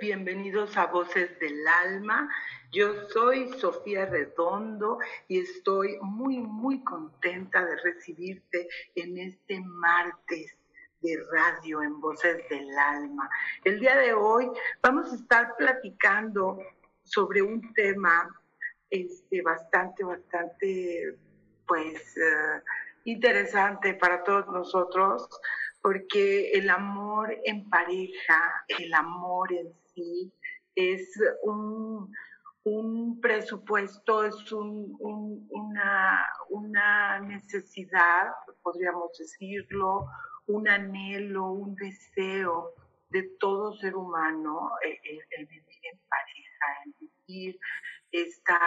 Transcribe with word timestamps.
Bienvenidos 0.00 0.76
a 0.76 0.86
Voces 0.86 1.38
del 1.38 1.66
Alma. 1.66 2.28
Yo 2.72 3.08
soy 3.08 3.48
Sofía 3.58 4.04
Redondo 4.04 4.98
y 5.28 5.40
estoy 5.40 5.96
muy, 6.02 6.36
muy 6.38 6.84
contenta 6.84 7.64
de 7.64 7.76
recibirte 7.76 8.68
en 8.94 9.16
este 9.16 9.60
martes 9.60 10.54
de 11.00 11.16
radio 11.32 11.82
en 11.82 11.98
Voces 12.02 12.46
del 12.50 12.68
Alma. 12.76 13.30
El 13.64 13.80
día 13.80 13.96
de 13.96 14.12
hoy 14.12 14.50
vamos 14.82 15.10
a 15.10 15.16
estar 15.16 15.56
platicando 15.56 16.58
sobre 17.02 17.40
un 17.40 17.72
tema 17.72 18.28
este, 18.90 19.40
bastante, 19.40 20.04
bastante, 20.04 21.16
pues, 21.66 22.16
eh, 22.18 22.62
interesante 23.04 23.94
para 23.94 24.22
todos 24.22 24.46
nosotros 24.48 25.30
porque 25.82 26.52
el 26.52 26.70
amor 26.70 27.36
en 27.44 27.68
pareja, 27.68 28.64
el 28.68 28.94
amor 28.94 29.52
en 29.52 29.74
sí, 29.94 30.32
es 30.74 31.10
un, 31.42 32.10
presupuesto, 33.20 34.24
es 34.24 34.52
una, 34.52 36.28
una 36.50 37.20
necesidad, 37.20 38.28
podríamos 38.62 39.10
decirlo, 39.18 40.06
un 40.46 40.68
anhelo, 40.68 41.50
un 41.50 41.74
deseo 41.74 42.74
de 43.10 43.24
todo 43.40 43.74
ser 43.74 43.96
humano, 43.96 44.70
el, 44.82 45.46
vivir 45.46 45.80
en 45.92 46.00
pareja, 46.08 46.66
el 46.84 46.94
vivir 47.26 47.58
esta 48.12 48.58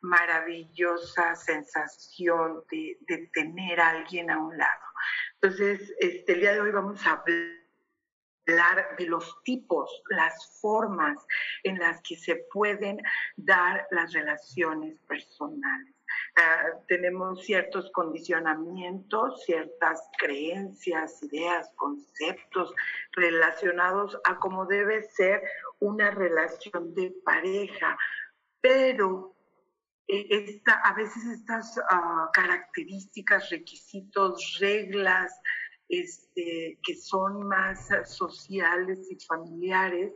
maravillosa 0.00 1.34
sensación 1.34 2.64
de, 2.70 2.96
de 3.00 3.28
tener 3.32 3.80
a 3.80 3.90
alguien 3.90 4.30
a 4.30 4.38
un 4.38 4.56
lado. 4.56 4.91
Entonces, 5.42 5.92
este, 5.98 6.34
el 6.34 6.40
día 6.40 6.52
de 6.52 6.60
hoy 6.60 6.70
vamos 6.70 7.04
a 7.04 7.20
hablar 8.46 8.96
de 8.96 9.06
los 9.06 9.42
tipos, 9.42 9.90
las 10.08 10.60
formas 10.60 11.18
en 11.64 11.80
las 11.80 12.00
que 12.02 12.16
se 12.16 12.46
pueden 12.52 13.02
dar 13.34 13.88
las 13.90 14.12
relaciones 14.12 15.00
personales. 15.00 15.96
Ah, 16.36 16.66
tenemos 16.86 17.42
ciertos 17.42 17.90
condicionamientos, 17.90 19.42
ciertas 19.44 20.08
creencias, 20.16 21.20
ideas, 21.24 21.72
conceptos 21.74 22.72
relacionados 23.10 24.16
a 24.22 24.38
cómo 24.38 24.66
debe 24.66 25.02
ser 25.02 25.42
una 25.80 26.12
relación 26.12 26.94
de 26.94 27.12
pareja, 27.24 27.98
pero 28.60 29.31
eh, 30.08 30.62
a 30.84 30.94
veces 30.94 31.24
estas 31.26 31.80
ah, 31.90 32.30
características, 32.32 33.50
requisitos, 33.50 34.58
reglas 34.60 35.32
este, 35.88 36.78
que 36.82 36.94
son 36.96 37.46
más 37.46 37.88
sociales 38.04 39.10
y 39.10 39.18
familiares, 39.26 40.12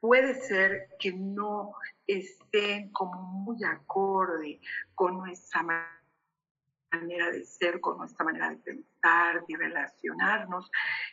puede 0.00 0.34
ser 0.34 0.88
que 0.98 1.12
no 1.12 1.74
estén 2.08 2.90
como 2.90 3.22
muy 3.22 3.62
acorde 3.64 4.60
con 4.96 5.18
nuestra 5.18 5.62
manera 5.62 7.30
de 7.30 7.44
ser, 7.44 7.80
con 7.80 7.98
nuestra 7.98 8.24
manera 8.24 8.50
de 8.50 8.56
pensar, 8.56 9.46
de 9.46 9.56
relacionarnos. 9.56 10.70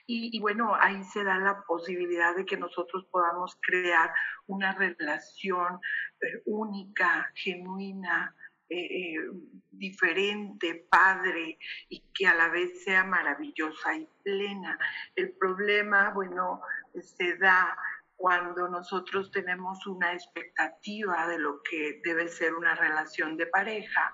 Y, 0.08 0.40
bueno, 0.40 0.76
ahí 0.76 1.04
se 1.04 1.24
da 1.24 1.38
la 1.38 1.62
posibilidad 1.68 2.36
de 2.36 2.46
que 2.46 2.58
nosotros 2.58 3.06
podamos 3.12 3.58
crear 3.62 4.12
una 4.48 4.74
relación 4.74 5.80
eh, 6.22 6.42
única, 6.46 7.32
genuina, 7.36 8.36
eh, 8.70 9.16
eh, 9.16 9.32
diferente, 9.72 10.86
padre 10.90 11.58
y 11.90 12.02
que 12.14 12.28
a 12.28 12.36
la 12.36 12.50
vez 12.50 12.84
sea 12.84 13.04
maravillosa 13.04 13.96
y 13.96 14.08
plena. 14.24 14.78
El 15.16 15.32
problema, 15.32 16.12
bueno, 16.12 16.62
se 17.02 17.38
da 17.38 17.76
cuando 18.16 18.68
nosotros 18.68 19.32
tenemos 19.32 19.88
una 19.88 20.14
expectativa 20.14 21.28
de 21.28 21.40
lo 21.40 21.64
que 21.64 22.02
debe 22.04 22.28
ser 22.28 22.54
una 22.54 22.76
relación 22.76 23.38
de 23.38 23.48
pareja 23.48 24.14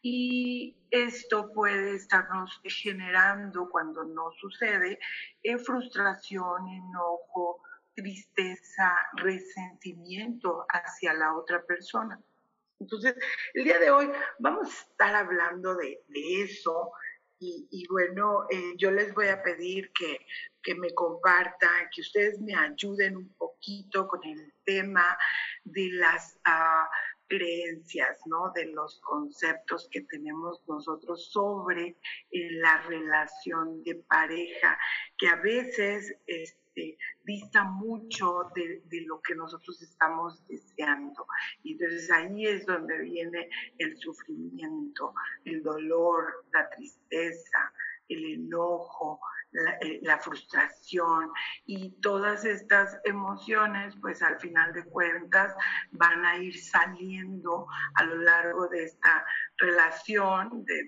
y 0.00 0.76
esto 0.90 1.52
puede 1.52 1.96
estarnos 1.96 2.60
generando, 2.64 3.68
cuando 3.68 4.04
no 4.04 4.30
sucede, 4.40 4.98
frustración, 5.64 6.68
enojo, 6.68 7.62
tristeza, 7.98 8.94
resentimiento 9.14 10.64
hacia 10.68 11.12
la 11.14 11.34
otra 11.34 11.64
persona. 11.64 12.20
Entonces, 12.78 13.16
el 13.54 13.64
día 13.64 13.80
de 13.80 13.90
hoy 13.90 14.08
vamos 14.38 14.68
a 14.68 14.82
estar 14.82 15.14
hablando 15.16 15.74
de, 15.74 16.00
eso 16.44 16.92
y, 17.40 17.86
bueno, 17.88 18.46
eh, 18.50 18.74
yo 18.76 18.90
les 18.92 19.12
voy 19.14 19.28
a 19.28 19.42
pedir 19.42 19.90
que, 19.92 20.18
me 20.76 20.92
compartan, 20.92 21.88
que 21.94 22.02
ustedes 22.02 22.38
me 22.40 22.54
ayuden 22.54 23.16
un 23.16 23.34
poquito 23.34 24.06
con 24.06 24.22
el 24.22 24.52
tema 24.64 25.18
de 25.64 25.88
las... 25.92 26.38
Ah, 26.44 26.88
creencias, 27.28 28.20
¿no? 28.24 28.52
De 28.54 28.64
los 28.72 29.00
conceptos 29.00 29.86
que 29.90 30.00
tenemos 30.00 30.62
nosotros 30.66 31.30
sobre 31.30 31.94
la 32.30 32.80
relación 32.82 33.84
de 33.84 33.96
pareja, 33.96 34.78
que 35.18 35.28
a 35.28 35.36
veces 35.36 36.16
este, 36.78 36.96
mucho 37.64 38.50
de, 38.54 38.82
de, 38.86 39.02
lo 39.02 39.20
que 39.20 39.34
nosotros 39.34 39.80
estamos 39.82 40.46
deseando. 40.46 41.26
Y 41.62 41.72
entonces 41.72 42.10
ahí 42.10 42.46
es 42.46 42.66
donde 42.66 42.98
viene 42.98 43.48
el 43.78 43.96
sufrimiento, 43.98 45.14
el 45.44 45.62
dolor, 45.62 46.44
la 46.52 46.68
tristeza, 46.70 47.72
el 48.08 48.24
enojo, 48.24 49.20
eh, 49.50 50.00
la, 50.02 50.18
frustración 50.18 51.32
y 51.64 51.92
todas 52.02 52.44
estas 52.44 52.98
emociones, 53.04 53.94
pues 53.98 54.22
al 54.22 54.38
final 54.38 54.74
de 54.74 54.84
cuentas 54.84 55.54
van 55.90 56.22
a 56.26 56.36
ir 56.36 56.58
saliendo 56.58 57.66
a 57.94 58.04
lo 58.04 58.16
largo 58.16 58.68
de 58.68 58.84
esta 58.84 59.24
relación, 59.56 60.66
de, 60.66 60.86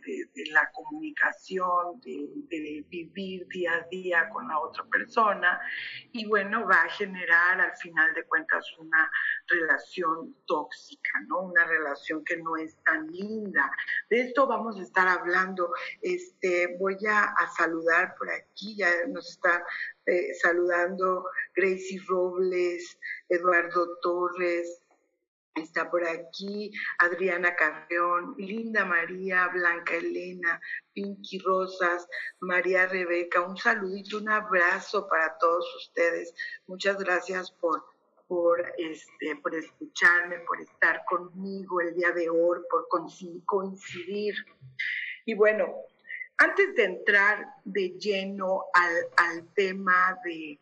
la 0.52 0.70
comunicación, 0.72 2.00
de, 2.02 2.84
vivir 2.90 3.46
día 3.48 3.76
a 3.76 3.86
día 3.90 4.28
con 4.28 4.46
la 4.48 4.58
otra 4.58 4.84
persona 4.84 5.58
y 6.12 6.26
bueno, 6.26 6.66
va 6.66 6.82
a 6.82 6.90
generar 6.90 7.60
al 7.62 7.74
final 7.78 8.12
de 8.12 8.24
cuentas 8.26 8.66
una 8.78 9.10
relación 9.46 10.36
tóxica, 10.46 11.12
¿no? 11.28 11.40
Una 11.40 11.64
relación 11.64 12.22
que 12.24 12.36
no 12.36 12.56
es 12.58 12.76
tan 12.84 13.06
linda. 13.06 13.70
De 14.10 14.20
esto 14.20 14.46
vamos 14.46 14.78
a 14.78 14.82
estar 14.82 15.08
hablando. 15.08 15.72
Este, 16.02 16.76
voy 16.78 16.98
a, 17.08 17.24
a 17.24 17.48
saludar 17.48 18.14
por 18.18 18.28
aquí 18.30 18.59
aquí 18.60 18.76
ya 18.76 19.06
nos 19.08 19.28
está 19.30 19.64
eh, 20.06 20.34
saludando 20.34 21.24
Gracie 21.54 22.00
Robles, 22.06 22.98
Eduardo 23.28 23.98
Torres, 24.02 24.82
está 25.54 25.90
por 25.90 26.06
aquí 26.06 26.70
Adriana 26.98 27.56
Carreón, 27.56 28.34
Linda 28.36 28.84
María, 28.84 29.48
Blanca 29.48 29.94
Elena, 29.94 30.60
Pinky 30.92 31.38
Rosas, 31.38 32.06
María 32.40 32.86
Rebeca, 32.86 33.40
un 33.40 33.56
saludito, 33.56 34.18
un 34.18 34.28
abrazo 34.28 35.08
para 35.08 35.36
todos 35.38 35.64
ustedes. 35.76 36.34
Muchas 36.66 36.98
gracias 36.98 37.50
por 37.50 37.82
por, 38.28 38.60
este, 38.78 39.34
por 39.42 39.52
escucharme, 39.56 40.38
por 40.46 40.60
estar 40.60 41.04
conmigo 41.06 41.80
el 41.80 41.96
día 41.96 42.12
de 42.12 42.30
hoy, 42.30 42.60
por 42.70 42.86
coincidir. 43.44 44.36
Y 45.26 45.34
bueno, 45.34 45.66
antes 46.40 46.74
de 46.74 46.84
entrar 46.84 47.46
de 47.64 47.90
lleno 47.98 48.64
al, 48.72 49.46
tema 49.54 50.18
de, 50.24 50.58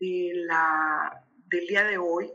la, 0.00 1.24
del 1.46 1.66
día 1.68 1.84
de 1.84 1.98
hoy, 1.98 2.32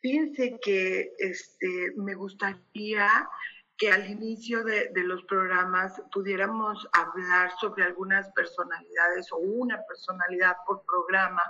fíjense 0.00 0.58
que 0.62 1.12
este, 1.18 1.92
me 1.96 2.14
gustaría 2.14 3.28
que 3.76 3.90
al 3.90 4.08
inicio 4.08 4.62
de, 4.62 4.90
los 4.94 5.24
programas 5.24 6.00
pudiéramos 6.12 6.86
hablar 6.92 7.50
sobre 7.60 7.82
algunas 7.82 8.30
personalidades 8.30 9.32
o 9.32 9.38
una 9.38 9.82
personalidad 9.88 10.56
por 10.66 10.84
programa 10.86 11.42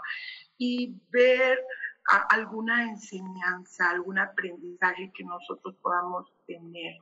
y 0.56 0.98
ver 1.10 1.62
alguna 2.06 2.90
enseñanza, 2.90 3.90
algún 3.90 4.18
aprendizaje 4.18 5.10
que 5.14 5.24
nosotros 5.24 5.74
podamos 5.80 6.30
tener. 6.46 6.94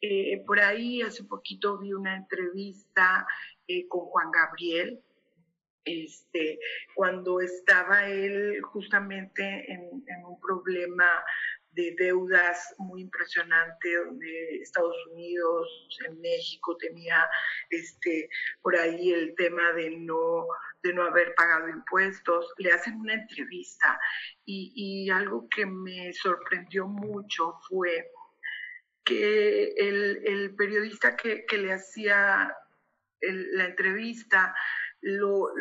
Eh, 0.00 0.42
por 0.46 0.60
ahí 0.60 1.02
hace 1.02 1.24
poquito 1.24 1.78
vi 1.78 1.92
una 1.92 2.16
entrevista 2.16 3.26
eh, 3.66 3.88
con 3.88 4.06
Juan 4.06 4.30
Gabriel, 4.30 5.02
este, 5.84 6.58
cuando 6.94 7.40
estaba 7.40 8.06
él 8.08 8.62
justamente 8.62 9.70
en, 9.70 10.24
un 10.24 10.40
problema 10.40 11.22
de 11.72 11.94
deudas 11.98 12.74
muy 12.78 13.02
impresionante, 13.02 13.96
donde 13.96 14.56
Estados 14.62 14.96
Unidos, 15.12 15.68
en 16.08 16.20
México 16.20 16.76
tenía 16.76 17.28
este, 17.68 18.28
por 18.62 18.76
ahí 18.76 19.12
el 19.12 19.34
tema 19.34 19.72
de 19.72 19.90
no, 19.90 20.46
de 20.84 20.92
no 20.92 21.02
haber 21.02 21.34
pagado 21.34 21.68
impuestos. 21.68 22.52
Le 22.58 22.70
hacen 22.70 23.00
una 23.00 23.14
entrevista 23.14 23.98
y, 24.44 25.10
algo 25.10 25.48
que 25.48 25.66
me 25.66 26.12
sorprendió 26.12 26.86
mucho 26.86 27.58
fue 27.68 28.10
que 29.04 29.74
el, 29.76 30.54
periodista 30.56 31.16
que, 31.16 31.44
le 31.52 31.72
hacía 31.72 32.54
la 33.20 33.64
entrevista 33.64 34.54
lo, 35.00 35.54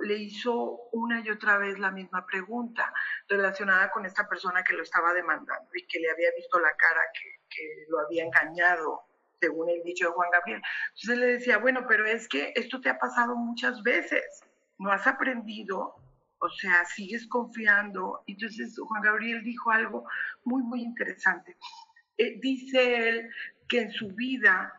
le 0.00 0.14
hizo 0.14 0.88
una 0.92 1.20
y 1.20 1.30
otra 1.30 1.58
vez 1.58 1.78
la 1.78 1.90
misma 1.90 2.26
pregunta 2.26 2.92
relacionada 3.28 3.90
con 3.90 4.04
esta 4.06 4.28
persona 4.28 4.62
que 4.62 4.74
lo 4.74 4.82
estaba 4.82 5.12
demandando 5.14 5.70
y 5.74 5.86
que 5.86 6.00
le 6.00 6.10
había 6.10 6.30
visto 6.36 6.58
la 6.58 6.74
cara 6.76 7.00
que, 7.14 7.40
que 7.48 7.86
lo 7.88 8.00
había 8.00 8.24
engañado, 8.24 9.02
según 9.40 9.70
el 9.70 9.82
dicho 9.82 10.06
de 10.06 10.12
Juan 10.12 10.30
Gabriel. 10.30 10.62
Entonces 10.88 11.18
le 11.18 11.26
decía, 11.26 11.58
bueno, 11.58 11.86
pero 11.88 12.06
es 12.06 12.28
que 12.28 12.52
esto 12.56 12.80
te 12.80 12.90
ha 12.90 12.98
pasado 12.98 13.36
muchas 13.36 13.82
veces, 13.82 14.44
no 14.78 14.90
has 14.90 15.06
aprendido, 15.06 15.94
o 16.38 16.48
sea, 16.50 16.84
sigues 16.84 17.26
confiando. 17.26 18.22
Entonces 18.26 18.78
Juan 18.78 19.02
Gabriel 19.02 19.42
dijo 19.42 19.70
algo 19.70 20.04
muy, 20.44 20.62
muy 20.62 20.82
interesante. 20.82 21.56
Eh, 22.16 22.38
dice 22.40 23.08
él 23.08 23.30
que 23.68 23.82
en 23.82 23.92
su 23.92 24.08
vida 24.08 24.78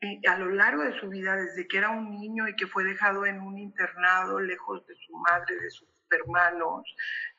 eh, 0.00 0.20
a 0.28 0.36
lo 0.36 0.50
largo 0.50 0.82
de 0.82 0.98
su 1.00 1.08
vida, 1.08 1.36
desde 1.36 1.66
que 1.66 1.78
era 1.78 1.90
un 1.90 2.10
niño 2.10 2.46
y 2.48 2.54
que 2.54 2.66
fue 2.66 2.84
dejado 2.84 3.24
en 3.24 3.40
un 3.40 3.58
internado 3.58 4.40
lejos 4.40 4.86
de 4.86 4.94
su 4.94 5.16
madre, 5.16 5.58
de 5.58 5.70
sus 5.70 5.88
hermanos, 6.10 6.84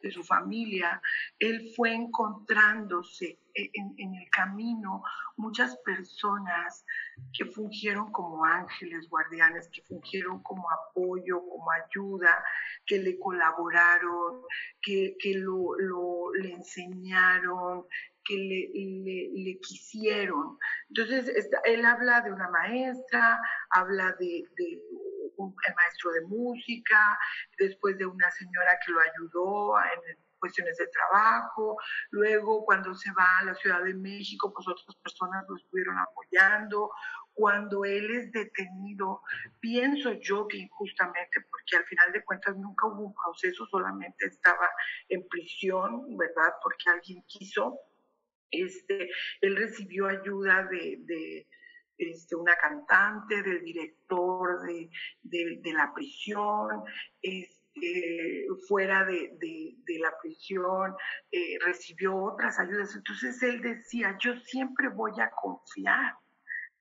de 0.02 0.12
su 0.12 0.24
familia, 0.24 1.02
él 1.40 1.72
fue 1.76 1.94
encontrándose 1.94 3.40
e, 3.54 3.72
en, 3.74 4.16
el 4.16 4.30
camino 4.30 5.02
muchas 5.38 5.76
personas 5.78 6.86
que 7.34 7.46
fungieron 7.46 8.12
como 8.12 8.46
ángeles 8.46 9.10
guardianes, 9.10 9.70
que 9.70 9.82
fungieron 9.84 10.42
como 10.44 10.68
apoyo, 10.72 11.40
como 11.40 11.72
ayuda, 11.72 12.44
que 12.86 13.00
le 13.00 13.18
colaboraron, 13.18 14.42
que, 14.82 15.16
que 15.20 15.34
lo, 15.36 15.76
lo, 15.80 16.34
le 16.34 16.54
enseñaron, 16.54 17.86
que 18.24 18.36
le, 18.36 19.42
le, 19.44 19.60
quisieron. 19.60 20.58
Entonces, 20.90 21.50
él 21.64 21.86
habla 21.86 22.22
de 22.22 22.32
una 22.32 22.50
maestra, 22.50 23.40
habla 23.72 24.16
de 24.20 24.44
un, 25.38 25.56
el 25.68 25.76
maestro 25.76 26.12
de 26.12 26.22
música, 26.22 27.18
después 27.58 27.98
de 27.98 28.06
una 28.06 28.30
señora 28.32 28.78
que 28.86 28.92
lo 28.92 29.00
ayudó 29.00 29.80
en 29.80 30.18
cuestiones 30.40 30.78
de 30.78 30.88
trabajo, 30.88 31.78
luego 32.12 32.64
cuando 32.66 32.94
se 32.94 33.12
va 33.12 33.40
a 33.40 33.46
la 33.46 33.56
Ciudad 33.56 33.84
de 33.84 33.94
México, 33.94 34.54
pues 34.54 34.68
otras 34.68 34.96
personas 34.98 35.46
lo 35.48 35.56
estuvieron 35.56 35.98
apoyando, 35.98 36.92
cuando 37.34 37.86
él 37.86 38.10
es 38.16 38.32
detenido, 38.32 39.22
pienso 39.60 40.14
yo 40.14 40.48
que 40.48 40.58
injustamente, 40.58 41.42
porque 41.52 41.78
al 41.78 41.86
final 41.86 42.12
de 42.12 42.24
cuentas 42.24 42.56
nunca 42.58 42.88
hubo 42.88 43.08
un 43.08 43.14
proceso, 43.14 43.66
solamente 43.68 44.26
estaba 44.26 44.68
en 45.08 45.28
prisión, 45.28 46.18
¿verdad? 46.18 46.54
Porque 46.64 46.90
alguien 46.90 47.24
quiso, 47.28 47.80
este, 48.50 49.12
él 49.42 49.56
recibió 49.56 50.08
ayuda 50.08 50.64
de, 50.64 50.98
de 51.02 51.48
este, 51.98 52.36
una 52.36 52.56
cantante, 52.56 53.42
del 53.42 53.64
director 53.64 54.62
de, 54.64 54.90
de, 55.24 55.60
de 55.62 55.74
la 55.74 55.94
prisión, 55.94 56.84
este, 57.22 57.58
fuera 58.68 59.06
de, 59.06 59.38
la 60.00 60.14
prisión, 60.22 60.96
eh, 61.32 61.58
recibió 61.66 62.16
otras 62.16 62.60
ayudas. 62.60 62.96
Entonces 62.96 63.42
él 63.44 63.62
decía, 63.62 64.18
yo 64.20 64.36
siempre 64.38 64.90
voy 64.90 65.20
a 65.20 65.30
confiar. 65.32 66.16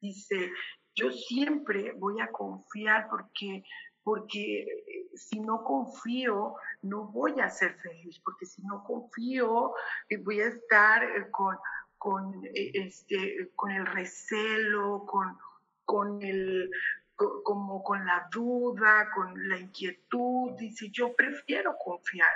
Dice, 0.00 0.52
yo 0.94 1.10
siempre 1.10 1.92
voy 1.96 2.20
a 2.20 2.30
confiar 2.30 3.08
porque 3.08 3.62
porque 4.02 4.62
eh, 4.62 5.08
si 5.16 5.40
no 5.40 5.64
confío, 5.64 6.54
no 6.82 7.08
voy 7.08 7.40
a 7.40 7.50
ser 7.50 7.76
feliz, 7.80 8.20
porque 8.24 8.46
si 8.46 8.62
no 8.62 8.84
confío, 8.84 9.72
eh, 10.08 10.18
voy 10.18 10.40
a 10.42 10.46
estar 10.46 11.28
con, 11.32 11.56
con, 12.06 12.40
este, 12.52 13.50
con 13.56 13.72
el 13.72 13.84
recelo, 13.84 15.04
con, 15.06 15.36
con 15.84 16.22
el 16.22 16.70
como 17.16 17.82
con 17.82 18.06
la 18.06 18.28
duda, 18.30 19.10
con 19.12 19.48
la 19.48 19.58
inquietud, 19.58 20.52
dice, 20.56 20.88
yo 20.92 21.16
prefiero 21.16 21.74
confiar. 21.76 22.30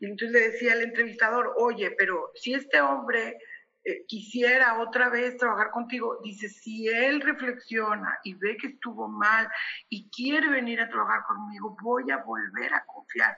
Y 0.00 0.06
entonces 0.06 0.32
le 0.32 0.50
decía 0.50 0.72
al 0.72 0.82
entrevistador, 0.82 1.54
oye, 1.56 1.92
pero 1.92 2.32
si 2.34 2.54
este 2.54 2.80
hombre 2.80 3.38
eh, 3.84 4.04
quisiera 4.08 4.80
otra 4.80 5.08
vez 5.08 5.36
trabajar 5.36 5.70
contigo, 5.70 6.18
dice, 6.24 6.48
si 6.48 6.88
él 6.88 7.20
reflexiona 7.20 8.18
y 8.24 8.34
ve 8.34 8.56
que 8.56 8.68
estuvo 8.68 9.06
mal 9.06 9.48
y 9.88 10.10
quiere 10.10 10.48
venir 10.48 10.80
a 10.80 10.88
trabajar 10.88 11.22
conmigo, 11.28 11.76
voy 11.80 12.10
a 12.10 12.16
volver 12.16 12.74
a 12.74 12.84
confiar. 12.86 13.36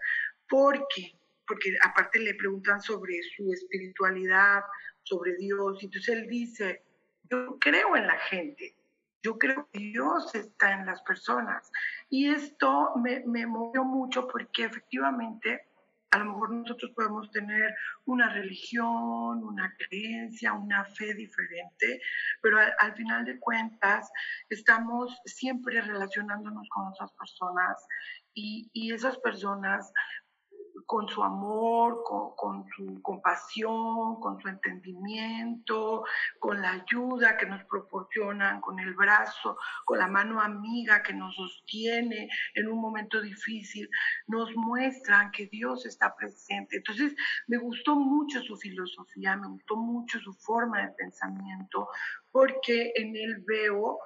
¿Por 0.48 0.86
qué? 0.94 1.18
Porque 1.46 1.76
aparte 1.82 2.20
le 2.20 2.34
preguntan 2.36 2.80
sobre 2.80 3.20
su 3.36 3.52
espiritualidad, 3.52 4.62
sobre 5.04 5.36
Dios, 5.36 5.82
y 5.82 5.86
entonces 5.86 6.14
él 6.14 6.28
dice, 6.28 6.82
yo 7.30 7.58
creo 7.58 7.96
en 7.96 8.06
la 8.06 8.18
gente, 8.18 8.76
yo 9.22 9.38
creo 9.38 9.68
que 9.72 9.78
Dios 9.78 10.34
está 10.34 10.72
en 10.72 10.86
las 10.86 11.00
personas. 11.02 11.70
Y 12.10 12.28
esto 12.28 12.92
me, 12.96 13.20
me 13.26 13.46
movió 13.46 13.84
mucho 13.84 14.26
porque 14.28 14.64
efectivamente 14.64 15.62
a 16.14 16.18
lo 16.18 16.26
mejor 16.26 16.50
nosotros 16.52 16.92
podemos 16.94 17.28
tener 17.32 17.74
una 18.04 18.32
religión, 18.32 19.42
una 19.42 19.74
creencia, 19.76 20.52
una 20.52 20.84
fe 20.84 21.12
diferente, 21.12 22.00
pero 22.40 22.58
al, 22.58 22.94
final 22.94 23.24
de 23.24 23.40
cuentas 23.40 24.12
estamos 24.48 25.18
siempre 25.24 25.80
relacionándonos 25.80 26.68
con 26.68 26.86
otras 26.86 27.10
personas 27.14 27.84
y, 28.32 28.70
y 28.72 28.92
esas 28.92 29.18
personas 29.18 29.92
con 30.86 31.08
su 31.08 31.22
amor, 31.22 32.02
con, 32.36 32.64
su 32.76 33.00
compasión, 33.02 34.20
con 34.20 34.40
su 34.40 34.48
entendimiento, 34.48 36.04
con 36.38 36.60
la 36.60 36.72
ayuda 36.72 37.36
que 37.36 37.46
nos 37.46 37.64
proporcionan, 37.64 38.60
con 38.60 38.78
el 38.78 38.94
brazo, 38.94 39.56
con 39.84 39.98
la 39.98 40.08
mano 40.08 40.40
amiga 40.40 41.02
que 41.02 41.12
nos 41.12 41.34
sostiene 41.34 42.28
en 42.54 42.68
un 42.68 42.80
momento 42.80 43.20
difícil, 43.20 43.88
nos 44.26 44.54
muestran 44.56 45.30
que 45.30 45.46
Dios 45.46 45.86
está 45.86 46.14
presente. 46.14 46.76
Entonces, 46.76 47.14
me 47.46 47.58
gustó 47.58 47.96
mucho 47.96 48.42
su 48.42 48.56
filosofía, 48.56 49.36
me 49.36 49.48
gustó 49.48 49.76
mucho 49.76 50.18
su 50.20 50.32
forma 50.34 50.82
de 50.82 50.92
pensamiento, 50.92 51.88
porque 52.30 52.92
en 52.96 53.16
él 53.16 53.44
veo 53.46 53.98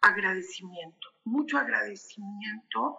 agradecimiento, 0.00 1.08
mucho 1.24 1.58
agradecimiento 1.58 2.98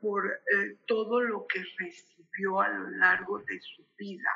por, 0.00 0.26
eh, 0.26 0.76
todo 0.86 1.20
lo 1.20 1.46
que 1.46 1.62
recibió 1.78 2.60
a 2.60 2.68
lo 2.68 2.90
largo 2.90 3.38
de 3.40 3.60
su 3.60 3.84
vida. 3.96 4.30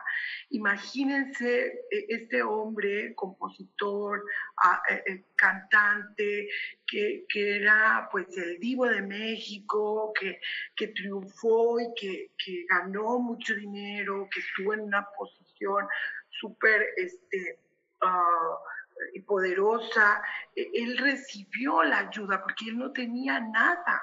Imagínense 0.51 1.67
eh, 1.91 2.07
este 2.09 2.43
hombre, 2.43 3.15
compositor, 3.15 4.25
ah, 4.63 4.83
eh, 4.89 5.25
cantante, 5.37 6.49
que, 6.87 7.25
era 7.35 8.09
pues 8.11 8.27
el 8.37 8.59
divo 8.61 8.87
de 8.87 9.03
México, 9.03 10.13
que, 10.19 10.89
triunfó 10.89 11.81
y 11.81 11.95
que, 11.95 12.67
ganó 12.69 13.19
mucho 13.19 13.55
dinero, 13.55 14.29
que 14.33 14.41
estuvo 14.41 14.75
en 14.75 14.81
una 14.81 15.07
posición 15.17 15.87
súper 16.31 16.87
este, 16.97 17.59
y 19.13 19.21
poderosa, 19.21 20.23
e, 20.55 20.71
él 20.75 20.99
recibió 20.99 21.83
la 21.83 21.99
ayuda 22.09 22.43
porque 22.43 22.67
él 22.69 22.79
no 22.79 22.93
tenía 22.93 23.41
nada 23.41 24.03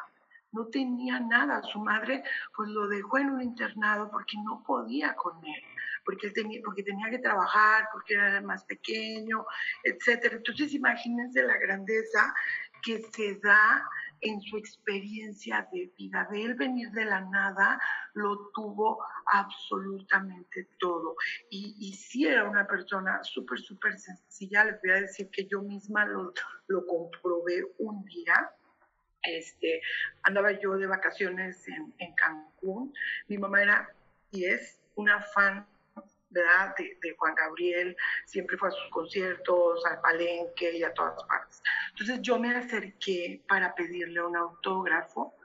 no 0.52 0.68
tenía 0.68 1.20
nada. 1.20 1.62
Su 1.64 1.80
madre 1.80 2.24
pues 2.56 2.70
lo 2.70 2.88
dejó 2.88 3.18
en 3.18 3.30
un 3.32 3.42
internado 3.42 4.10
porque 4.12 4.38
no 4.44 4.64
podía 4.64 5.16
con 5.16 5.38
él, 5.46 5.64
porque 6.06 6.32
tenía, 6.32 6.62
porque 6.64 6.84
tenía 6.84 7.10
que 7.10 7.20
trabajar, 7.20 7.88
porque 7.92 8.14
era 8.16 8.42
más 8.42 8.64
pequeño, 8.66 9.46
etcétera. 9.84 10.38
Entonces 10.38 10.74
imagínense 10.74 11.44
la 11.44 11.58
grandeza 11.58 12.34
que 12.82 13.00
se 13.00 13.36
da 13.36 13.88
en 14.22 14.42
su 14.42 14.58
experiencia 14.58 15.68
de 15.72 15.92
vida. 15.98 16.28
De 16.32 16.44
él 16.44 16.54
venir 16.56 16.92
de 16.92 17.06
la 17.06 17.22
nada, 17.22 17.80
lo 18.14 18.50
tuvo 18.54 19.04
absolutamente 19.26 20.68
todo. 20.80 21.16
Y, 21.50 21.76
y 21.80 21.94
sí 21.94 22.28
era 22.28 22.44
una 22.44 22.68
persona 22.68 23.24
súper, 23.24 23.60
súper 23.60 23.98
sencilla. 23.98 24.66
Les 24.66 24.82
voy 24.82 24.92
a 24.92 25.02
decir 25.02 25.30
que 25.32 25.46
yo 25.46 25.62
misma 25.62 26.06
lo, 26.06 26.34
lo 26.68 26.86
comprobé 26.86 27.66
un 27.80 28.04
día 28.06 28.52
este, 29.24 29.82
andaba 30.24 30.52
yo 30.60 30.78
de 30.78 30.88
vacaciones 30.88 31.68
en, 31.68 32.14
Cancún. 32.16 32.94
Mi 33.28 33.38
mamá 33.38 33.62
era 33.62 33.90
y 34.32 34.46
es 34.46 34.80
una 34.96 35.22
fan 35.22 35.66
¿verdad? 36.30 36.74
De, 36.78 36.98
de, 37.02 37.14
Juan 37.18 37.36
Gabriel, 37.36 37.94
siempre 38.26 38.56
fue 38.56 38.70
a 38.70 38.72
sus 38.72 38.90
conciertos, 38.90 39.86
al 39.86 40.00
palenque 40.00 40.78
y 40.78 40.82
a 40.82 40.94
todas 40.94 41.22
partes. 41.26 41.62
Entonces 41.90 42.22
yo 42.22 42.40
me 42.40 42.56
acerqué 42.56 43.42
para 43.50 43.76
pedirle 43.76 44.24
un 44.24 44.38
autógrafo 44.38 45.36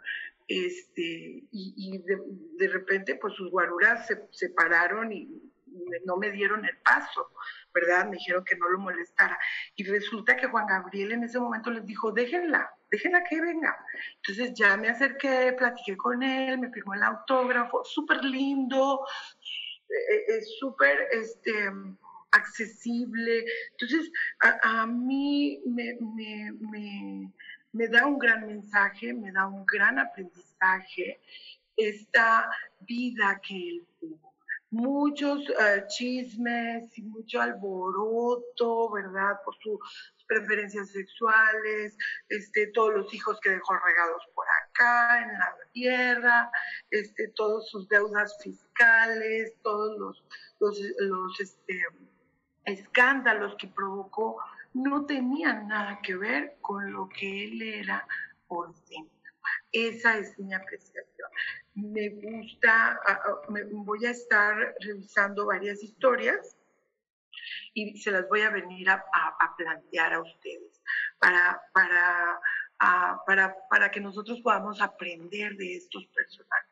este, 0.49 1.43
y, 1.51 1.99
de, 1.99 2.69
repente 2.69 3.17
pues 3.17 3.35
sus 3.35 3.51
guaruras 3.51 4.07
se 4.07 4.29
separaron 4.31 5.13
y 5.13 5.29
no 6.05 6.17
me 6.17 6.31
dieron 6.31 6.65
el 6.65 6.77
paso, 6.79 7.33
¿verdad? 7.77 8.07
Me 8.07 8.17
dijeron 8.17 8.45
que 8.45 8.57
no 8.57 8.69
lo 8.69 8.79
molestara. 8.79 9.39
Y 9.77 9.85
resulta 9.85 10.37
que 10.37 10.47
Juan 10.47 10.67
Gabriel 10.67 11.13
en 11.13 11.25
ese 11.25 11.39
momento 11.39 11.71
les 11.71 11.85
dijo, 11.85 12.11
déjenla, 12.11 12.71
déjenla 12.91 13.23
que 13.25 13.41
venga. 13.41 13.77
Entonces 14.17 14.55
ya 14.55 14.77
me 14.79 14.89
acerqué, 14.89 15.53
platiqué 15.53 15.97
con 15.97 16.23
él, 16.23 16.59
me 16.59 16.71
firmó 16.71 16.95
el 16.95 17.03
autógrafo, 17.03 17.85
súper 17.85 18.25
lindo, 18.25 19.07
e, 19.89 20.15
e, 20.15 20.39
es 20.39 20.59
súper 20.59 21.07
este, 21.13 21.71
accesible. 22.31 23.45
Entonces, 23.73 24.11
a, 24.41 24.87
mí 24.87 25.61
me, 25.67 25.99
me, 26.01 27.31
me, 27.73 27.89
da 27.89 28.07
un 28.07 28.19
gran 28.19 28.47
mensaje, 28.47 29.13
me 29.13 29.33
da 29.33 29.47
un 29.47 29.67
gran 29.67 29.99
aprendizaje 29.99 31.21
esta 31.77 32.49
vida 32.81 33.39
que 33.47 33.55
él 33.55 33.87
tuvo. 34.01 34.36
Muchos 34.71 35.49
eh, 35.49 35.85
chismes 35.89 36.99
y 36.99 37.03
mucho 37.03 37.41
alboroto, 37.41 38.91
¿verdad? 38.91 39.37
Por 39.45 39.55
sus 39.59 39.81
preferencias 40.27 40.91
sexuales, 40.91 41.97
este, 42.29 42.67
todos 42.69 42.95
los 42.95 43.15
hijos 43.15 43.39
que 43.41 43.51
dejó 43.51 43.75
regados 43.75 44.23
por 44.35 44.45
acá 44.63 45.23
en 45.23 45.33
la 45.39 45.57
tierra, 45.73 46.51
este, 46.91 47.29
todas 47.29 47.69
sus 47.69 47.89
deudas 47.89 48.37
fiscales, 48.43 49.55
todos 49.63 49.97
los, 49.99 50.25
los, 50.59 50.81
los 50.99 51.41
este, 51.41 51.85
escándalos 52.65 53.55
que 53.57 53.69
provocó 53.69 54.37
no 54.75 55.07
tenían 55.07 55.69
nada 55.69 56.01
que 56.03 56.17
ver 56.17 56.57
con 56.61 56.93
lo 56.93 57.09
que 57.09 57.45
él 57.45 57.63
era 57.63 58.07
por 58.47 58.75
dentro. 58.87 59.26
Esa 59.73 60.19
es 60.19 60.39
mi 60.39 60.55
apreciación. 60.55 61.31
Me 61.75 62.09
gusta, 62.09 63.01
voy 63.73 64.07
a 64.07 64.11
estar 64.11 64.75
revisando 64.81 65.47
varias 65.47 65.83
historias 65.83 66.57
y 67.75 67.99
se 67.99 68.11
las 68.11 68.29
voy 68.29 68.41
a 68.43 68.51
venir 68.51 68.89
a, 68.91 69.05
plantear 69.57 70.15
a 70.15 70.21
ustedes 70.21 70.83
para, 71.19 71.61
para, 71.73 72.41
para, 73.27 73.57
para 73.71 73.91
que 73.91 74.01
nosotros 74.01 74.41
podamos 74.41 74.81
aprender 74.81 75.57
de 75.57 75.77
estos 75.77 76.07
personajes 76.09 76.66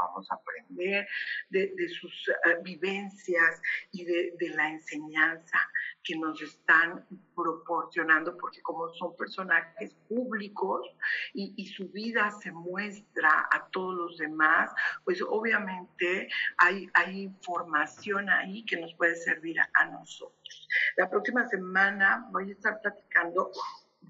vamos 0.00 0.30
a 0.30 0.34
aprender 0.34 1.06
de, 1.50 1.88
sus 1.88 2.28
eh, 2.28 2.58
vivencias 2.62 3.60
y 3.92 4.04
de, 4.04 4.50
la 4.54 4.68
enseñanza 4.68 5.58
que 6.02 6.16
nos 6.16 6.40
están 6.42 7.06
proporcionando, 7.36 8.36
porque 8.36 8.60
como 8.62 8.88
son 8.94 9.16
personajes 9.16 9.94
públicos 10.08 10.86
y, 11.34 11.54
y, 11.56 11.66
su 11.66 11.88
vida 11.90 12.30
se 12.42 12.50
muestra 12.50 13.48
a 13.52 13.68
todos 13.70 13.94
los 13.94 14.18
demás, 14.18 14.70
pues 15.04 15.22
obviamente 15.22 16.28
hay, 16.56 16.88
hay 16.94 17.22
información 17.22 18.28
ahí 18.28 18.64
que 18.64 18.80
nos 18.80 18.92
puede 18.94 19.14
servir 19.14 19.60
a, 19.60 19.70
a 19.74 19.86
nosotros. 19.86 20.68
La 20.96 21.08
próxima 21.08 21.48
semana 21.48 22.26
voy 22.32 22.50
a 22.50 22.52
estar 22.52 22.80
platicando 22.80 23.52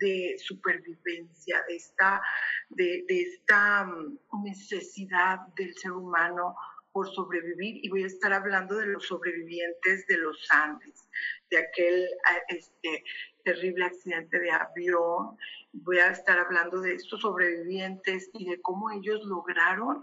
de 0.00 0.36
supervivencia, 0.38 1.62
de 1.68 1.76
esta, 1.76 2.22
de, 2.70 3.04
esta 3.08 3.84
mm, 3.84 4.18
necesidad 4.44 5.40
del 5.56 5.74
ser 5.74 5.92
humano 5.92 6.56
por 6.92 7.08
sobrevivir 7.14 7.84
y 7.84 7.88
voy 7.88 8.02
a 8.02 8.08
estar 8.08 8.32
hablando 8.32 8.76
de 8.76 8.86
los 8.86 9.06
sobrevivientes 9.06 10.06
de 10.08 10.18
los 10.18 10.44
Andes, 10.50 11.08
de 11.50 11.58
aquel 11.58 12.08
este, 12.48 13.04
terrible 13.44 13.84
accidente 13.84 14.38
de 14.40 14.50
avión. 14.50 15.36
Voy 15.72 15.98
a 15.98 16.10
estar 16.10 16.38
hablando 16.38 16.80
de 16.80 16.94
estos 16.94 17.20
sobrevivientes 17.20 18.30
y 18.34 18.50
de 18.50 18.60
cómo 18.60 18.90
ellos 18.90 19.24
lograron 19.24 20.02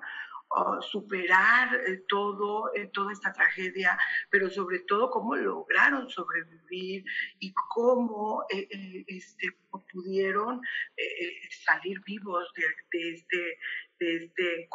superar 0.81 1.75
eh, 1.87 2.03
todo, 2.07 2.73
eh, 2.73 2.89
toda 2.93 3.11
esta 3.11 3.33
tragedia, 3.33 3.97
pero 4.29 4.49
sobre 4.49 4.79
todo 4.79 5.09
cómo 5.09 5.35
lograron 5.35 6.09
sobrevivir 6.09 7.03
y 7.39 7.53
cómo 7.53 8.45
eh, 8.49 9.03
este, 9.07 9.55
pudieron 9.91 10.61
salir 11.65 12.01
vivos 12.05 12.51
de, 12.55 13.13
este 13.13 13.59
de 13.99 14.15
este. 14.15 14.69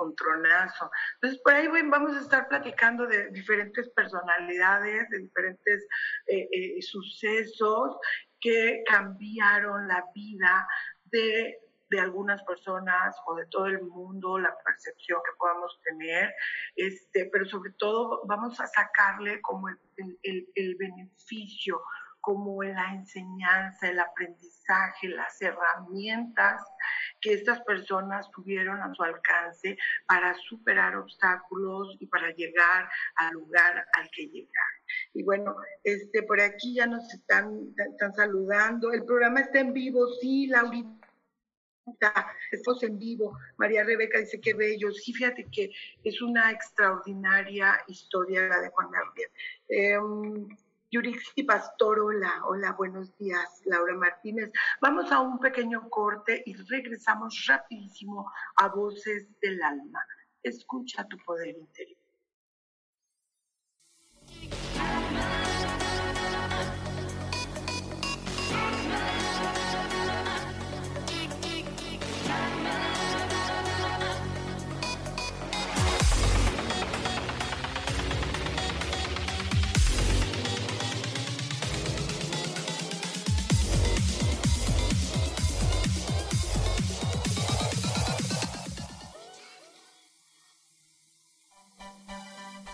Entonces, 1.15 1.41
por 1.45 1.55
ahí 1.55 1.69
vamos 1.69 2.17
a 2.17 2.21
estar 2.21 2.49
platicando 2.49 3.07
de 3.07 3.31
diferentes 3.31 3.89
personalidades, 3.91 5.09
de 5.11 5.19
diferentes 5.19 5.87
sucesos 6.81 7.97
que 8.41 8.83
cambiaron 8.87 9.87
la 9.87 10.05
vida 10.15 10.67
de 11.05 11.62
de 11.93 12.01
algunas 12.01 12.43
personas 12.45 13.15
o 13.27 13.35
de 13.35 13.47
todo 13.47 13.67
el 13.67 13.83
mundo, 13.83 14.39
la 14.39 14.57
percepción 14.65 15.21
que 15.25 15.37
podamos 15.39 15.79
tener, 15.85 16.35
este, 16.75 17.29
pero 17.31 17.45
sobre 17.45 17.73
todo 17.73 18.23
vamos 18.27 18.59
a 18.61 18.67
sacarle 18.67 19.43
como 19.43 19.69
el, 19.69 19.79
el, 20.23 20.49
el 20.55 20.75
beneficio, 20.77 21.83
como 22.23 22.63
la 22.63 22.95
enseñanza, 22.95 23.89
el 23.89 23.99
aprendizaje, 23.99 25.09
las 25.09 25.43
herramientas 25.43 26.63
que 27.21 27.35
estas 27.35 27.61
personas 27.63 28.31
tuvieron 28.31 28.81
a 28.81 28.95
su 28.95 29.03
alcance 29.03 29.77
para 30.07 30.35
superar 30.49 30.97
obstáculos 30.97 31.97
y 32.01 32.07
para 32.07 32.31
llegar 32.31 32.89
al 33.17 33.35
lugar 33.35 33.85
al 33.99 34.09
que 34.13 34.29
llegar. 34.29 34.73
Y 35.13 35.25
bueno, 35.25 35.57
este, 35.85 36.23
por 36.23 36.41
aquí 36.41 36.77
ya 36.77 36.87
nos 36.87 37.13
están, 37.13 37.75
están 37.77 38.15
saludando. 38.15 38.93
El 38.93 39.05
programa 39.05 39.41
está 39.41 39.61
en 39.61 39.73
vivo, 39.75 40.07
sí, 40.21 40.47
Laurita 40.47 41.02
esposa 42.51 42.87
en 42.87 42.99
vivo. 42.99 43.37
María 43.57 43.85
Rebeca 43.85 44.19
dice 44.19 44.41
que 44.41 44.55
bello. 44.55 44.93
Sí, 44.93 45.13
fíjate 45.13 45.49
que 45.51 45.71
es 46.05 46.23
una 46.23 46.51
extraordinaria 46.51 47.83
historia 47.89 48.43
la 48.49 48.61
de 48.61 48.71
Juan 48.71 48.91
Gabriel. 48.91 49.31
Eh, 49.69 49.99
Yurixi 50.93 51.45
Pastor, 51.45 52.01
hola, 52.01 52.43
hola, 52.45 52.73
buenos 52.73 53.17
días, 53.17 53.63
Laura 53.65 53.95
Martínez. 53.95 54.53
Vamos 54.83 55.11
a 55.11 55.21
un 55.21 55.39
pequeño 55.39 55.89
corte 55.89 56.43
y 56.45 56.53
regresamos 56.53 57.47
rapidísimo 57.49 58.31
a 58.57 58.69
Voces 58.69 59.27
del 59.41 59.63
Alma. 59.63 60.05
Escucha 60.43 61.09
tu 61.09 61.17
poder 61.25 61.57
interior. 61.57 61.99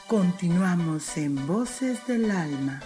Continuamos 0.08 1.18
en 1.18 1.46
Voces 1.46 2.06
del 2.06 2.30
Alma. 2.30 2.80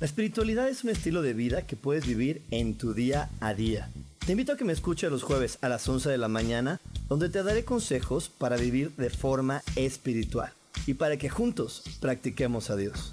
La 0.00 0.06
espiritualidad 0.06 0.70
es 0.70 0.82
un 0.82 0.88
estilo 0.88 1.20
de 1.20 1.34
vida 1.34 1.66
que 1.66 1.76
puedes 1.76 2.06
vivir 2.06 2.40
en 2.50 2.78
tu 2.78 2.94
día 2.94 3.28
a 3.40 3.52
día. 3.52 3.90
Te 4.24 4.32
invito 4.32 4.52
a 4.52 4.56
que 4.56 4.64
me 4.64 4.72
escuches 4.72 5.10
los 5.10 5.22
jueves 5.22 5.58
a 5.60 5.68
las 5.68 5.86
11 5.86 6.08
de 6.08 6.16
la 6.16 6.28
mañana, 6.28 6.80
donde 7.06 7.28
te 7.28 7.42
daré 7.42 7.66
consejos 7.66 8.30
para 8.30 8.56
vivir 8.56 8.92
de 8.96 9.10
forma 9.10 9.62
espiritual 9.76 10.54
y 10.86 10.94
para 10.94 11.18
que 11.18 11.28
juntos 11.28 11.82
practiquemos 12.00 12.70
a 12.70 12.76
Dios. 12.76 13.12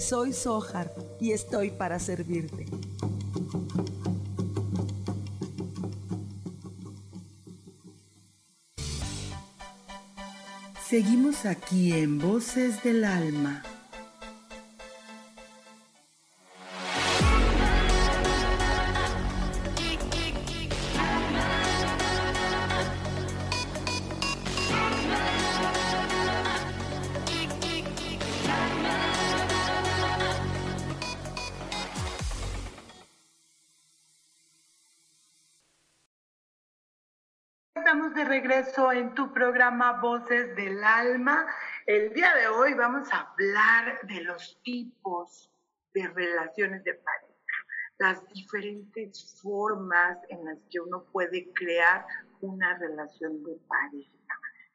soy 0.00 0.32
Sohar 0.32 0.92
y 1.20 1.32
estoy 1.32 1.70
para 1.70 1.98
servirte. 1.98 2.66
Seguimos 10.88 11.44
aquí 11.46 11.92
en 11.92 12.18
Voces 12.18 12.82
del 12.82 13.04
Alma. 13.04 13.62
Regreso 38.24 38.92
en 38.92 39.14
tu 39.14 39.32
programa 39.32 40.00
Voces 40.00 40.54
del 40.56 40.82
Alma. 40.84 41.46
El 41.86 42.12
día 42.12 42.34
de 42.34 42.48
hoy 42.48 42.74
vamos 42.74 43.12
a 43.12 43.20
hablar 43.20 44.00
de 44.02 44.22
los 44.22 44.60
tipos 44.62 45.50
de 45.94 46.06
relaciones 46.08 46.84
de 46.84 46.94
pareja, 46.94 47.34
las 47.98 48.26
diferentes 48.28 49.40
formas 49.42 50.18
en 50.28 50.44
las 50.44 50.58
que 50.70 50.80
uno 50.80 51.04
puede 51.12 51.50
crear 51.52 52.04
una 52.40 52.76
relación 52.78 53.42
de 53.44 53.56
pareja. 53.68 54.10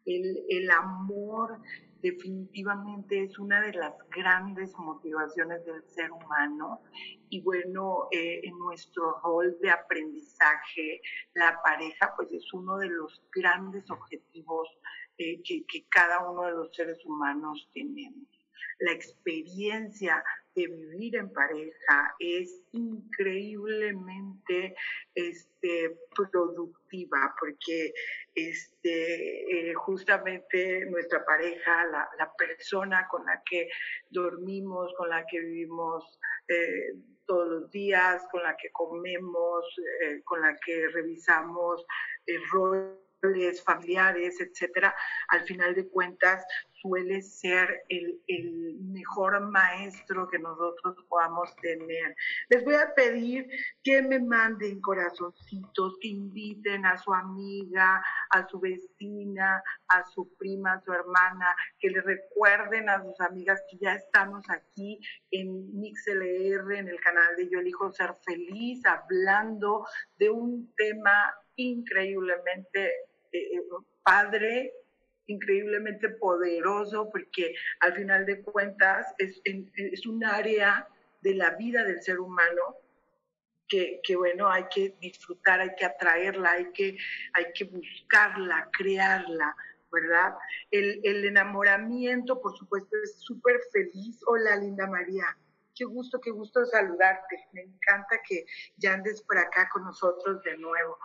El, 0.06 0.44
el 0.50 0.70
amor 0.72 1.60
definitivamente 2.06 3.24
es 3.24 3.40
una 3.40 3.60
de 3.62 3.74
las 3.74 3.96
grandes 4.10 4.78
motivaciones 4.78 5.66
del 5.66 5.84
ser 5.90 6.12
humano 6.12 6.82
y 7.30 7.42
bueno, 7.42 8.08
eh, 8.12 8.42
en 8.44 8.58
nuestro 8.60 9.20
rol 9.24 9.58
de 9.60 9.72
aprendizaje, 9.72 11.02
la 11.34 11.60
pareja 11.64 12.14
pues 12.16 12.32
es 12.32 12.54
uno 12.54 12.78
de 12.78 12.90
los 12.90 13.24
grandes 13.32 13.90
objetivos 13.90 14.70
eh, 15.18 15.42
que, 15.44 15.66
que 15.66 15.88
cada 15.90 16.30
uno 16.30 16.44
de 16.44 16.52
los 16.52 16.76
seres 16.76 17.04
humanos 17.06 17.68
tenemos. 17.74 18.35
La 18.80 18.92
experiencia 18.92 20.24
de 20.56 20.68
vivir 20.68 21.16
en 21.18 21.32
pareja 21.32 22.16
es 22.20 22.62
increíblemente 22.72 24.76
este, 25.14 25.98
productiva 26.32 27.36
porque 27.40 27.94
este, 28.34 29.70
eh, 29.70 29.74
justamente 29.74 30.86
nuestra 30.86 31.26
pareja, 31.26 31.86
la, 31.88 32.10
la, 32.18 32.32
persona 32.38 33.06
con 33.10 33.26
la 33.26 33.42
que 33.50 33.68
dormimos, 34.10 34.94
con 34.98 35.10
la 35.10 35.26
que 35.26 35.42
vivimos 35.42 36.20
eh, 36.48 36.94
todos 37.26 37.48
los 37.48 37.72
días, 37.72 38.24
con 38.32 38.44
la 38.44 38.56
que 38.56 38.72
comemos, 38.72 39.66
eh, 40.04 40.22
con 40.24 40.42
la 40.42 40.56
que 40.58 40.88
revisamos 40.90 41.86
roles 42.52 43.05
familiares, 43.64 44.40
etcétera, 44.40 44.96
al 45.30 45.42
final 45.44 45.74
de 45.76 45.88
cuentas 45.88 46.46
suele 46.86 47.22
ser 47.22 47.84
el, 47.90 48.22
mejor 48.96 49.40
maestro 49.52 50.28
que 50.30 50.40
nosotros 50.40 50.96
podamos 51.10 51.54
tener. 51.58 52.16
Les 52.50 52.64
voy 52.64 52.76
a 52.76 52.94
pedir 52.96 53.48
que 53.84 54.02
me 54.02 54.20
manden 54.20 54.80
corazoncitos, 54.82 55.98
que 56.00 56.08
inviten 56.10 56.86
a 56.86 56.98
su 56.98 57.14
amiga, 57.14 58.04
a 58.30 58.48
su 58.48 58.60
vecina, 58.60 59.62
a 59.90 60.04
su 60.06 60.34
prima, 60.38 60.74
a 60.74 60.82
su 60.82 60.94
hermana, 60.94 61.48
que 61.80 61.90
le 61.90 62.02
recuerden 62.02 62.90
a 62.90 63.02
sus 63.04 63.20
amigas 63.20 63.62
que 63.70 63.78
ya 63.78 63.96
estamos 63.96 64.44
aquí 64.50 65.00
en 65.32 65.80
MixLR, 65.80 66.78
en 66.78 66.88
el 66.88 67.00
canal 67.02 67.36
de 67.36 67.50
Yo 67.50 67.60
Elijo 67.60 67.92
Ser 67.92 68.14
Feliz, 68.26 68.86
hablando 68.86 69.86
de 70.18 70.30
un 70.30 70.74
tema 70.78 71.34
increíblemente 71.56 72.92
eh, 73.38 73.62
padre, 74.04 74.74
increíblemente 75.28 76.10
poderoso, 76.10 77.10
porque 77.12 77.56
al 77.80 77.94
final 77.94 78.26
de 78.26 78.42
cuentas 78.42 79.14
es, 79.18 79.42
es 79.44 80.06
un 80.06 80.24
área 80.24 80.88
de 81.22 81.34
la 81.34 81.52
vida 81.52 81.84
del 81.84 82.02
ser 82.02 82.20
humano 82.20 82.78
que, 83.68 84.00
que, 84.04 84.16
bueno, 84.16 84.50
hay 84.50 84.66
que 84.74 84.96
disfrutar, 85.02 85.60
hay 85.60 85.76
que 85.76 85.86
atraerla, 85.86 86.52
hay 86.52 86.72
que, 86.72 86.98
hay 87.34 87.46
que 87.54 87.66
buscarla, 87.66 88.70
crearla, 88.78 89.56
¿verdad? 89.92 90.36
El, 90.72 91.00
el 91.04 91.26
enamoramiento, 91.26 92.42
por 92.42 92.56
supuesto, 92.58 92.96
es 93.04 93.20
súper 93.20 93.60
feliz. 93.72 94.20
Hola, 94.28 94.56
linda 94.58 94.88
María. 94.88 95.26
Qué 95.74 95.86
gusto, 95.86 96.22
qué 96.22 96.32
gusto 96.32 96.66
saludarte. 96.66 97.48
Me 97.54 97.62
encanta 97.62 98.22
que 98.28 98.46
ya 98.78 98.94
andes 98.94 99.22
por 99.24 99.38
acá 99.38 99.70
con 99.74 99.84
nosotros 99.84 100.42
de 100.44 100.58
nuevo. 100.58 100.98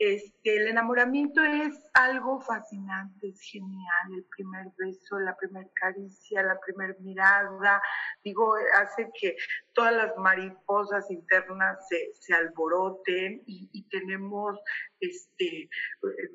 El 0.00 0.68
enamoramiento 0.68 1.44
es 1.44 1.78
algo 1.92 2.40
fascinante, 2.40 3.28
es 3.28 3.40
genial, 3.42 4.14
el 4.16 4.24
primer 4.34 4.68
beso, 4.78 5.18
la 5.18 5.36
primera 5.36 5.68
caricia, 5.74 6.42
la 6.42 6.58
primera 6.58 6.94
mirada, 7.00 7.82
digo, 8.24 8.54
hace 8.80 9.10
que 9.20 9.36
todas 9.74 9.94
las 9.94 10.16
mariposas 10.16 11.10
internas 11.10 11.86
se, 11.86 12.14
se 12.14 12.32
alboroten 12.32 13.42
y, 13.46 13.68
y, 13.72 13.82
tenemos, 13.90 14.58
este, 15.00 15.68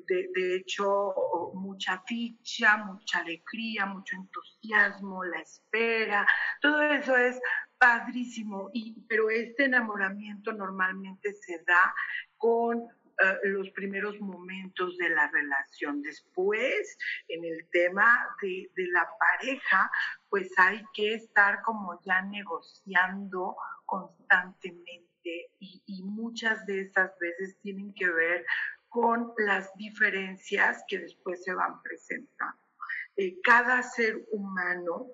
de, 0.06 0.28
de, 0.32 0.56
hecho, 0.58 1.12
mucha 1.54 2.00
ficha, 2.06 2.76
mucha 2.76 3.18
alegría, 3.18 3.84
mucho 3.84 4.14
entusiasmo, 4.14 5.24
la 5.24 5.40
espera, 5.40 6.24
todo 6.62 6.82
eso 6.82 7.16
es 7.16 7.40
padrísimo, 7.78 8.70
y, 8.72 9.00
pero 9.08 9.28
este 9.28 9.64
enamoramiento 9.64 10.52
normalmente 10.52 11.34
se 11.34 11.64
da 11.66 11.92
con 12.36 12.86
eh, 13.22 13.38
los 13.44 13.70
primeros 13.70 14.18
momentos 14.20 14.96
de 14.98 15.08
la 15.10 15.28
relación. 15.30 16.02
Después, 16.02 16.98
en 17.28 17.44
el 17.44 17.68
tema 17.70 18.26
de, 18.42 18.70
de 18.74 18.86
la 18.88 19.08
pareja, 19.18 19.90
pues 20.28 20.50
hay 20.58 20.82
que 20.94 21.14
estar 21.14 21.62
como 21.62 22.00
ya 22.04 22.22
negociando 22.22 23.56
constantemente 23.86 25.06
y, 25.58 26.02
muchas 26.04 26.64
de 26.66 26.80
estas 26.80 27.18
veces 27.18 27.58
tienen 27.60 27.92
que 27.94 28.08
ver 28.08 28.46
con 28.88 29.32
las 29.38 29.74
diferencias 29.76 30.82
que 30.88 30.98
después 30.98 31.42
se 31.44 31.52
van 31.52 31.82
presentando. 31.82 32.58
Eh, 33.16 33.40
cada 33.42 33.82
ser 33.82 34.24
humano 34.30 35.06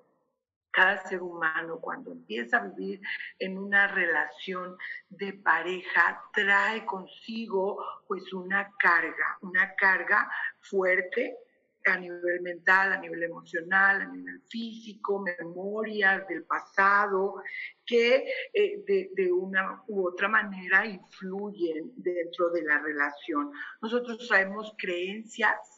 cada 0.73 0.97
ser 1.07 1.21
humano 1.21 1.79
cuando 1.79 2.11
empieza 2.11 2.57
a 2.57 2.67
vivir 2.67 2.99
en 3.39 3.57
una 3.57 3.87
relación 3.87 4.75
de 5.09 5.33
pareja 5.33 6.21
trae 6.33 6.85
consigo 6.85 7.77
pues 8.07 8.33
una 8.33 8.69
carga, 8.79 9.37
una 9.41 9.73
carga 9.75 10.29
fuerte 10.59 11.37
a 11.85 11.97
nivel 11.97 12.41
mental, 12.41 12.93
a 12.93 12.97
nivel 12.97 13.23
emocional, 13.23 14.01
a 14.01 14.05
nivel 14.05 14.41
físico, 14.49 15.19
memorias 15.19 16.25
del 16.27 16.43
pasado, 16.45 17.43
que 17.85 18.25
eh, 18.53 18.83
de, 18.87 19.09
de, 19.13 19.31
una 19.31 19.83
u 19.87 20.07
otra 20.07 20.29
manera 20.29 20.85
influyen 20.85 21.91
dentro 21.97 22.49
de 22.51 22.63
la 22.63 22.79
relación. 22.79 23.51
Nosotros 23.81 24.25
traemos 24.27 24.73
creencias 24.77 25.72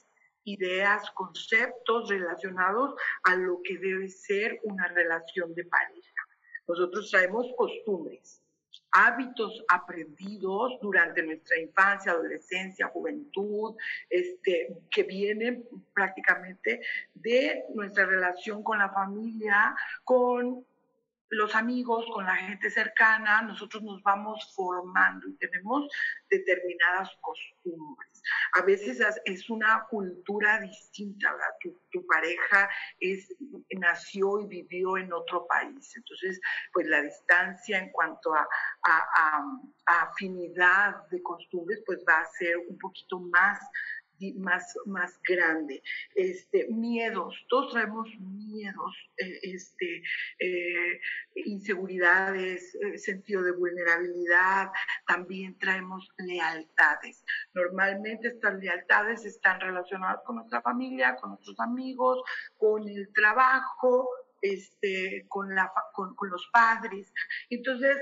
ideas, 0.46 1.10
conceptos 1.12 2.10
relacionados 2.10 2.96
a 3.24 3.36
lo 3.36 3.62
que 3.64 3.78
debe 3.78 4.10
ser 4.10 4.60
una 4.64 4.88
relación 4.88 5.54
de 5.54 5.66
pareja. 5.66 6.28
Nosotros 6.68 7.12
traemos 7.12 7.48
costumbres, 7.58 8.42
hábitos 8.92 9.64
aprendidos 9.68 10.80
durante 10.82 11.22
nuestra 11.22 11.60
infancia, 11.60 12.14
adolescencia, 12.14 12.88
juventud, 12.88 13.76
este, 14.10 14.76
que 14.90 15.04
vienen 15.04 15.68
prácticamente 15.94 16.82
de 17.14 17.66
nuestra 17.74 18.06
relación 18.06 18.64
con 18.64 18.80
la 18.80 18.90
familia, 18.90 19.76
con 20.04 20.66
los 21.30 21.56
amigos, 21.56 22.06
con 22.14 22.26
la 22.26 22.36
gente 22.36 22.70
cercana, 22.70 23.42
nosotros 23.42 23.84
nos 23.84 24.02
vamos 24.04 24.54
formando 24.56 25.28
y 25.28 25.34
tenemos 25.38 25.88
determinadas 26.30 27.10
costumbres. 27.22 28.22
A 28.54 28.62
veces 28.62 29.00
es 29.26 29.50
una 29.50 29.86
cultura 29.90 30.60
distinta, 30.62 31.34
tu, 31.92 32.06
pareja 32.08 32.70
es, 33.00 33.36
nació 33.80 34.40
y 34.42 34.48
vivió 34.48 34.98
en 34.98 35.12
otro 35.14 35.48
país, 35.48 35.96
entonces 35.96 36.40
pues 36.74 36.88
la 36.88 37.02
distancia 37.02 37.80
en 37.80 37.90
cuanto 37.92 38.34
a, 38.34 38.48
a, 38.84 39.44
a 39.86 40.02
afinidad 40.04 41.08
de 41.10 41.22
costumbres 41.22 41.82
pues 41.86 42.00
va 42.08 42.20
a 42.20 42.26
ser 42.38 42.58
un 42.70 42.78
poquito 42.78 43.20
más 43.20 43.60
más, 44.36 44.78
más 44.86 45.20
grande. 45.24 45.82
Este, 46.16 46.68
miedos, 46.70 47.36
todos 47.50 47.72
traemos 47.72 48.08
miedos, 48.20 48.96
eh, 49.18 49.40
este, 49.44 50.04
eh, 50.40 51.00
inseguridades, 51.36 52.76
eh, 52.76 52.98
sentido 52.98 53.44
de 53.44 53.52
vulnerabilidad, 53.52 54.72
también 55.08 55.58
traemos 55.60 56.08
lealtades. 56.18 57.24
Normalmente 57.54 58.30
estas 58.30 58.56
lealtades 58.56 59.26
están 59.26 59.60
relacionadas 59.60 60.22
con 60.26 60.38
nuestra 60.38 60.62
familia, 60.62 61.16
con 61.16 61.32
nuestros 61.32 61.60
amigos, 61.60 62.24
con 62.58 62.88
el 62.88 63.12
trabajo, 63.14 64.10
este, 64.42 65.26
con, 65.28 65.54
la, 65.56 65.72
con, 65.94 66.16
los 66.30 66.48
padres. 66.52 67.12
Entonces, 67.50 67.98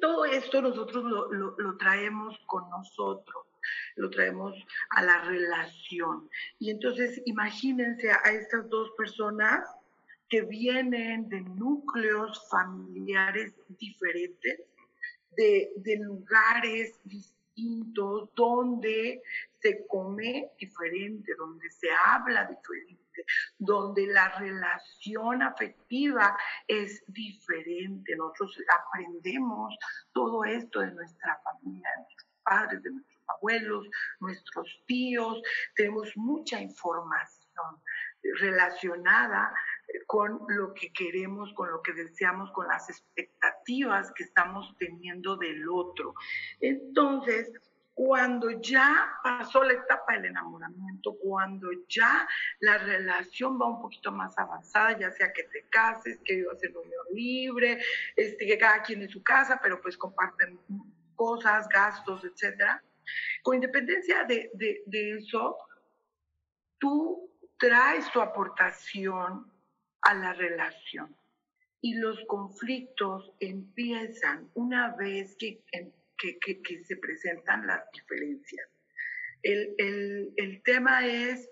todo 0.00 0.24
esto 0.24 0.60
nosotros 0.60 1.04
lo, 1.04 1.30
lo 1.30 1.76
traemos 1.76 2.36
con 2.46 2.68
nosotros 2.68 3.47
lo 3.96 4.10
traemos 4.10 4.54
a 4.90 5.02
la 5.02 5.22
relación. 5.24 6.28
Y 6.58 6.70
entonces 6.70 7.20
imagínense 7.26 8.10
a 8.10 8.30
estas 8.30 8.68
dos 8.68 8.90
personas 8.96 9.68
que 10.28 10.42
vienen 10.42 11.28
de 11.28 11.40
núcleos 11.40 12.48
familiares 12.50 13.54
diferentes, 13.78 14.60
de, 15.36 15.70
lugares 16.00 16.98
distintos, 17.04 18.28
donde 18.34 19.22
se 19.60 19.86
come 19.86 20.50
diferente, 20.58 21.34
donde 21.36 21.70
se 21.70 21.88
habla 22.06 22.44
diferente, 22.44 23.24
donde 23.58 24.06
la 24.06 24.28
relación 24.38 25.42
afectiva 25.42 26.36
es 26.66 27.02
diferente. 27.08 28.14
Nosotros 28.16 28.58
aprendemos 28.78 29.76
todo 30.12 30.44
esto 30.44 30.80
de 30.80 30.92
nuestra 30.92 31.40
familia, 31.42 31.88
de 31.90 32.02
nuestros 32.02 32.30
padres, 32.42 32.82
de 32.82 32.90
nuestros 32.90 33.17
abuelos, 33.28 33.86
nuestros 34.20 34.68
tíos, 34.86 35.42
tenemos 35.74 36.10
mucha 36.16 36.60
información 36.60 37.82
relacionada 38.40 39.52
con 40.06 40.40
lo 40.48 40.74
que 40.74 40.92
queremos, 40.92 41.52
con 41.54 41.70
lo 41.70 41.82
que 41.82 41.92
deseamos, 41.92 42.50
con 42.52 42.68
las 42.68 42.90
expectativas 42.90 44.12
que 44.12 44.24
estamos 44.24 44.76
teniendo 44.78 45.36
del 45.36 45.68
otro. 45.68 46.14
Entonces, 46.60 47.50
cuando 47.94 48.50
ya 48.60 49.18
pasó 49.24 49.64
la 49.64 49.72
etapa 49.72 50.12
del 50.12 50.26
enamoramiento, 50.26 51.16
cuando 51.18 51.68
ya 51.88 52.28
la 52.60 52.78
relación 52.78 53.58
va 53.60 53.66
un 53.66 53.82
poquito 53.82 54.12
más 54.12 54.38
avanzada, 54.38 54.96
ya 54.96 55.10
sea 55.10 55.32
que 55.32 55.42
te 55.44 55.64
cases, 55.68 56.20
que 56.24 56.36
vivas 56.36 56.62
en 56.62 56.76
unión 56.76 57.06
libre, 57.12 57.82
este, 58.14 58.46
que 58.46 58.56
cada 58.56 58.82
quien 58.82 59.02
en 59.02 59.08
su 59.08 59.20
casa, 59.24 59.58
pero 59.60 59.80
pues 59.80 59.96
comparten 59.96 60.60
cosas, 61.16 61.68
gastos, 61.68 62.24
etcétera. 62.24 62.80
Con 63.42 63.56
independencia 63.56 64.24
de, 64.24 64.50
eso, 65.18 65.56
tú 66.78 67.30
traes 67.58 68.10
tu 68.12 68.20
aportación 68.20 69.50
a 70.02 70.14
la 70.14 70.32
relación 70.32 71.14
y 71.80 71.94
los 71.94 72.18
conflictos 72.26 73.32
empiezan 73.40 74.50
una 74.54 74.94
vez 74.96 75.36
que, 75.36 75.62
que, 76.16 76.84
se 76.84 76.96
presentan 76.96 77.66
las 77.66 77.82
diferencias. 77.92 78.68
El, 79.42 80.34
el, 80.36 80.62
tema 80.62 81.06
es 81.06 81.48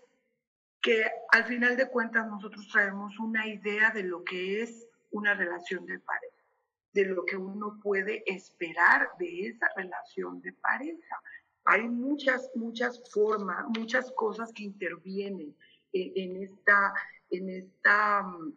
que 0.83 1.05
al 1.31 1.45
final 1.45 1.77
de 1.77 1.89
cuentas 1.89 2.27
nosotros 2.27 2.69
traemos 2.73 3.17
una 3.19 3.47
idea 3.47 3.91
de 3.91 4.03
lo 4.03 4.25
que 4.25 4.63
es 4.63 4.87
una 5.11 5.35
relación 5.35 5.87
de 5.87 6.01
pareja, 6.01 6.45
de 6.93 7.05
lo 7.07 7.25
que 7.25 7.37
uno 7.37 7.79
puede 7.81 8.25
esperar 8.27 9.11
de 9.19 9.49
esa 9.49 9.69
relación 9.77 10.41
de 10.43 10.53
pareja 10.55 11.23
hay 11.67 11.83
muchas, 11.89 12.51
muchas 12.55 13.03
formas, 13.13 13.67
muchas 13.77 14.11
cosas 14.13 14.53
que 14.53 14.65
intervienen 14.65 15.55
en, 15.93 16.43
esta, 16.43 16.95
en 17.31 17.51
esta 17.51 18.23
mm, 18.23 18.53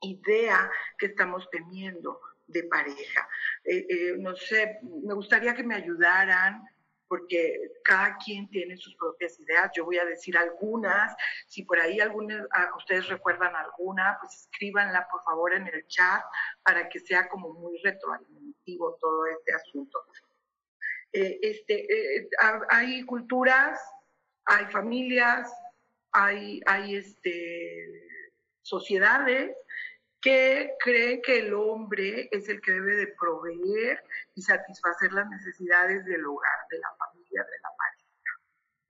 idea 0.00 0.70
que 0.98 1.06
estamos 1.06 1.48
teniendo 1.50 2.20
de 2.46 2.64
pareja. 2.64 3.28
Eh, 3.64 3.86
eh, 3.88 4.14
no 4.18 4.34
sé, 4.34 4.80
me 4.82 5.14
gustaría 5.14 5.54
que 5.54 5.62
me 5.62 5.74
ayudaran 5.74 6.64
porque 7.06 7.72
cada 7.84 8.16
quien 8.18 8.48
tiene 8.50 8.76
sus 8.76 8.94
propias 8.96 9.38
ideas. 9.40 9.70
Yo 9.74 9.84
voy 9.84 9.98
a 9.98 10.04
decir 10.04 10.36
algunas. 10.36 11.14
Si 11.46 11.62
por 11.62 11.80
ahí 11.80 12.00
algunas, 12.00 12.46
ah, 12.52 12.70
ustedes 12.76 13.08
recuerdan 13.08 13.56
alguna, 13.56 14.18
pues 14.20 14.34
escríbanla 14.42 15.08
por 15.10 15.22
favor 15.24 15.54
en 15.54 15.66
el 15.68 15.86
chat 15.86 16.22
para 16.62 16.88
que 16.88 17.00
sea 17.00 17.28
como 17.28 17.54
muy 17.54 17.78
retroalimentativo 17.78 18.98
todo 19.00 19.26
este 19.26 19.54
asunto. 19.54 20.04
Eh, 21.12 21.38
este, 21.42 22.18
eh, 22.20 22.28
hay 22.70 23.02
culturas, 23.04 23.80
hay 24.44 24.66
familias, 24.66 25.50
hay, 26.12 26.60
hay 26.66 26.96
este, 26.96 28.08
sociedades 28.62 29.56
que 30.20 30.72
creen 30.80 31.22
que 31.22 31.38
el 31.38 31.54
hombre 31.54 32.28
es 32.32 32.48
el 32.48 32.60
que 32.60 32.72
debe 32.72 32.96
de 32.96 33.06
proveer 33.18 34.02
y 34.34 34.42
satisfacer 34.42 35.12
las 35.12 35.28
necesidades 35.28 36.04
del 36.04 36.26
hogar, 36.26 36.58
de 36.70 36.78
la 36.78 36.88
familia, 36.98 37.44
de 37.44 37.60
la 37.62 37.68
pareja, 37.76 38.40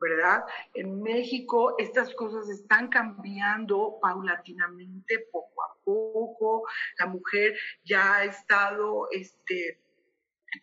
¿verdad? 0.00 0.44
En 0.74 1.02
México 1.02 1.74
estas 1.78 2.14
cosas 2.14 2.48
están 2.48 2.88
cambiando 2.88 3.98
paulatinamente, 4.00 5.26
poco 5.31 5.62
a 5.62 5.76
poco. 5.85 6.66
La 6.98 7.07
mujer 7.07 7.59
ya 7.85 8.16
ha 8.16 8.24
estado, 8.24 9.09
este, 9.11 9.78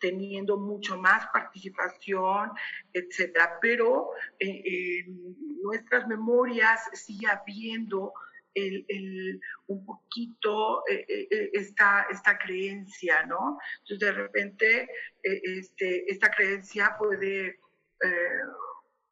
teniendo 0.00 0.58
mucho 0.58 0.96
más 0.98 1.26
participación, 1.32 2.50
etcétera. 2.92 3.58
Pero 3.60 4.10
eh, 4.38 5.00
en 5.00 5.62
nuestras 5.62 6.06
memorias 6.06 6.80
sigue 6.92 7.26
habiendo 7.26 8.12
el, 8.54 9.40
un 9.66 9.84
poquito 9.84 10.82
eh, 10.88 11.04
eh, 11.08 11.50
esta, 11.52 12.06
esta 12.10 12.38
creencia, 12.38 13.24
¿no? 13.26 13.58
Entonces, 13.80 13.98
de 13.98 14.12
repente, 14.12 14.88
este, 15.22 16.10
esta 16.10 16.30
creencia 16.30 16.96
puede 16.98 17.58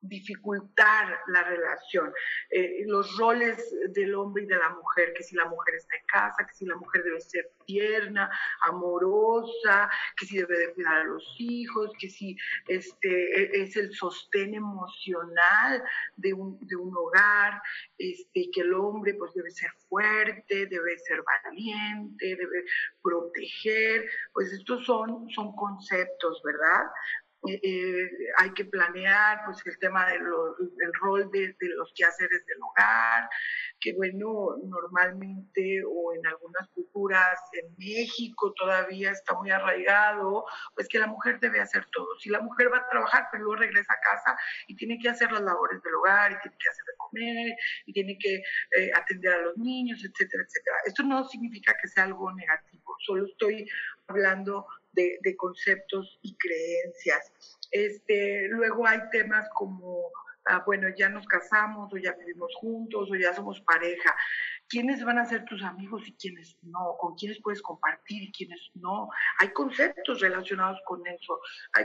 dificultar 0.08 1.18
la 1.28 1.42
relación. 1.42 2.12
Eh, 2.50 2.84
los 2.86 3.16
roles 3.16 3.74
del 3.92 4.14
hombre 4.14 4.44
y 4.44 4.46
de 4.46 4.56
la 4.56 4.70
mujer, 4.70 5.12
que 5.14 5.22
si 5.22 5.34
la 5.36 5.46
mujer 5.46 5.74
está 5.74 5.96
en 5.96 6.06
casa, 6.06 6.46
que 6.46 6.54
si 6.54 6.66
la 6.66 6.76
mujer 6.76 7.02
debe 7.02 7.20
ser 7.20 7.50
tierna, 7.66 8.30
amorosa, 8.62 9.90
que 10.16 10.26
si 10.26 10.38
debe 10.38 10.58
de 10.58 10.74
cuidar 10.74 11.00
a 11.00 11.04
los 11.04 11.36
hijos, 11.38 11.92
que 11.98 12.08
si 12.08 12.36
este, 12.68 13.58
e, 13.58 13.62
es 13.62 13.76
el 13.76 13.92
sostén 13.94 14.54
emocional 14.54 15.82
de 16.16 16.34
un, 16.34 16.58
de 16.66 16.76
un 16.76 16.94
hogar, 16.96 17.60
este, 17.98 18.50
que 18.52 18.60
el 18.60 18.74
hombre 18.74 19.14
pues 19.14 19.32
debe 19.34 19.50
ser 19.50 19.70
fuerte, 19.88 20.66
debe 20.66 20.98
ser 20.98 21.22
valiente, 21.22 22.36
debe 22.36 22.64
proteger, 23.02 24.08
pues 24.32 24.52
estos 24.52 24.84
son, 24.84 25.28
son 25.30 25.54
conceptos, 25.56 26.42
¿verdad? 26.44 26.84
Eh, 27.46 27.60
eh, 27.62 28.10
hay 28.38 28.52
que 28.54 28.64
planear 28.64 29.42
pues 29.44 29.58
el 29.66 29.78
tema 29.78 30.06
del 30.06 30.24
rol 31.00 31.30
de, 31.30 31.54
los 31.76 31.92
quehaceres 31.94 32.46
del 32.46 32.58
hogar, 32.62 33.28
que 33.80 33.92
bueno, 33.94 34.56
normalmente 34.64 35.82
o 35.86 36.14
en 36.14 36.26
algunas 36.26 36.68
culturas, 36.70 37.38
en 37.52 37.74
México 37.76 38.52
todavía 38.54 39.10
está 39.10 39.34
muy 39.34 39.50
arraigado, 39.50 40.44
pues 40.74 40.88
que 40.88 40.98
la 40.98 41.06
mujer 41.06 41.38
debe 41.40 41.60
hacer 41.60 41.84
todo. 41.92 42.08
Si 42.18 42.30
la 42.30 42.40
mujer 42.40 42.72
va 42.72 42.78
a 42.78 42.88
trabajar, 42.88 43.28
pero 43.30 43.44
luego 43.44 43.60
regresa 43.60 43.92
a 43.92 44.00
casa 44.00 44.38
y 44.66 44.76
tiene 44.76 44.98
que 44.98 45.10
hacer 45.10 45.30
las 45.30 45.42
labores 45.42 45.82
del 45.82 45.94
hogar, 45.94 46.32
y 46.32 46.40
tiene 46.40 46.56
que 46.58 46.68
hacer 46.68 46.84
de 46.86 46.96
comer, 46.96 47.56
y 47.86 47.92
tiene 47.92 48.18
que 48.18 48.36
eh, 48.36 48.90
atender 48.94 49.32
a 49.34 49.42
los 49.42 49.56
niños, 49.58 49.98
etcétera, 50.04 50.44
etcétera. 50.44 50.76
Esto 50.86 51.02
no 51.02 51.24
significa 51.28 51.74
que 51.80 51.88
sea 51.88 52.04
algo 52.04 52.32
negativo, 52.32 52.96
solo 53.00 53.26
estoy 53.26 53.68
hablando 54.06 54.66
de, 54.94 55.36
conceptos 55.36 56.18
y 56.22 56.36
creencias. 56.36 57.32
Este, 57.70 58.48
luego 58.48 58.86
hay 58.86 59.00
temas 59.10 59.48
como, 59.54 60.10
ah, 60.46 60.62
bueno, 60.64 60.88
ya 60.96 61.08
nos 61.08 61.26
casamos 61.26 61.92
o 61.92 61.96
ya 61.96 62.12
vivimos 62.12 62.52
juntos 62.56 63.10
o 63.10 63.14
ya 63.16 63.34
somos 63.34 63.60
pareja. 63.62 64.14
¿Quiénes 64.68 65.04
van 65.04 65.18
a 65.18 65.26
ser 65.26 65.44
tus 65.44 65.62
amigos 65.62 66.02
y 66.06 66.14
quiénes 66.14 66.56
no? 66.62 66.96
¿Con 66.98 67.14
quiénes 67.16 67.40
puedes 67.42 67.60
compartir 67.60 68.22
y 68.22 68.32
quiénes 68.32 68.60
no? 68.74 69.08
Hay 69.38 69.48
conceptos 69.48 70.20
relacionados 70.20 70.80
con 70.86 71.06
eso. 71.06 71.40
Hay, 71.72 71.84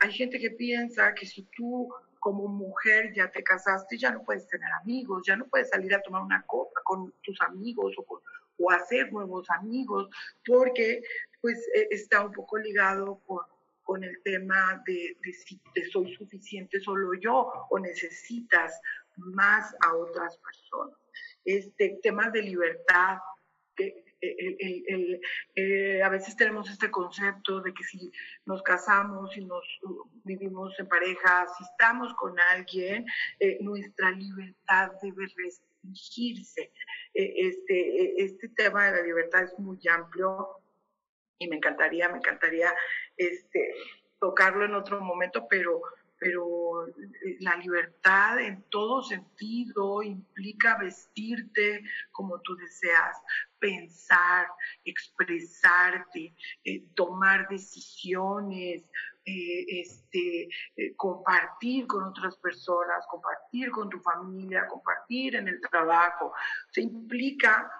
hay, 0.00 0.12
gente 0.12 0.38
que 0.38 0.50
piensa 0.50 1.14
que 1.14 1.26
si 1.26 1.42
tú 1.56 1.88
como 2.20 2.46
mujer 2.46 3.12
ya 3.14 3.30
te 3.30 3.42
casaste, 3.42 3.98
ya 3.98 4.12
no 4.12 4.22
puedes 4.22 4.46
tener 4.46 4.70
amigos, 4.82 5.22
ya 5.26 5.36
no 5.36 5.46
puedes 5.46 5.70
salir 5.70 5.94
a 5.94 6.02
tomar 6.02 6.22
una 6.22 6.44
copa 6.46 6.80
con 6.84 7.12
tus 7.22 7.40
amigos 7.40 7.94
o, 7.96 8.22
o 8.60 8.70
hacer 8.70 9.12
nuevos 9.12 9.48
amigos, 9.50 10.08
porque 10.44 11.02
pues 11.40 11.58
eh, 11.74 11.88
está 11.90 12.24
un 12.24 12.32
poco 12.32 12.58
ligado 12.58 13.20
con, 13.26 13.40
el 14.04 14.22
tema 14.22 14.80
de, 14.86 15.16
si 15.32 15.60
te 15.74 15.84
soy 15.90 16.14
suficiente 16.14 16.78
solo 16.78 17.12
yo 17.14 17.50
o 17.70 17.78
necesitas 17.80 18.80
más 19.16 19.74
a 19.80 19.96
otras 19.96 20.38
personas. 20.38 20.96
Este 21.44 21.98
tema 22.00 22.30
de 22.30 22.40
libertad, 22.40 23.18
eh, 24.22 26.02
a 26.02 26.08
veces 26.08 26.36
tenemos 26.36 26.70
este 26.70 26.90
concepto 26.90 27.60
de 27.60 27.72
que 27.72 27.84
si 27.84 28.12
nos 28.46 28.62
casamos 28.62 29.36
y 29.36 29.44
nos 29.44 29.64
uh, 29.82 30.04
vivimos 30.24 30.78
en 30.78 30.88
pareja, 30.88 31.46
si 31.56 31.64
estamos 31.64 32.12
con 32.14 32.38
alguien, 32.38 33.06
eh, 33.38 33.58
nuestra 33.60 34.10
libertad 34.10 34.92
debe 35.02 35.26
restringirse. 35.36 36.72
este, 37.14 38.22
este 38.22 38.48
tema 38.50 38.86
de 38.86 38.98
la 38.98 39.02
libertad 39.02 39.44
es 39.44 39.58
muy 39.58 39.80
amplio 39.88 40.60
y 41.40 41.48
me 41.48 41.56
encantaría, 41.56 42.08
me 42.08 42.18
encantaría 42.18 42.72
este, 43.16 43.74
tocarlo 44.20 44.66
en 44.66 44.74
otro 44.74 45.00
momento, 45.00 45.48
pero, 45.48 45.80
pero 46.18 46.86
eh, 46.86 47.36
la 47.40 47.56
libertad 47.56 48.38
en 48.38 48.62
todo 48.68 49.02
sentido 49.02 50.02
implica 50.02 50.78
vestirte 50.78 51.82
como 52.12 52.40
tú 52.42 52.54
deseas, 52.56 53.16
pensar, 53.60 54.48
expresarte, 54.84 56.34
eh, 56.64 56.84
tomar 56.94 57.46
decisiones, 57.48 58.82
eh, 59.24 59.80
este, 59.80 60.48
compartir 60.96 61.86
con 61.86 62.04
otras 62.04 62.36
personas, 62.38 63.06
compartir 63.08 63.70
con 63.70 63.88
tu 63.88 64.00
familia, 64.00 64.66
compartir 64.66 65.36
en 65.36 65.48
el 65.48 65.60
trabajo. 65.60 66.32
Se 66.72 66.80
implica 66.80 67.70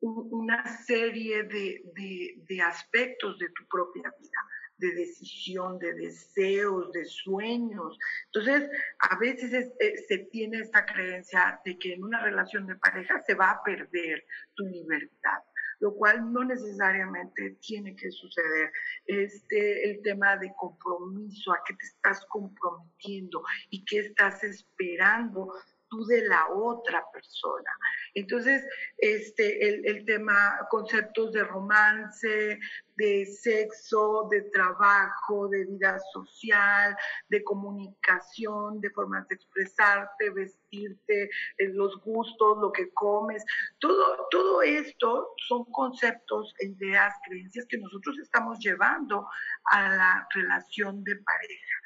una 0.00 0.64
serie 0.84 1.44
de, 1.44 2.62
aspectos 2.62 3.38
de 3.38 3.48
tu 3.50 3.66
propia 3.66 4.12
vida, 4.18 4.40
de 4.84 4.94
decisión, 4.94 5.78
de 5.78 5.94
deseos, 5.94 6.92
de 6.92 7.04
sueños. 7.04 7.98
Entonces, 8.26 8.70
a 8.98 9.18
veces 9.18 9.72
eh, 9.80 9.96
se 10.08 10.18
tiene 10.18 10.58
esta 10.58 10.84
creencia 10.84 11.60
de 11.64 11.78
que 11.78 11.94
en 11.94 12.04
una 12.04 12.22
relación 12.22 12.66
de 12.66 12.76
pareja 12.76 13.22
se 13.26 13.34
va 13.34 13.50
a 13.50 13.62
perder 13.62 14.24
tu 14.54 14.64
libertad 14.66 15.42
lo 15.80 15.94
cual 15.94 16.32
no 16.32 16.44
necesariamente 16.44 17.58
tiene 17.60 17.94
que 17.94 18.10
suceder. 18.10 18.72
Este, 19.06 19.90
el 19.90 20.02
tema 20.02 20.36
de 20.36 20.52
compromiso, 20.56 21.52
a 21.52 21.60
qué 21.66 21.74
te 21.74 21.84
estás 21.84 22.24
comprometiendo 22.30 23.42
y 23.68 23.84
qué 23.84 23.98
estás 23.98 24.42
esperando 24.44 25.52
de 26.02 26.26
la 26.26 26.48
otra 26.48 27.04
persona. 27.12 27.70
Entonces, 28.14 28.64
este, 28.98 29.68
el, 29.68 29.86
el, 29.86 30.04
tema, 30.04 30.58
conceptos 30.70 31.32
de 31.32 31.44
romance, 31.44 32.58
de 32.96 33.26
sexo, 33.26 34.28
de 34.30 34.42
trabajo, 34.42 35.48
de 35.48 35.64
vida 35.64 35.98
social, 36.12 36.96
de 37.28 37.42
comunicación, 37.42 38.80
de 38.80 38.90
formas 38.90 39.26
de 39.28 39.34
expresarte, 39.34 40.30
vestirte, 40.30 41.24
eh, 41.58 41.68
los 41.68 42.00
gustos, 42.02 42.58
lo 42.58 42.72
que 42.72 42.92
comes, 42.92 43.44
todo, 43.78 44.28
todo 44.30 44.62
esto 44.62 45.34
son 45.48 45.64
conceptos, 45.66 46.54
ideas, 46.60 47.14
creencias 47.26 47.66
que 47.66 47.78
nosotros 47.78 48.18
estamos 48.18 48.58
llevando 48.58 49.26
a 49.64 49.88
la 49.88 50.28
relación 50.34 51.02
de 51.04 51.16
pareja. 51.16 51.76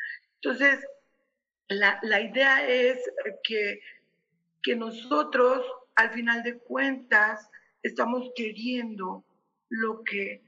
Entonces, 0.42 0.87
la, 1.68 1.99
la 2.03 2.21
idea 2.21 2.66
es 2.66 2.99
que 3.42 3.81
que 4.69 4.77
nosotros, 4.77 5.65
al 5.95 6.11
final 6.11 6.43
de 6.43 6.59
cuentas, 6.59 7.49
estamos 7.83 8.31
queriendo 8.37 9.25
lo 9.71 10.03
que, 10.05 10.43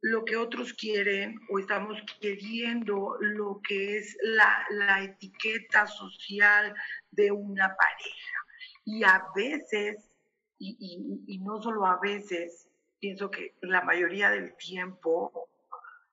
lo 0.00 0.24
que 0.24 0.36
otros 0.36 0.72
quieren 0.74 1.40
o 1.50 1.58
estamos 1.58 1.98
queriendo 2.20 3.16
lo 3.18 3.60
que 3.66 3.98
es 3.98 4.16
la, 4.22 4.64
la 4.70 5.02
etiqueta 5.02 5.88
social 5.88 6.72
de 7.10 7.32
una 7.32 7.74
pareja. 7.74 8.38
Y 8.84 9.02
a 9.02 9.24
veces, 9.34 10.08
y, 10.60 10.76
y 11.26 11.38
no 11.40 11.60
solo 11.60 11.84
a 11.84 11.98
veces, 12.00 12.68
pienso 13.00 13.28
que 13.28 13.56
la 13.62 13.82
mayoría 13.82 14.30
del 14.30 14.54
tiempo 14.56 15.47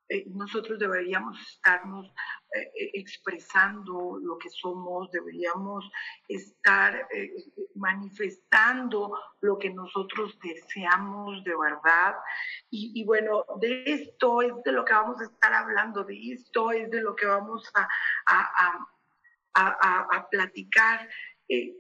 eh, 0.08 0.24
nosotros 0.28 0.78
deberíamos 0.78 1.40
estarnos 1.40 2.06
eh, 2.54 2.72
eh, 2.76 2.92
expresando 2.94 4.20
lo 4.22 4.38
que 4.38 4.50
somos, 4.50 5.10
deberíamos 5.12 5.84
estar 6.28 7.08
manifestando 7.74 9.18
lo 9.42 9.58
que 9.58 9.72
nosotros 9.72 10.38
deseamos 10.44 11.44
de 11.44 11.56
verdad. 11.58 12.16
Y, 12.70 13.04
bueno, 13.06 13.46
de 13.60 13.84
esto 13.86 14.42
es 14.42 14.54
de 14.64 14.72
lo 14.72 14.86
que 14.86 14.94
vamos 14.94 15.20
a 15.22 15.26
estar 15.26 15.54
hablando, 15.54 16.04
de 16.04 16.34
esto 16.34 16.72
es 16.72 16.90
de 16.92 17.02
lo 17.02 17.16
que 17.16 17.26
vamos 17.26 17.72
a, 17.74 17.88
a, 18.28 18.88
a, 19.56 20.08
a 20.12 20.30
platicar, 20.30 21.10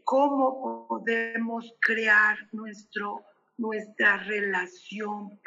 cómo 0.04 0.88
podemos 0.88 1.74
crear 1.80 2.38
nuestro, 2.52 3.24
nuestra 3.58 4.18
relación 4.18 5.40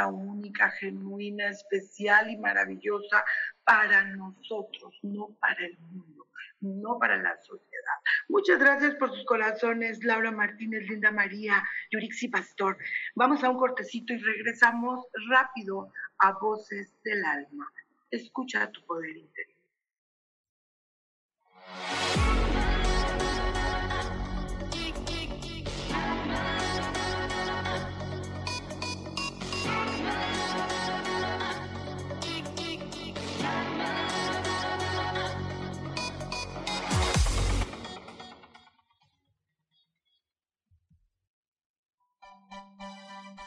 única, 0.00 0.70
genuina, 0.70 1.48
especial 1.48 2.30
y 2.30 2.36
maravillosa 2.36 3.24
para 3.64 4.04
nosotros, 4.04 4.98
no 5.02 5.28
para 5.40 5.66
el 5.66 5.78
mundo, 5.78 6.28
no 6.60 6.98
para 6.98 7.16
la 7.16 7.36
sociedad. 7.42 7.98
Muchas 8.28 8.58
gracias 8.58 8.94
por 8.96 9.10
sus 9.10 9.24
corazones, 9.24 10.02
Laura 10.04 10.30
Martínez, 10.30 10.88
Linda 10.88 11.10
María, 11.10 11.62
Yurixi 11.90 12.28
Pastor. 12.28 12.78
Vamos 13.14 13.44
a 13.44 13.50
un 13.50 13.58
cortecito 13.58 14.12
y 14.12 14.18
regresamos 14.18 15.06
rápido 15.30 15.92
a 16.18 16.32
Voces 16.32 16.92
del 17.04 17.24
Alma. 17.24 17.70
Escucha 18.10 18.70
tu 18.70 18.84
poder 18.86 19.16
interior. 19.16 19.58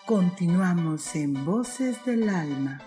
Continuamos 0.06 1.16
en 1.16 1.34
Voces 1.46 2.06
del 2.06 2.30
Alma. 2.30 2.80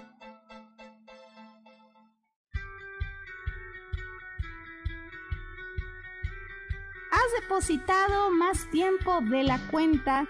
¿Has 7.10 7.42
depositado 7.42 8.30
más 8.30 8.70
tiempo 8.70 9.20
de 9.20 9.42
la 9.42 9.58
cuenta 9.68 10.28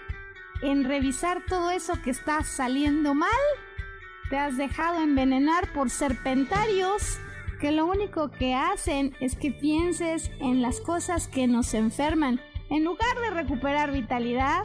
en 0.63 0.85
revisar 0.85 1.45
todo 1.45 1.71
eso 1.71 2.01
que 2.03 2.09
está 2.09 2.43
saliendo 2.43 3.13
mal? 3.13 3.29
¿Te 4.31 4.39
has 4.39 4.57
dejado 4.57 5.03
envenenar 5.03 5.71
por 5.75 5.91
serpentarios 5.91 7.19
que 7.61 7.71
lo 7.71 7.85
único 7.85 8.31
que 8.31 8.55
hacen 8.55 9.15
es 9.21 9.37
que 9.37 9.51
pienses 9.51 10.31
en 10.41 10.63
las 10.63 10.81
cosas 10.81 11.29
que 11.29 11.49
nos 11.49 11.75
enferman 11.75 12.41
en 12.71 12.85
lugar 12.85 13.19
de 13.21 13.29
recuperar 13.29 13.93
vitalidad? 13.93 14.65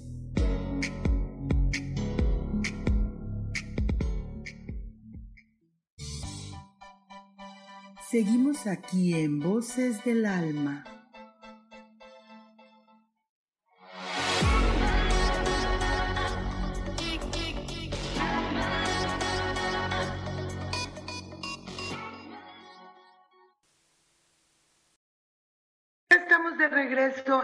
Seguimos 8.11 8.67
aquí 8.67 9.13
en 9.13 9.39
Voces 9.39 10.03
del 10.03 10.25
Alma. 10.25 10.83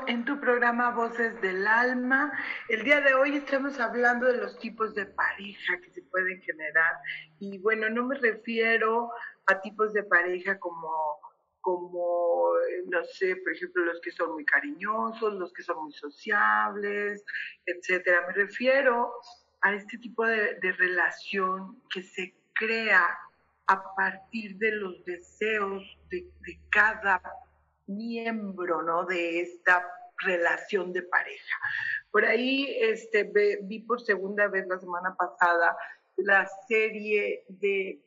en 0.07 0.25
tu 0.25 0.39
programa 0.39 0.91
Voces 0.91 1.39
del 1.41 1.65
Alma. 1.67 2.31
El 2.69 2.83
día 2.83 3.01
de 3.01 3.13
hoy 3.13 3.35
estamos 3.35 3.79
hablando 3.79 4.25
de 4.25 4.37
los 4.37 4.57
tipos 4.59 4.95
de 4.95 5.05
pareja 5.05 5.79
que 5.81 5.91
se 5.91 6.01
pueden 6.03 6.41
generar. 6.41 6.93
Y 7.39 7.57
bueno, 7.59 7.89
no 7.89 8.05
me 8.05 8.17
refiero 8.17 9.11
a 9.47 9.61
tipos 9.61 9.93
de 9.93 10.03
pareja 10.03 10.59
como, 10.59 10.91
como, 11.61 12.51
no 12.87 13.03
sé, 13.03 13.35
por 13.37 13.53
ejemplo, 13.53 13.85
los 13.85 13.99
que 14.01 14.11
son 14.11 14.33
muy 14.33 14.45
cariñosos, 14.45 15.33
los 15.33 15.51
que 15.53 15.63
son 15.63 15.83
muy 15.83 15.93
sociables, 15.93 17.23
etcétera. 17.65 18.25
Me 18.27 18.33
refiero 18.33 19.13
a 19.61 19.73
este 19.73 19.97
tipo 19.97 20.25
de, 20.25 20.59
relación 20.77 21.81
que 21.89 22.03
se 22.03 22.35
crea 22.53 23.05
a 23.67 23.95
partir 23.95 24.57
de 24.57 24.71
los 24.71 25.03
deseos 25.05 25.83
de, 26.09 26.25
de 26.41 26.59
cada 26.69 27.21
miembro 27.87 28.81
¿no? 28.81 29.05
de 29.05 29.41
esta 29.41 29.85
relación 30.19 30.93
de 30.93 31.03
pareja. 31.03 31.57
Por 32.11 32.25
ahí 32.25 32.77
este, 32.81 33.31
vi 33.63 33.79
por 33.79 34.01
segunda 34.01 34.47
vez 34.47 34.67
la 34.67 34.79
semana 34.79 35.15
pasada 35.15 35.77
la 36.17 36.47
serie 36.67 37.45
de 37.47 37.99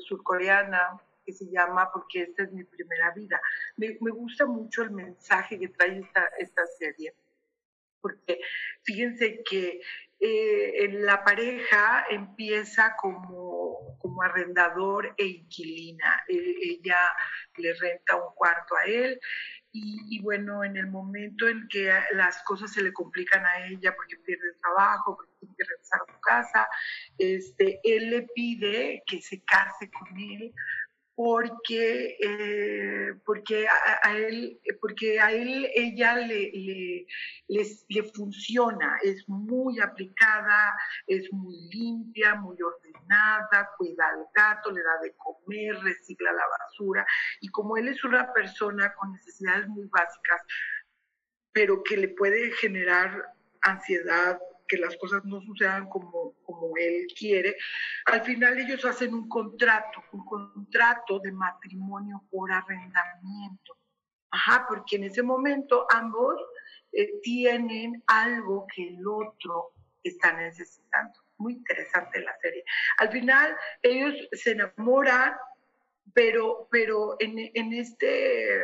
surcoreana 0.00 1.00
que 1.24 1.32
se 1.32 1.46
llama 1.50 1.90
Porque 1.92 2.22
esta 2.22 2.44
es 2.44 2.52
mi 2.52 2.64
primera 2.64 3.10
vida. 3.12 3.40
Me, 3.76 3.96
gusta 4.10 4.46
mucho 4.46 4.82
el 4.82 4.90
mensaje 4.90 5.58
que 5.58 5.68
trae 5.68 5.98
esta, 5.98 6.24
esta 6.38 6.66
serie, 6.78 7.14
porque 8.00 8.40
fíjense 8.82 9.42
que 9.44 9.80
eh, 10.18 10.88
la 10.92 11.24
pareja 11.24 12.06
empieza 12.10 12.94
como, 12.96 13.96
como 13.98 14.22
arrendador 14.22 15.14
e 15.16 15.26
inquilina. 15.26 16.24
E, 16.28 16.36
ella 16.62 17.14
le 17.56 17.74
renta 17.74 18.16
un 18.16 18.34
cuarto 18.34 18.76
a 18.76 18.84
él 18.84 19.20
y, 19.74 20.20
bueno, 20.20 20.64
en 20.64 20.76
el 20.76 20.86
momento 20.86 21.48
en 21.48 21.66
que 21.68 21.90
las 22.12 22.42
cosas 22.42 22.70
se 22.72 22.82
le 22.82 22.92
complican 22.92 23.44
a 23.46 23.66
ella 23.66 23.94
porque 23.96 24.16
pierde 24.18 24.48
el 24.48 24.60
trabajo, 24.60 25.16
porque 25.16 25.32
tiene 25.40 25.54
que 25.56 25.64
regresar 25.64 26.00
a 26.02 26.12
su 26.12 26.20
casa, 26.20 26.68
este, 27.16 27.80
él 27.82 28.10
le 28.10 28.22
pide 28.34 29.02
que 29.06 29.22
se 29.22 29.42
case 29.44 29.90
con 29.90 30.18
él 30.18 30.52
porque, 31.14 32.16
eh, 32.20 33.14
porque, 33.24 33.66
a, 34.02 34.16
él, 34.16 34.58
porque 34.80 35.20
a 35.20 35.30
él 35.30 35.68
ella 35.74 36.16
le, 36.16 37.06
le, 37.48 38.02
funciona, 38.14 38.98
es 39.02 39.28
muy 39.28 39.78
aplicada, 39.80 40.74
es 41.06 41.30
muy 41.32 41.54
limpia, 41.70 42.34
muy 42.36 42.56
ordenada, 42.62 43.70
cuida 43.76 44.08
al 44.08 44.26
gato, 44.34 44.70
le 44.70 44.82
da 44.82 44.98
de 45.02 45.14
comer, 45.16 45.78
recicla 45.82 46.32
la 46.32 46.44
basura 46.58 47.06
y 47.40 47.48
como 47.48 47.76
él 47.76 47.88
es 47.88 48.02
una 48.04 48.32
persona 48.32 48.94
con 48.94 49.12
necesidades 49.12 49.68
muy 49.68 49.86
básicas, 49.88 50.42
pero 51.52 51.82
que 51.82 51.98
le 51.98 52.08
puede 52.08 52.52
generar 52.52 53.34
ansiedad, 53.60 54.40
que 54.72 54.78
las 54.78 54.96
cosas 54.96 55.22
no 55.26 55.42
sucedan 55.42 55.86
como, 55.90 56.32
como 56.44 56.74
él 56.78 57.06
quiere, 57.14 57.56
al 58.06 58.22
final 58.22 58.58
ellos 58.58 58.82
hacen 58.86 59.12
un 59.12 59.28
contrato, 59.28 60.02
un 60.12 60.24
contrato 60.24 61.18
de 61.18 61.30
matrimonio 61.30 62.22
por 62.30 62.50
arrendamiento. 62.50 63.76
Ajá, 64.30 64.64
porque 64.66 64.96
en 64.96 65.04
ese 65.04 65.22
momento 65.22 65.86
ambos 65.92 66.40
eh, 66.90 67.20
tienen 67.20 68.02
algo 68.06 68.66
que 68.74 68.88
el 68.88 69.06
otro 69.06 69.74
está 70.02 70.32
necesitando. 70.32 71.20
Muy 71.36 71.52
interesante 71.52 72.22
la 72.22 72.34
serie. 72.40 72.64
Al 72.96 73.10
final 73.10 73.54
ellos 73.82 74.14
se 74.32 74.52
enamoran, 74.52 75.34
pero, 76.14 76.66
pero 76.70 77.16
en, 77.18 77.50
en 77.52 77.74
este 77.74 78.58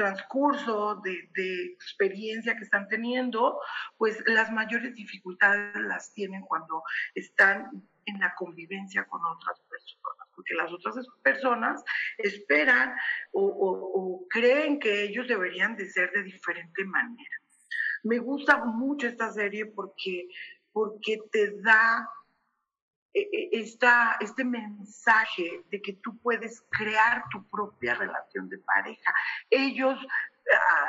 transcurso 0.00 1.02
de, 1.04 1.64
experiencia 1.74 2.56
que 2.56 2.64
están 2.64 2.88
teniendo, 2.88 3.60
pues 3.98 4.22
las 4.26 4.50
mayores 4.50 4.94
dificultades 4.94 5.76
las 5.76 6.14
tienen 6.14 6.40
cuando 6.42 6.82
están 7.14 7.68
en 8.06 8.18
la 8.18 8.34
convivencia 8.34 9.04
con 9.04 9.20
otras 9.22 9.60
personas, 9.68 10.28
porque 10.34 10.54
las 10.54 10.72
otras 10.72 11.06
personas 11.22 11.84
esperan 12.16 12.94
o, 13.32 14.26
creen 14.30 14.80
que 14.80 15.02
ellos 15.02 15.28
deberían 15.28 15.76
de 15.76 15.86
ser 15.86 16.10
de 16.12 16.22
diferente 16.22 16.82
manera. 16.84 17.36
Me 18.02 18.18
gusta 18.18 18.64
mucho 18.64 19.06
esta 19.06 19.30
serie 19.32 19.66
porque 19.66 20.28
porque 20.72 21.18
te 21.32 21.60
da 21.62 22.08
esta, 23.12 24.16
este 24.20 24.44
mensaje 24.44 25.64
de 25.70 25.82
que 25.82 25.94
tú 25.94 26.18
puedes 26.18 26.62
crear 26.70 27.24
tu 27.30 27.48
propia 27.48 27.94
relación 27.94 28.48
de 28.48 28.58
pareja. 28.58 29.14
Ellos 29.50 29.98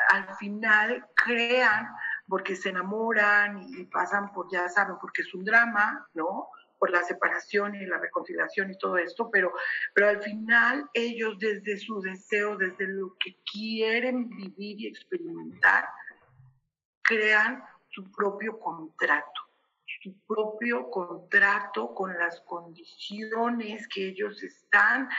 al 0.10 0.36
final 0.36 1.06
crean 1.16 1.88
porque 2.28 2.56
se 2.56 2.70
enamoran 2.70 3.62
y 3.62 3.86
pasan 3.86 4.32
por, 4.32 4.52
ya 4.52 4.70
saben, 4.70 4.96
porque 5.00 5.22
es 5.22 5.34
un 5.34 5.44
drama, 5.44 6.08
¿no? 6.14 6.50
por 6.82 6.90
la 6.90 7.04
separación 7.04 7.76
y 7.76 7.86
la 7.86 8.00
reconciliación 8.00 8.72
y 8.72 8.78
todo 8.80 8.98
esto, 8.98 9.30
pero, 9.30 9.54
pero 9.94 10.10
al 10.10 10.20
final 10.24 10.90
ellos 10.96 11.38
desde 11.38 11.78
su 11.78 12.02
deseo, 12.02 12.58
desde 12.58 12.88
lo 12.88 13.16
que 13.20 13.38
quieren 13.52 14.28
vivir 14.30 14.82
y 14.82 14.88
experimentar, 14.88 15.88
crean 17.04 17.64
su 17.90 18.12
propio 18.12 18.58
contrato, 18.60 19.42
su 20.02 20.16
propio 20.26 20.90
contrato 20.90 21.94
con 21.94 22.18
las 22.18 22.42
condiciones 22.42 23.88
que 23.88 24.10
ellos 24.10 24.42
están 24.44 25.10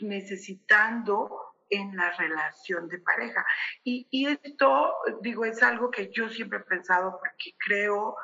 necesitando 0.00 1.28
en 1.70 1.96
la 1.96 2.10
relación 2.12 2.88
de 2.88 2.98
pareja. 2.98 3.44
Y, 3.84 4.06
y, 4.10 4.26
esto, 4.26 4.92
digo, 5.22 5.44
es 5.44 5.62
algo 5.62 5.90
que 5.90 6.10
yo 6.12 6.28
siempre 6.28 6.58
he 6.58 6.62
pensado 6.62 7.12
porque 7.12 7.54
creo 7.64 8.16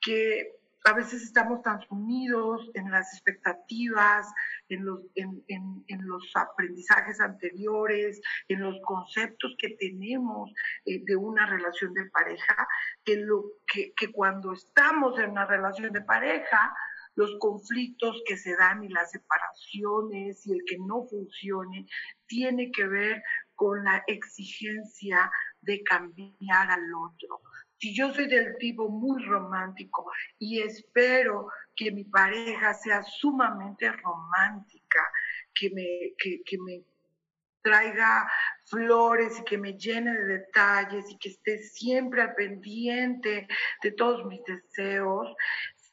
que 0.00 0.63
a 0.84 0.92
veces 0.92 1.22
estamos 1.22 1.62
tan 1.62 1.80
sumidos 1.80 2.70
en 2.74 2.90
las 2.90 3.10
expectativas, 3.14 4.26
en 4.68 4.84
los, 4.84 5.00
en, 5.14 5.42
en, 5.48 6.06
los 6.06 6.30
aprendizajes 6.34 7.20
anteriores, 7.20 8.20
en 8.48 8.60
los 8.60 8.76
conceptos 8.84 9.54
que 9.58 9.70
tenemos 9.80 10.52
eh, 10.84 11.00
de 11.04 11.16
una 11.16 11.46
relación 11.46 11.94
de 11.94 12.04
pareja, 12.10 12.68
que, 13.02 13.16
lo, 13.16 13.44
que 13.66 14.12
cuando 14.12 14.52
estamos 14.52 15.18
en 15.18 15.30
una 15.30 15.46
relación 15.46 15.90
de 15.90 16.02
pareja, 16.02 16.74
los 17.16 17.30
conflictos 17.38 18.22
que 18.26 18.36
se 18.36 18.54
dan 18.56 18.82
y 18.82 18.88
las 18.88 19.10
separaciones 19.10 20.46
y 20.46 20.52
el 20.52 20.64
que 20.66 20.76
no 20.78 21.06
funcione, 21.08 21.86
tiene 22.26 22.70
que 22.70 22.86
ver 22.86 23.22
con 23.54 23.84
la 23.84 24.02
exigencia 24.06 25.30
de 25.62 25.82
cambiar 25.82 26.70
al 26.70 26.92
otro. 26.94 27.40
Si 27.84 27.94
yo 27.94 28.14
soy 28.14 28.28
del 28.28 28.56
tipo 28.56 28.88
muy 28.88 29.22
romántico 29.24 30.10
y 30.38 30.62
espero 30.62 31.48
que 31.76 31.92
mi 31.92 32.04
pareja 32.04 32.72
sea 32.72 33.02
sumamente 33.02 33.92
romántica, 33.92 35.06
que 35.52 35.68
me, 35.68 36.14
que, 36.16 36.58
me 36.60 36.82
traiga 37.60 38.26
flores 38.64 39.38
y 39.38 39.44
que 39.44 39.58
me 39.58 39.74
llene 39.74 40.14
de 40.14 40.24
detalles 40.38 41.10
y 41.10 41.18
que 41.18 41.28
esté 41.28 41.58
siempre 41.58 42.22
al 42.22 42.34
pendiente 42.34 43.46
de 43.82 43.92
todos 43.92 44.24
mis 44.24 44.42
deseos, 44.44 45.36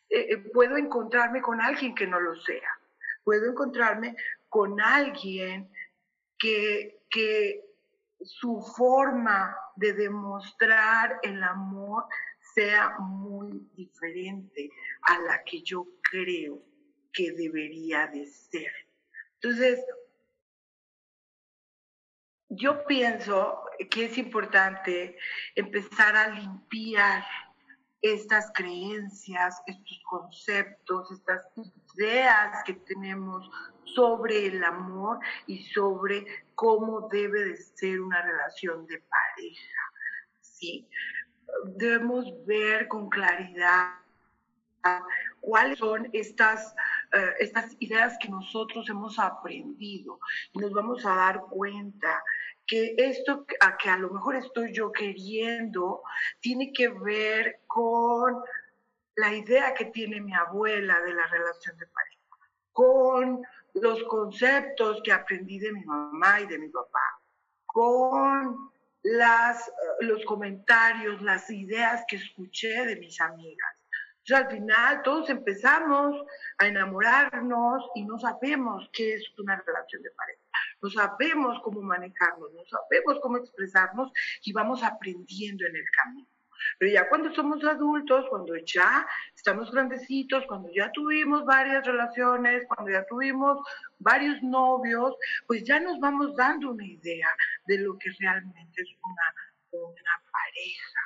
eh, 0.10 0.28
eh, 0.30 0.38
puedo 0.54 0.78
encontrarme 0.78 1.42
con 1.42 1.60
alguien 1.60 1.94
que 1.94 2.08
no 2.08 2.22
lo 2.22 2.40
sea. 2.40 2.70
Puedo 3.26 3.52
encontrarme 3.52 4.16
con 4.48 4.80
alguien 4.80 5.70
que, 6.40 7.02
que 7.10 7.66
su 8.22 8.62
forma 8.78 9.58
de 9.82 9.94
demostrar 9.94 11.20
el 11.24 11.44
amor 11.44 12.06
sea 12.54 12.98
muy 13.00 13.68
diferente 13.74 14.70
a 15.02 15.20
la 15.20 15.44
que 15.44 15.62
yo 15.64 15.88
creo 16.02 16.62
que 17.12 17.32
debería 17.32 18.08
de 18.08 18.26
ser. 18.28 18.72
Entonces, 19.42 19.84
yo 22.50 22.86
pienso 22.86 23.64
que 23.90 24.06
es 24.06 24.18
importante 24.18 25.18
empezar 25.56 26.16
a 26.16 26.28
limpiar 26.30 27.26
estas 28.02 28.52
creencias, 28.54 29.62
estos 29.66 30.02
conceptos, 30.10 31.12
estas 31.12 31.44
ideas 31.96 32.64
que 32.66 32.74
tenemos 32.74 33.50
sobre 33.96 34.48
el 34.48 34.64
amor 34.64 35.20
y 35.48 35.64
sobre 35.66 36.26
cómo 36.56 37.08
debe 37.10 37.46
de 37.46 37.58
ser 37.58 38.02
una 38.02 38.22
relación 38.22 38.86
de 38.88 39.00
pareja. 39.00 39.82
¿sí? 40.40 40.88
Debemos 41.66 42.26
ver 42.46 42.88
con 42.88 43.10
claridad 43.10 44.02
cuáles 45.40 45.80
son 45.80 46.10
estas, 46.14 46.74
eh, 47.14 47.34
estas 47.40 47.76
ideas 47.80 48.18
que 48.20 48.30
nosotros 48.30 48.90
hemos 48.90 49.20
aprendido 49.20 50.20
y 50.54 50.60
nos 50.60 50.72
vamos 50.72 51.06
a 51.06 51.16
dar 51.16 51.42
cuenta 51.50 52.24
que 52.68 52.96
esto 52.98 53.46
a 53.60 53.78
que 53.78 53.90
a 53.90 53.98
lo 53.98 54.10
mejor 54.12 54.36
estoy 54.36 54.74
yo 54.74 54.92
queriendo 54.92 56.04
tiene 56.40 56.72
que 56.72 56.90
ver 56.90 57.62
con 57.68 58.42
la 59.16 59.34
idea 59.34 59.74
que 59.74 59.86
tiene 59.86 60.22
mi 60.22 60.34
abuela 60.34 61.02
de 61.02 61.14
la 61.14 61.28
relación 61.28 61.78
de 61.78 61.88
pareja, 61.88 62.21
con 62.72 63.42
los 63.74 64.04
conceptos 64.04 65.02
que 65.04 65.12
aprendí 65.12 65.60
de 65.60 65.72
mi 65.72 65.84
mamá 65.86 66.42
y 66.42 66.48
de 66.48 66.60
mi 66.60 66.70
papá, 66.70 67.22
con 67.66 68.72
las, 69.04 69.68
eh, 69.68 69.72
los 70.02 70.24
comentarios, 70.26 71.22
las 71.22 71.50
ideas 71.50 72.04
que 72.08 72.18
escuché 72.18 72.86
de 72.86 72.98
mis 72.98 73.20
amigas. 73.22 73.78
Entonces, 74.24 74.46
al 74.46 74.52
final 74.52 75.02
todos 75.02 75.30
empezamos 75.30 76.26
a 76.60 76.68
enamorarnos 76.68 77.90
y 77.96 78.06
no 78.06 78.20
sabemos 78.20 78.90
qué 78.94 79.16
es 79.16 79.24
una 79.40 79.56
relación 79.66 80.04
de 80.04 80.12
pareja 80.12 80.42
no 80.82 80.90
sabemos 80.90 81.60
cómo 81.64 81.82
manejarnos, 81.82 82.52
no 82.54 82.64
sabemos 82.66 83.20
cómo 83.22 83.38
expresarnos 83.38 84.12
y 84.44 84.52
vamos 84.52 84.84
aprendiendo 84.84 85.66
en 85.66 85.76
el 85.76 85.86
camino. 85.96 86.28
Pero 86.78 86.92
ya 86.92 87.10
cuando 87.10 87.34
somos 87.34 87.64
adultos, 87.64 88.26
cuando 88.30 88.56
ya 88.58 89.06
estamos 89.36 89.72
grandecitos, 89.72 90.46
cuando 90.48 90.70
ya 90.74 90.92
tuvimos 90.92 91.46
varias 91.46 91.86
relaciones, 91.86 92.66
cuando 92.68 92.92
ya 92.92 93.06
tuvimos 93.06 93.60
varios 94.00 94.42
novios, 94.42 95.16
pues 95.48 95.64
ya 95.64 95.80
nos 95.80 96.00
vamos 96.00 96.36
dando 96.36 96.72
una 96.72 96.86
idea 96.86 97.30
de 97.68 97.78
lo 97.80 97.98
que 97.98 98.12
realmente 98.20 98.82
es 98.82 98.90
una, 99.04 99.36
una 99.72 100.24
pareja 100.32 101.00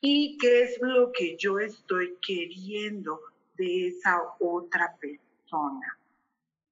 y 0.00 0.36
qué 0.38 0.62
es 0.64 0.78
lo 0.80 1.12
que 1.12 1.36
yo 1.36 1.58
estoy 1.58 2.16
queriendo 2.20 3.20
de 3.56 3.88
esa 3.88 4.20
otra 4.40 4.96
persona. 5.00 5.98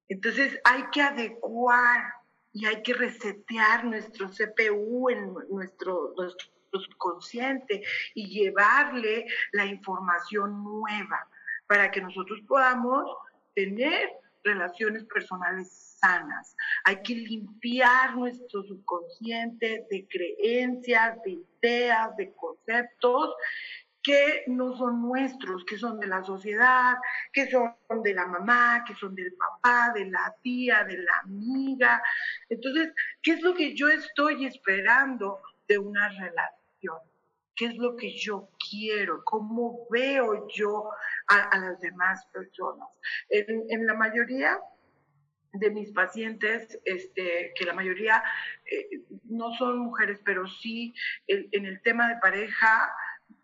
Entonces 0.09 0.59
hay 0.65 0.83
que 0.91 1.01
adecuar 1.01 2.13
y 2.53 2.65
hay 2.65 2.83
que 2.83 2.93
resetear 2.93 3.85
nuestro 3.85 4.29
CPU 4.29 5.09
en 5.09 5.33
nuestro, 5.49 6.13
nuestro 6.17 6.49
subconsciente 6.79 7.83
y 8.13 8.29
llevarle 8.29 9.25
la 9.51 9.65
información 9.65 10.63
nueva 10.63 11.27
para 11.67 11.89
que 11.91 12.01
nosotros 12.01 12.39
podamos 12.47 13.09
tener 13.55 14.09
relaciones 14.43 15.05
personales 15.05 15.97
sanas. 15.99 16.55
Hay 16.83 17.01
que 17.03 17.15
limpiar 17.15 18.15
nuestro 18.15 18.63
subconsciente 18.63 19.85
de 19.89 20.07
creencias, 20.07 21.21
de 21.23 21.43
ideas, 21.61 22.15
de 22.17 22.33
conceptos 22.33 23.35
que 24.03 24.43
no 24.47 24.75
son 24.75 25.01
nuestros, 25.01 25.63
que 25.65 25.77
son 25.77 25.99
de 25.99 26.07
la 26.07 26.23
sociedad, 26.23 26.95
que 27.31 27.49
son 27.49 27.75
de 28.03 28.13
la 28.13 28.25
mamá, 28.25 28.83
que 28.85 28.95
son 28.95 29.13
del 29.13 29.33
papá, 29.33 29.91
de 29.93 30.05
la 30.09 30.35
tía, 30.41 30.83
de 30.83 30.97
la 30.97 31.19
amiga. 31.23 32.01
Entonces, 32.49 32.93
¿qué 33.21 33.33
es 33.33 33.41
lo 33.41 33.53
que 33.53 33.75
yo 33.75 33.89
estoy 33.89 34.45
esperando 34.45 35.39
de 35.67 35.77
una 35.77 36.09
relación? 36.09 36.60
¿Qué 37.55 37.65
es 37.65 37.75
lo 37.75 37.95
que 37.95 38.17
yo 38.17 38.49
quiero? 38.69 39.23
¿Cómo 39.23 39.87
veo 39.89 40.47
yo 40.47 40.89
a, 41.27 41.57
las 41.57 41.79
demás 41.79 42.25
personas? 42.27 42.87
En, 43.29 43.85
la 43.85 43.93
mayoría 43.93 44.59
de 45.53 45.69
mis 45.69 45.91
pacientes, 45.91 46.79
este, 46.85 47.53
que 47.55 47.65
la 47.65 47.73
mayoría 47.73 48.23
eh, 48.65 49.01
no 49.25 49.53
son 49.55 49.79
mujeres, 49.79 50.19
pero 50.23 50.47
sí 50.47 50.93
en 51.27 51.65
el 51.65 51.81
tema 51.81 52.07
de 52.07 52.19
pareja, 52.21 52.91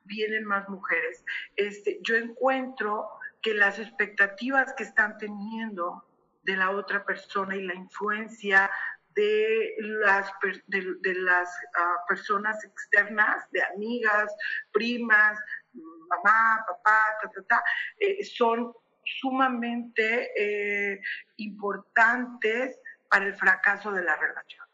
vienen 0.07 0.45
más 0.45 0.67
mujeres. 0.69 1.23
Este, 1.55 1.99
yo 2.01 2.15
encuentro 2.15 3.09
que 3.41 3.53
las 3.53 3.77
expectativas 3.77 4.73
que 4.73 4.83
están 4.83 5.17
teniendo 5.17 6.03
de 6.43 6.55
la 6.55 6.71
otra 6.71 7.05
persona 7.05 7.55
y 7.55 7.61
la 7.61 7.75
influencia 7.75 8.71
de 9.17 9.73
las, 9.79 10.31
de, 10.67 11.15
las 11.15 11.49
ah, 11.75 11.95
personas 12.07 12.63
externas, 12.63 13.49
de 13.51 13.63
amigas, 13.63 14.31
primas, 14.71 15.39
mamá, 15.73 16.63
papá, 16.67 16.99
ta, 17.21 17.29
ta, 17.31 17.41
ta, 17.49 17.63
eh, 17.99 18.23
son 18.23 18.71
sumamente 19.19 20.29
eh, 20.37 21.01
importantes 21.37 22.79
para 23.09 23.25
el 23.25 23.33
fracaso 23.33 23.91
de 23.91 24.03
la 24.03 24.15
relación. 24.15 24.65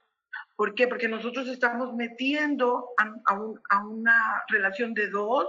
¿Por 0.58 0.76
qué? 0.76 0.88
Porque 0.90 1.08
nosotros 1.08 1.48
estamos 1.48 1.94
metiendo 1.94 2.90
a, 2.98 3.80
una 3.80 4.44
relación 4.50 4.94
de 4.94 5.08
dos 5.08 5.48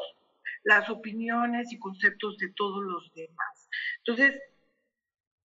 las 0.62 0.88
opiniones 0.88 1.72
y 1.72 1.78
conceptos 1.78 2.38
de 2.38 2.50
todos 2.50 2.82
los 2.84 3.12
demás. 3.14 3.68
Entonces, 3.98 4.40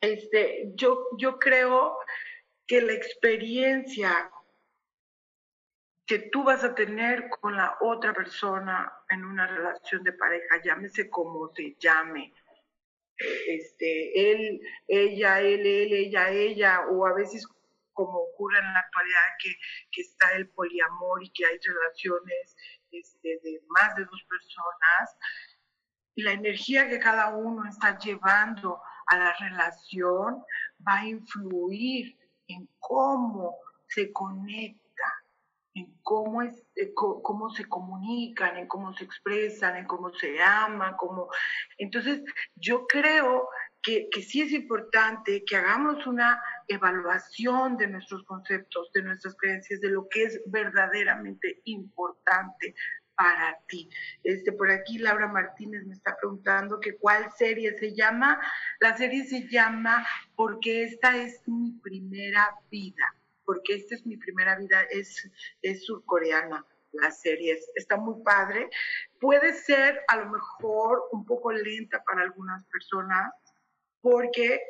este, 0.02 0.72
yo, 0.76 1.08
yo 1.18 1.40
creo 1.40 1.98
que 2.70 2.82
la 2.82 2.94
experiencia 2.94 4.32
que 6.06 6.20
tú 6.32 6.44
vas 6.44 6.64
a 6.64 6.76
tener 6.76 7.28
con 7.42 7.58
la 7.58 7.76
otra 7.82 8.14
persona 8.14 8.94
en 9.10 9.26
una 9.26 9.48
relación 9.48 10.04
de 10.04 10.14
pareja, 10.14 10.62
llámese 10.64 11.10
como 11.10 11.52
se 11.56 11.76
llame. 11.80 12.32
Este, 13.18 14.32
él, 14.32 14.62
ella, 14.88 15.42
él, 15.42 15.66
él, 15.66 15.94
ella, 15.94 16.30
ella, 16.30 16.82
o 16.92 17.08
a 17.08 17.14
veces 17.16 17.48
como 17.92 18.20
ocurre 18.20 18.60
en 18.60 18.72
la 18.72 18.80
actualidad 18.80 19.26
que, 19.44 19.50
que 19.92 20.02
está 20.02 20.34
el 20.34 20.48
poliamor 20.50 21.24
y 21.24 21.32
que 21.32 21.48
hay 21.48 21.58
relaciones 21.58 22.56
este, 22.92 23.40
de 23.44 23.62
más 23.70 23.96
de 23.96 24.06
dos 24.06 24.24
personas, 24.30 25.18
la 26.16 26.34
energía 26.34 26.88
que 26.88 27.00
cada 27.00 27.36
uno 27.36 27.68
está 27.68 27.98
llevando 27.98 28.80
a 29.08 29.18
la 29.18 29.34
relación 29.40 30.44
va 30.88 31.00
a 31.00 31.08
influir 31.08 32.19
en 32.50 32.68
cómo 32.80 33.58
se 33.88 34.12
conecta, 34.12 34.80
en 35.74 35.98
cómo, 36.04 36.42
es, 36.42 36.66
eh, 36.76 36.92
cómo 36.94 37.50
se 37.52 37.66
comunican, 37.66 38.58
en 38.58 38.68
cómo 38.68 38.94
se 38.94 39.06
expresan, 39.06 39.78
en 39.78 39.86
cómo 39.86 40.12
se 40.14 40.42
aman, 40.42 40.96
cómo... 40.98 41.30
Entonces, 41.78 42.24
yo 42.56 42.86
creo 42.88 43.48
que, 43.82 44.10
que 44.12 44.22
sí 44.22 44.42
es 44.42 44.52
importante 44.52 45.46
que 45.46 45.56
hagamos 45.56 46.06
una 46.06 46.44
evaluación 46.68 47.78
de 47.78 47.88
nuestros 47.88 48.24
conceptos, 48.24 48.92
de 48.94 49.04
nuestras 49.04 49.36
creencias, 49.38 49.80
de 49.80 49.90
lo 49.90 50.10
que 50.10 50.24
es 50.24 50.42
verdaderamente 50.48 51.62
importante 51.66 52.76
para 53.20 53.60
ti. 53.68 53.90
Este, 54.24 54.54
por 54.54 54.72
aquí 54.72 54.98
Laura 54.98 55.28
Martínez 55.28 55.86
me 55.86 55.94
está 55.94 56.16
preguntando 56.16 56.80
que 56.80 56.96
cuál 56.96 57.30
serie 57.34 57.78
se 57.78 57.94
llama. 57.94 58.40
La 58.80 58.96
serie 58.96 59.26
se 59.26 59.46
llama 59.50 60.08
Porque 60.36 60.84
esta 60.84 61.18
es 61.18 61.46
mi 61.46 61.74
primera 61.84 62.56
vida. 62.72 63.14
Porque 63.44 63.76
esta 63.76 63.96
es 63.96 64.06
mi 64.06 64.16
primera 64.16 64.56
vida, 64.56 64.84
es, 64.90 65.30
es 65.62 65.86
surcoreana 65.86 66.66
la 66.94 67.12
serie. 67.12 67.60
Está 67.76 67.98
muy 67.98 68.24
padre. 68.24 68.70
Puede 69.20 69.54
ser 69.54 70.00
a 70.08 70.16
lo 70.16 70.30
mejor 70.30 71.10
un 71.12 71.26
poco 71.26 71.52
lenta 71.52 72.02
para 72.04 72.22
algunas 72.22 72.64
personas 72.68 73.34
porque 74.02 74.62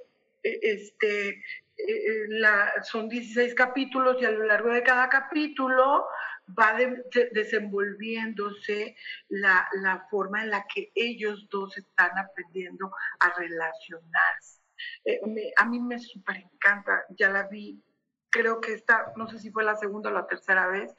e, 0.42 0.60
este, 0.64 1.30
e, 1.30 1.44
e, 1.78 2.26
la, 2.30 2.82
son 2.82 3.10
16 3.10 3.54
capítulos 3.54 4.18
y 4.20 4.26
a 4.26 4.32
lo 4.32 4.44
largo 4.46 4.70
de 4.70 4.82
cada 4.82 5.08
capítulo 5.08 6.08
va 6.58 6.78
desenvolviéndose 7.32 8.96
la, 9.30 9.68
la, 9.74 10.08
forma 10.10 10.44
en 10.44 10.50
la 10.52 10.66
que 10.74 10.92
ellos 10.96 11.48
dos 11.50 11.78
están 11.78 12.18
aprendiendo 12.18 12.92
a 13.20 13.34
relacionarse. 13.38 14.62
Eh, 15.06 15.20
a 15.58 15.66
mí 15.66 15.80
me 15.80 16.00
súper 16.00 16.38
encanta, 16.38 17.04
ya 17.18 17.30
la 17.30 17.48
vi, 17.48 17.84
creo 18.30 18.62
que 18.62 18.74
esta, 18.74 19.12
no 19.16 19.28
sé 19.28 19.40
si 19.40 19.52
fue 19.52 19.64
la 19.64 19.76
segunda 19.76 20.10
o 20.10 20.14
la 20.14 20.28
tercera 20.28 20.68
vez, 20.68 20.94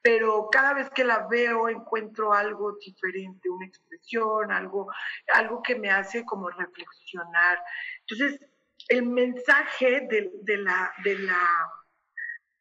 pero 0.00 0.48
cada 0.50 0.74
vez 0.74 0.88
que 0.90 1.04
la 1.04 1.26
veo 1.28 1.68
encuentro 1.68 2.32
algo 2.32 2.76
diferente, 2.78 3.50
una 3.50 3.66
expresión, 3.66 4.52
algo, 4.52 4.86
algo 5.34 5.62
que 5.62 5.74
me 5.74 5.90
hace 5.90 6.24
como 6.24 6.48
reflexionar. 6.48 7.58
Entonces, 8.00 8.40
el 8.88 9.06
mensaje 9.06 10.06
de, 10.08 10.30
de 10.42 10.56
la, 10.58 10.92
de 11.04 11.18
la 11.18 11.46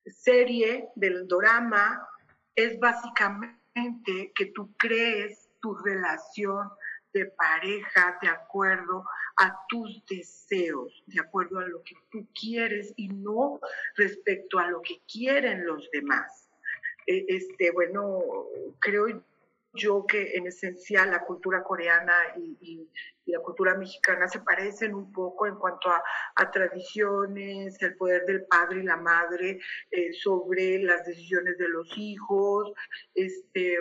serie, 0.08 0.90
del 0.96 1.28
drama, 1.28 2.08
es 2.58 2.80
básicamente 2.80 4.34
que 4.36 4.48
tú 4.48 4.76
crees 4.78 5.50
tu 5.62 5.76
relación 5.76 6.68
de 7.14 7.26
pareja 7.26 8.18
de 8.22 8.28
acuerdo 8.28 9.06
a 9.38 9.56
tus 9.70 10.04
deseos, 10.08 11.04
de 11.06 11.22
acuerdo 11.22 11.60
a 11.60 11.68
lo 11.68 11.82
que 11.84 11.96
tú 12.12 12.28
quieres 12.34 12.94
y 12.98 13.10
no 13.10 13.60
respecto 13.96 14.58
a 14.58 14.68
lo 14.68 14.82
que 14.82 15.00
quieren 15.12 15.66
los 15.66 15.88
demás. 15.92 16.50
E, 17.06 17.26
este, 17.30 17.72
bueno, 17.72 18.24
creo 18.80 19.24
yo 19.78 20.06
que 20.06 20.36
en 20.36 20.48
esencia 20.48 21.06
la 21.06 21.24
cultura 21.24 21.64
coreana 21.64 22.14
y, 22.36 22.90
la 23.26 23.40
cultura 23.40 23.76
mexicana 23.76 24.30
se 24.30 24.40
parecen 24.40 24.96
un 24.96 25.12
poco 25.12 25.48
en 25.48 25.56
cuanto 25.56 25.90
a, 25.90 26.52
tradiciones, 26.52 27.82
el 27.82 27.98
poder 27.98 28.26
del 28.26 28.46
padre 28.46 28.80
y 28.80 28.84
la 28.84 28.96
madre 28.96 29.60
eh, 29.92 30.14
sobre 30.14 30.80
las 30.80 31.06
decisiones 31.06 31.58
de 31.58 31.68
los 31.68 31.92
hijos, 31.98 32.72
este, 33.14 33.80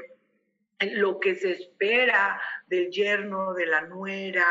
lo 0.80 1.20
que 1.20 1.36
se 1.36 1.53
espera 1.53 2.40
del 2.66 2.90
yerno, 2.90 3.55
de 3.55 3.66
la 3.66 3.82
nuera, 3.82 4.47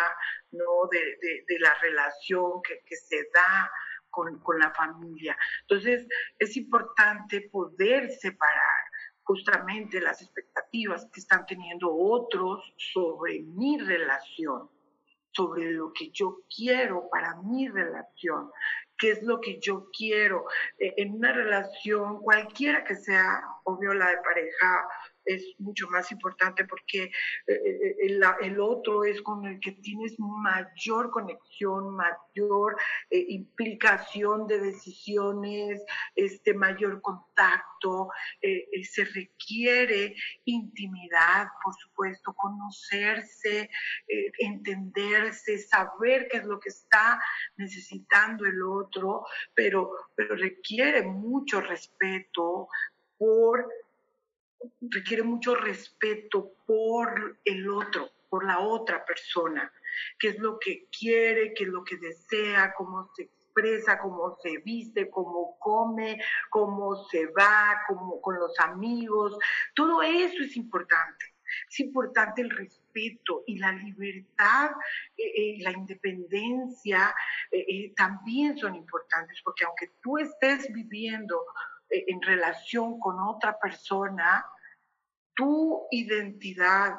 ¿no? 0.51 0.87
de, 0.89 1.43
la 1.59 1.73
relación 1.81 2.61
que, 2.61 2.81
que 2.85 2.95
se 2.95 3.27
da 3.33 3.69
con, 4.09 4.39
con, 4.39 4.57
la 4.59 4.71
familia. 4.71 5.37
Entonces, 5.61 6.07
es 6.39 6.55
importante 6.55 7.49
poder 7.51 8.11
separar 8.11 8.94
justamente 9.26 9.99
las 9.99 10.21
expectativas 10.21 11.07
que 11.11 11.19
están 11.19 11.45
teniendo 11.45 11.93
otros 11.93 12.73
sobre 12.78 13.41
mi 13.41 13.78
relación, 13.78 14.69
sobre 15.32 15.71
lo 15.71 15.91
que 15.91 16.11
yo 16.11 16.38
quiero 16.55 17.09
para 17.09 17.36
mi 17.41 17.67
relación, 17.67 18.51
qué 18.97 19.11
es 19.11 19.23
lo 19.23 19.41
que 19.41 19.59
yo 19.59 19.89
quiero 19.95 20.45
eh, 20.78 20.93
en 20.97 21.15
una 21.15 21.34
relación, 21.34 22.21
cualquiera 22.21 22.84
que 22.84 22.95
sea, 22.95 23.43
obvio 23.63 23.93
la 23.93 24.09
de 24.09 24.17
pareja, 24.17 24.88
es 25.26 25.43
mucho 25.59 25.88
más 25.89 26.11
importante 26.11 26.65
porque 26.65 27.03
eh, 27.03 27.11
eh, 27.47 27.95
el, 28.01 28.23
el, 28.41 28.59
otro 28.59 29.03
es 29.03 29.21
con 29.21 29.45
el 29.45 29.59
que 29.59 29.71
tienes 29.73 30.15
mayor 30.19 31.09
conexión, 31.09 31.95
mayor 31.95 32.78
eh, 33.09 33.26
implicación 33.30 34.47
de 34.47 34.59
decisiones, 34.59 35.84
este 36.15 36.53
mayor 36.53 37.01
contacto, 37.01 38.09
se 38.41 39.05
requiere 39.05 40.15
intimidad, 40.45 41.47
por 41.63 41.73
supuesto, 41.76 42.34
conocerse, 42.34 43.69
entenderse, 44.39 45.59
saber 45.59 46.28
qué 46.30 46.38
es 46.38 46.45
lo 46.45 46.59
que 46.59 46.69
está 46.69 47.19
necesitando 47.57 48.45
el 48.45 48.61
otro, 48.63 49.26
pero, 49.53 49.91
pero 50.15 50.36
requiere 50.36 51.03
mucho 51.03 51.61
respeto 51.61 52.69
por 53.17 53.67
requiere 54.82 55.24
mucho 55.24 55.55
respeto 55.55 56.53
por 56.66 57.39
el 57.45 57.70
otro, 57.70 58.09
por 58.30 58.45
la 58.45 58.59
otra 58.59 59.05
persona, 59.05 59.72
qué 60.20 60.30
es 60.30 60.39
lo 60.39 60.59
que 60.59 60.88
quiere, 60.97 61.53
qué 61.53 61.63
es 61.63 61.70
lo 61.70 61.84
que 61.84 61.97
desea, 61.97 62.74
cómo 62.76 63.09
se 63.16 63.24
expresa, 63.24 63.97
cómo 63.99 64.38
se 64.41 64.57
viste, 64.57 65.09
cómo 65.09 65.57
come, 65.59 66.20
cómo 66.49 66.95
se 67.05 67.28
va, 67.28 67.82
cómo, 67.88 68.22
con 68.22 68.38
los 68.38 68.59
amigos. 68.59 69.38
Todo 69.74 70.01
eso 70.01 70.43
es 70.43 70.57
importante. 70.57 71.36
Es 71.70 71.80
importante 71.80 72.41
el 72.41 72.49
respeto 72.49 73.43
y 73.45 73.57
la 73.57 73.72
libertad, 73.72 74.72
eh, 75.18 75.24
eh 75.36 75.57
la 75.59 75.72
independencia 75.72 77.16
eh, 77.51 77.66
eh, 77.68 77.93
también 77.95 78.57
son 78.57 78.76
importantes, 78.76 79.41
porque 79.43 79.63
aunque 79.66 79.91
tú 80.01 80.18
estés 80.18 80.72
viviendo 80.74 81.45
en 81.89 82.22
relación 82.22 82.99
con 82.99 83.20
otra 83.20 83.57
persona, 83.59 84.43
tu 85.36 85.88
identidad, 85.91 86.95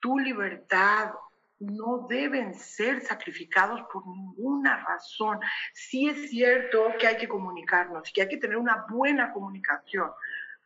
tu 0.00 0.18
libertad 0.18 1.12
no 1.58 2.06
deben 2.08 2.54
ser 2.54 3.00
sacrificados 3.00 3.80
por 3.92 4.06
ninguna 4.06 4.84
razón. 4.84 5.40
Sí 5.72 6.08
es 6.08 6.30
cierto 6.30 6.92
que 6.98 7.06
hay 7.06 7.16
que 7.16 7.28
comunicarnos, 7.28 8.12
que 8.12 8.22
hay 8.22 8.28
que 8.28 8.36
tener 8.36 8.56
una 8.56 8.84
buena 8.90 9.32
comunicación 9.32 10.10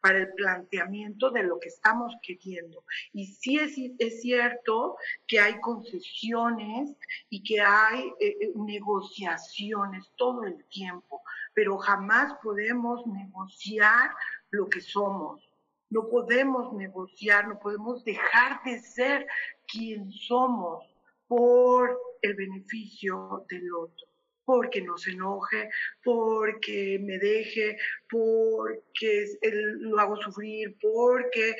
para 0.00 0.18
el 0.18 0.32
planteamiento 0.32 1.30
de 1.30 1.42
lo 1.42 1.60
que 1.60 1.68
estamos 1.68 2.14
queriendo. 2.22 2.84
Y 3.12 3.26
sí 3.26 3.58
es, 3.58 3.74
es 3.98 4.22
cierto 4.22 4.96
que 5.26 5.38
hay 5.38 5.60
concesiones 5.60 6.96
y 7.28 7.42
que 7.42 7.60
hay 7.60 8.08
eh, 8.18 8.36
eh, 8.40 8.52
negociaciones 8.56 10.10
todo 10.16 10.44
el 10.44 10.64
tiempo, 10.66 11.22
pero 11.54 11.76
jamás 11.78 12.32
podemos 12.42 13.06
negociar 13.06 14.10
lo 14.50 14.68
que 14.68 14.80
somos 14.80 15.49
no 15.90 16.08
podemos 16.08 16.72
negociar, 16.72 17.48
no 17.48 17.58
podemos 17.58 18.04
dejar 18.04 18.62
de 18.64 18.80
ser 18.80 19.26
quien 19.66 20.10
somos 20.10 20.84
por 21.26 21.96
el 22.22 22.34
beneficio 22.34 23.44
del 23.48 23.72
otro, 23.74 24.06
porque 24.44 24.80
no 24.82 24.96
se 24.98 25.12
enoje, 25.12 25.70
porque 26.02 26.98
me 27.02 27.18
deje, 27.18 27.76
porque 28.08 29.26
lo 29.42 29.98
hago 29.98 30.16
sufrir, 30.16 30.76
porque, 30.80 31.56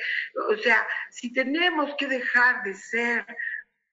o 0.49 0.57
sea, 0.57 0.85
si 1.09 1.31
tenemos 1.31 1.93
que 1.97 2.07
dejar 2.07 2.63
de 2.63 2.73
ser 2.73 3.25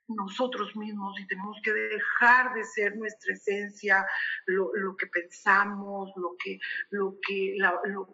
nosotros 0.09 0.74
mismos 0.76 1.18
y 1.20 1.26
tenemos 1.26 1.59
que 1.62 1.72
dejar 1.72 2.54
de 2.54 2.64
ser 2.64 2.96
nuestra 2.96 3.34
esencia, 3.34 4.06
lo, 4.46 4.96
que 4.96 5.06
pensamos, 5.06 6.11
lo 6.16 6.34
que, 6.42 6.59
lo 6.90 7.16
que, 7.26 7.56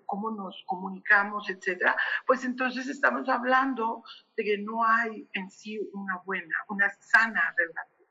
cómo 0.07 0.31
nos 0.31 0.63
comunicamos, 0.67 1.49
etcétera, 1.49 1.97
pues 2.27 2.45
entonces 2.45 2.89
estamos 2.89 3.29
hablando 3.29 4.03
de 4.37 4.45
que 4.45 4.59
no 4.59 4.85
hay 4.85 5.29
en 5.33 5.51
sí 5.51 5.79
una 5.93 6.19
buena, 6.25 6.55
una 6.69 6.91
sana 7.01 7.55
relación. 7.57 8.09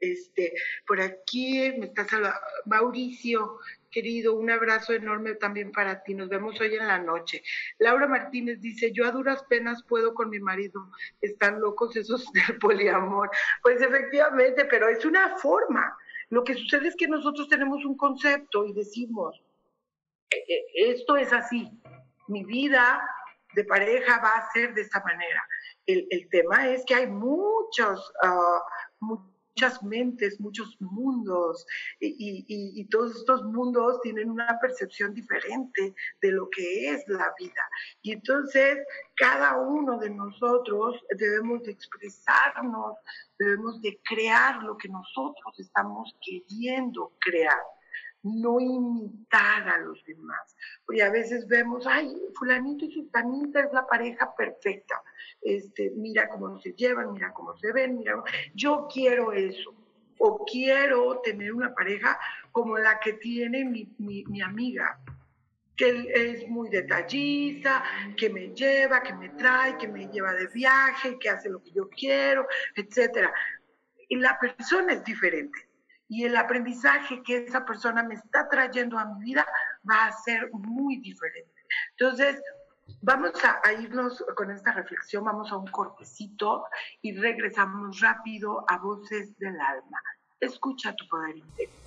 Este, 0.00 0.52
por 0.84 1.00
aquí 1.00 1.72
me 1.78 1.86
está 1.86 2.04
saludando 2.08 2.40
Mauricio, 2.66 3.60
querido, 3.92 4.34
un 4.34 4.50
abrazo 4.50 4.92
enorme 4.92 5.34
también 5.34 5.70
para 5.70 6.02
ti. 6.02 6.14
Nos 6.14 6.28
vemos 6.28 6.60
hoy 6.60 6.74
en 6.74 6.88
la 6.88 6.98
noche. 6.98 7.42
Laura 7.78 8.08
Martínez 8.08 8.60
dice, 8.60 8.90
yo 8.92 9.06
a 9.06 9.12
duras 9.12 9.44
penas 9.44 9.84
puedo 9.84 10.14
con 10.14 10.30
mi 10.30 10.40
marido. 10.40 10.90
Están 11.20 11.60
locos 11.60 11.94
esos 11.94 12.32
del 12.32 12.58
poliamor. 12.58 13.30
Pues 13.62 13.80
efectivamente, 13.80 14.64
pero 14.64 14.88
es 14.88 15.04
una 15.04 15.36
forma. 15.36 15.96
Lo 16.30 16.42
que 16.42 16.54
sucede 16.54 16.88
es 16.88 16.96
que 16.96 17.06
nosotros 17.06 17.48
tenemos 17.48 17.84
un 17.84 17.96
concepto 17.96 18.64
y 18.64 18.72
decimos, 18.72 19.40
e, 20.30 20.36
e, 20.36 20.90
esto 20.90 21.16
es 21.16 21.32
así, 21.32 21.70
mi 22.26 22.42
vida 22.44 23.00
de 23.54 23.64
pareja 23.64 24.18
va 24.18 24.30
a 24.30 24.50
ser 24.52 24.74
de 24.74 24.80
esta 24.80 25.00
manera. 25.04 25.42
El, 25.86 26.28
tema 26.30 26.68
es 26.68 26.84
que 26.86 26.94
hay 26.94 27.06
muchos, 27.06 28.12
ah, 28.22 28.62
muchas 29.54 29.82
mentes, 29.82 30.40
muchos 30.40 30.76
mundos, 30.80 31.66
y, 32.00 32.84
todos 32.90 33.16
estos 33.16 33.44
mundos 33.44 34.00
tienen 34.02 34.30
una 34.30 34.58
percepción 34.60 35.14
diferente 35.14 35.94
de 36.20 36.30
lo 36.30 36.48
que 36.50 36.90
es 36.90 37.06
la 37.08 37.32
vida. 37.38 37.68
Y 38.02 38.12
entonces 38.12 38.78
cada 39.16 39.58
uno 39.58 39.98
de 39.98 40.10
nosotros 40.10 40.96
debemos 41.16 41.62
de 41.62 41.72
expresarnos, 41.72 42.96
debemos 43.38 43.80
de 43.82 43.98
crear 44.04 44.62
lo 44.62 44.76
que 44.76 44.88
nosotros 44.88 45.58
estamos 45.58 46.14
queriendo 46.20 47.12
crear 47.20 47.62
no 48.22 48.60
imitar 48.60 49.68
a 49.68 49.78
los 49.78 50.02
demás. 50.04 50.56
Porque 50.86 51.02
a 51.02 51.10
veces 51.10 51.46
vemos, 51.48 51.86
ay, 51.86 52.14
fulanito 52.38 52.84
y 52.84 52.92
sultanita 52.92 53.60
es 53.60 53.72
la 53.72 53.86
pareja 53.86 54.34
perfecta. 54.36 55.02
Este, 55.42 55.90
mira 55.96 56.28
cómo 56.28 56.58
se 56.60 56.72
llevan, 56.72 57.12
mira 57.12 57.32
cómo 57.32 57.56
se 57.56 57.72
ven, 57.72 57.96
mira, 57.98 58.14
yo 58.54 58.86
quiero 58.92 59.32
eso. 59.32 59.74
O 60.18 60.44
quiero 60.44 61.20
tener 61.20 61.52
una 61.52 61.74
pareja 61.74 62.18
como 62.52 62.78
la 62.78 63.00
que 63.00 63.14
tiene 63.14 63.64
mi, 63.64 63.92
mi 63.98 64.40
amiga, 64.40 65.00
que 65.76 66.12
es 66.14 66.48
muy 66.48 66.68
detallista, 66.68 67.82
que 68.16 68.30
me 68.30 68.48
lleva, 68.54 69.02
que 69.02 69.14
me 69.14 69.30
trae, 69.30 69.76
que 69.78 69.88
me 69.88 70.06
lleva 70.06 70.32
de 70.34 70.46
viaje, 70.48 71.18
que 71.18 71.28
hace 71.28 71.48
lo 71.48 71.62
que 71.62 71.72
yo 71.72 71.88
quiero, 71.88 72.46
etcétera. 72.76 73.32
Y 74.08 74.16
la 74.16 74.38
persona 74.38 74.92
es 74.92 75.04
diferente 75.04 75.68
y 76.08 76.24
el 76.24 76.36
aprendizaje 76.36 77.22
que 77.22 77.38
esa 77.38 77.64
persona 77.64 78.02
me 78.02 78.14
está 78.14 78.46
trayendo 78.48 78.98
a 78.98 79.06
mi 79.06 79.24
vida 79.24 79.46
va 79.88 80.06
a 80.06 80.12
ser 80.12 80.50
muy 80.52 80.98
diferente. 80.98 81.50
Entonces, 81.92 82.40
vamos 83.00 83.32
a, 83.44 83.72
irnos 83.72 84.24
con 84.36 84.50
esta 84.50 84.72
reflexión, 84.72 85.24
vamos 85.24 85.50
a 85.52 85.56
un 85.56 85.66
cortecito 85.66 86.64
y 87.00 87.16
regresamos 87.16 88.00
rápido 88.00 88.64
a 88.68 88.78
Voces 88.78 89.36
del 89.38 89.60
Alma. 89.60 90.00
Escucha 90.40 90.94
tu 90.94 91.06
poder 91.08 91.36
interior. 91.36 91.82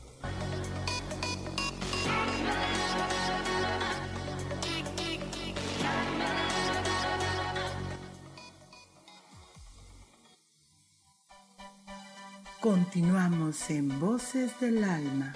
Continuamos 12.66 13.70
en 13.70 14.00
Voces 14.00 14.60
del 14.60 14.84
Alma. 14.84 15.34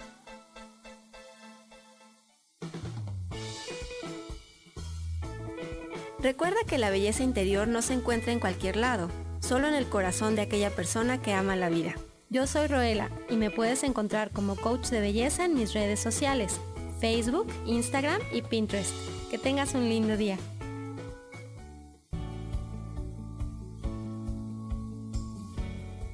Recuerda 6.22 6.58
que 6.68 6.78
la 6.78 6.90
belleza 6.90 7.24
interior 7.24 7.70
no 7.70 7.82
se 7.82 7.94
encuentra 7.94 8.34
en 8.34 8.42
cualquier 8.42 8.76
lado, 8.76 9.10
solo 9.40 9.70
en 9.70 9.74
el 9.74 9.88
corazón 9.88 10.36
de 10.36 10.42
aquella 10.42 10.76
persona 10.76 11.22
que 11.22 11.34
ama 11.34 11.56
la 11.56 11.70
vida. 11.70 11.96
Yo 12.30 12.46
soy 12.46 12.68
Roela 12.68 13.10
y 13.30 13.38
me 13.38 13.50
puedes 13.50 13.84
encontrar 13.84 14.32
como 14.32 14.58
coach 14.58 14.90
de 14.90 15.00
belleza 15.00 15.46
en 15.46 15.56
mis 15.56 15.74
redes 15.74 16.02
sociales, 16.02 16.60
Facebook, 17.00 17.48
Instagram 17.66 18.20
y 18.34 18.42
Pinterest. 18.42 18.92
Que 19.32 19.38
tengas 19.38 19.74
un 19.76 19.88
lindo 19.88 20.18
día. 20.18 20.38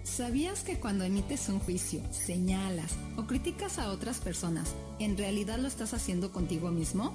¿Sabías 0.04 0.62
que 0.62 0.80
cuando 0.80 1.04
emites 1.04 1.50
un 1.50 1.60
juicio, 1.60 2.02
señalas 2.12 2.96
o 3.18 3.26
criticas 3.26 3.80
a 3.80 3.90
otras 3.90 4.20
personas, 4.20 4.76
en 5.00 5.18
realidad 5.18 5.58
lo 5.58 5.68
estás 5.68 5.96
haciendo 5.96 6.32
contigo 6.32 6.70
mismo? 6.70 7.12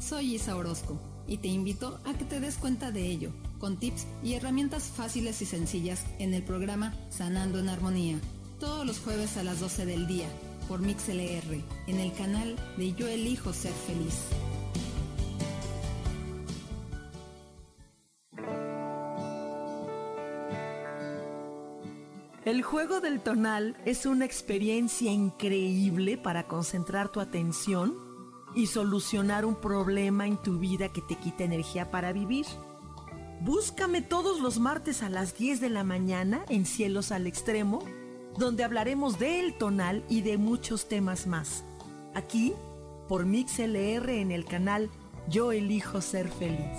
Soy 0.00 0.36
Isa 0.36 0.56
Orozco 0.56 1.11
y 1.26 1.38
te 1.38 1.48
invito 1.48 2.00
a 2.04 2.14
que 2.14 2.24
te 2.24 2.40
des 2.40 2.56
cuenta 2.56 2.90
de 2.90 3.06
ello, 3.06 3.30
con 3.58 3.76
tips 3.76 4.06
y 4.22 4.34
herramientas 4.34 4.84
fáciles 4.84 5.40
y 5.42 5.46
sencillas 5.46 6.04
en 6.18 6.34
el 6.34 6.42
programa 6.42 6.94
Sanando 7.10 7.58
en 7.58 7.68
Armonía, 7.68 8.18
todos 8.58 8.86
los 8.86 8.98
jueves 8.98 9.36
a 9.36 9.44
las 9.44 9.60
12 9.60 9.86
del 9.86 10.06
día, 10.06 10.28
por 10.68 10.80
MixLR, 10.80 11.60
en 11.86 11.98
el 12.00 12.12
canal 12.12 12.56
de 12.76 12.92
Yo 12.94 13.08
Elijo 13.08 13.52
Ser 13.52 13.72
Feliz. 13.72 14.26
El 22.44 22.62
juego 22.62 23.00
del 23.00 23.20
tonal 23.20 23.76
es 23.84 24.04
una 24.04 24.24
experiencia 24.24 25.12
increíble 25.12 26.18
para 26.18 26.48
concentrar 26.48 27.08
tu 27.08 27.20
atención 27.20 27.94
y 28.54 28.66
solucionar 28.66 29.44
un 29.44 29.54
problema 29.54 30.26
en 30.26 30.36
tu 30.36 30.58
vida 30.58 30.88
que 30.90 31.00
te 31.00 31.16
quita 31.16 31.44
energía 31.44 31.90
para 31.90 32.12
vivir. 32.12 32.46
Búscame 33.40 34.02
todos 34.02 34.40
los 34.40 34.60
martes 34.60 35.02
a 35.02 35.08
las 35.08 35.36
10 35.36 35.60
de 35.60 35.70
la 35.70 35.84
mañana 35.84 36.44
en 36.48 36.64
Cielos 36.64 37.10
al 37.10 37.26
Extremo, 37.26 37.82
donde 38.38 38.64
hablaremos 38.64 39.18
del 39.18 39.54
tonal 39.54 40.04
y 40.08 40.22
de 40.22 40.38
muchos 40.38 40.88
temas 40.88 41.26
más. 41.26 41.64
Aquí, 42.14 42.54
por 43.08 43.26
MixLR 43.26 44.10
en 44.10 44.30
el 44.30 44.44
canal 44.44 44.90
Yo 45.28 45.52
Elijo 45.52 46.00
Ser 46.00 46.28
Feliz. 46.28 46.78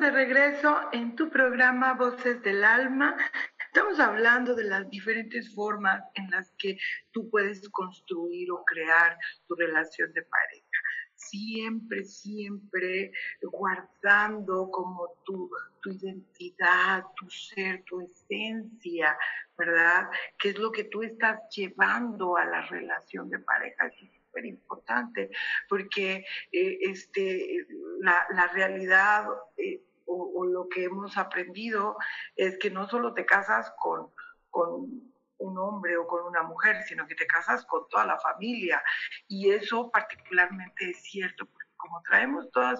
De 0.00 0.10
regreso 0.10 0.80
en 0.92 1.14
tu 1.14 1.28
programa 1.28 1.92
Voces 1.92 2.42
del 2.42 2.64
Alma. 2.64 3.18
Estamos 3.66 4.00
hablando 4.00 4.54
de 4.54 4.64
las 4.64 4.88
diferentes 4.88 5.54
formas 5.54 6.02
en 6.14 6.30
las 6.30 6.50
que 6.52 6.78
tú 7.10 7.28
puedes 7.28 7.68
construir 7.68 8.50
o 8.50 8.64
crear 8.64 9.18
tu 9.46 9.54
relación 9.56 10.10
de 10.14 10.22
pareja. 10.22 10.78
Siempre, 11.16 12.04
siempre 12.04 13.12
guardando 13.42 14.70
como 14.70 15.20
tu, 15.26 15.50
tu 15.82 15.90
identidad, 15.90 17.04
tu 17.16 17.28
ser, 17.28 17.82
tu 17.84 18.00
esencia, 18.00 19.18
¿verdad? 19.58 20.08
¿Qué 20.38 20.48
es 20.48 20.58
lo 20.58 20.72
que 20.72 20.84
tú 20.84 21.02
estás 21.02 21.40
llevando 21.54 22.38
a 22.38 22.46
la 22.46 22.62
relación 22.62 23.28
de 23.28 23.38
pareja? 23.40 23.86
es 23.88 24.10
súper 24.24 24.46
importante 24.46 25.28
porque 25.68 26.24
eh, 26.52 26.78
este, 26.80 27.66
la, 28.00 28.26
la 28.30 28.46
realidad... 28.46 29.26
Eh, 29.58 29.82
o, 30.10 30.44
lo 30.44 30.68
que 30.68 30.84
hemos 30.84 31.16
aprendido 31.16 31.96
es 32.36 32.58
que 32.58 32.70
no 32.70 32.88
solo 32.88 33.14
te 33.14 33.24
casas 33.24 33.72
con, 33.78 34.10
con 34.50 35.10
un 35.38 35.58
hombre 35.58 35.96
o 35.96 36.06
con 36.06 36.24
una 36.24 36.42
mujer, 36.42 36.82
sino 36.82 37.06
que 37.06 37.14
te 37.14 37.26
casas 37.26 37.64
con 37.66 37.88
toda 37.88 38.06
la 38.06 38.18
familia. 38.18 38.82
Y 39.28 39.50
eso 39.50 39.90
particularmente 39.90 40.90
es 40.90 41.02
cierto, 41.02 41.46
porque 41.46 41.60
como 41.76 42.02
traemos 42.02 42.50
todo, 42.50 42.74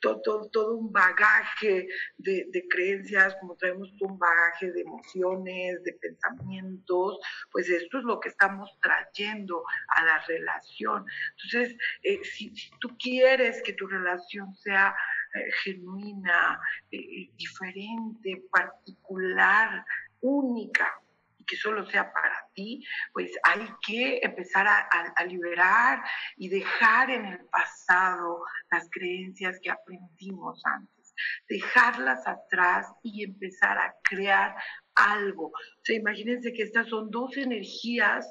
todo, 0.00 0.50
todo, 0.50 0.76
un 0.76 0.92
bagaje 0.92 1.86
de, 2.16 2.46
de, 2.50 2.68
creencias, 2.68 3.36
como 3.40 3.54
traemos 3.56 3.88
todo 3.98 4.08
un 4.08 4.18
bagaje 4.18 4.72
de 4.72 4.80
emociones, 4.80 5.82
de 5.84 5.92
pensamientos, 5.92 7.20
pues 7.52 7.68
esto 7.68 7.98
es 7.98 8.04
lo 8.04 8.18
que 8.18 8.30
estamos 8.30 8.68
trayendo 8.80 9.64
a 9.94 10.04
la 10.04 10.18
relación. 10.26 11.06
Entonces, 11.36 11.76
eh, 12.02 12.20
si, 12.24 12.54
si 12.56 12.70
tú 12.80 12.96
quieres 12.98 13.62
que 13.62 13.74
tu 13.74 13.86
relación 13.86 14.52
sea 14.56 14.92
eh, 15.34 15.50
genuina, 15.64 16.60
eh, 16.90 17.30
diferente, 17.36 18.44
particular, 18.50 19.84
única, 20.20 21.02
que 21.46 21.56
solo 21.56 21.84
sea 21.86 22.12
para 22.12 22.48
ti, 22.54 22.84
pues 23.12 23.30
hay 23.42 23.66
que 23.86 24.20
empezar 24.22 24.66
a, 24.66 25.24
liberar 25.24 26.02
y 26.36 26.48
dejar 26.48 27.10
en 27.10 27.26
el 27.26 27.38
pasado 27.46 28.44
las 28.70 28.88
creencias 28.90 29.58
que 29.62 29.70
aprendimos 29.70 30.60
antes, 30.64 31.14
dejarlas 31.48 32.26
atrás 32.26 32.92
y 33.02 33.24
empezar 33.24 33.78
a 33.78 33.94
crear 34.02 34.54
algo. 34.94 35.46
O 35.46 35.84
sea, 35.84 35.96
imagínense 35.96 36.52
que 36.52 36.62
estas 36.62 36.88
son 36.88 37.10
dos 37.10 37.36
energías 37.36 38.26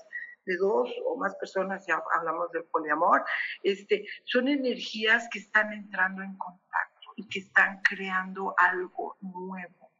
de 0.45 0.58
dos 0.58 0.89
o 1.06 1.18
más 1.18 1.36
personas, 1.36 1.86
ya 1.88 2.02
hablamos 2.16 2.52
del 2.52 2.64
poliamor, 2.66 3.24
este, 3.64 4.06
son 4.26 4.47
energías 4.47 5.28
que 5.32 5.39
están 5.39 5.72
entrando 5.72 6.24
en 6.24 6.36
contacto 6.38 6.91
que 7.30 7.39
están 7.39 7.82
creando 7.82 8.53
algo 8.57 9.17
nuevo. 9.22 9.91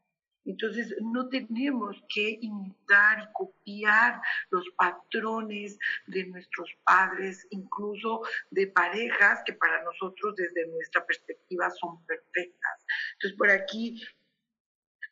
Entonces, 0.46 0.96
no 1.02 1.30
tenemos 1.30 2.04
que 2.14 2.40
imitar 2.42 3.20
y 3.24 3.34
copiar 3.34 4.22
los 4.50 4.66
patrones 4.76 5.78
de 6.08 6.26
nuestros 6.28 6.70
padres, 6.84 7.46
incluso 7.52 8.22
de 8.50 8.68
parejas 8.68 9.42
que 9.46 9.54
para 9.54 9.84
nosotros 9.84 10.36
desde 10.36 10.68
nuestra 10.68 11.06
perspectiva 11.06 11.70
son 11.70 12.04
perfectas. 12.06 12.86
Entonces, 13.14 13.38
por 13.38 13.52
aquí 13.52 14.02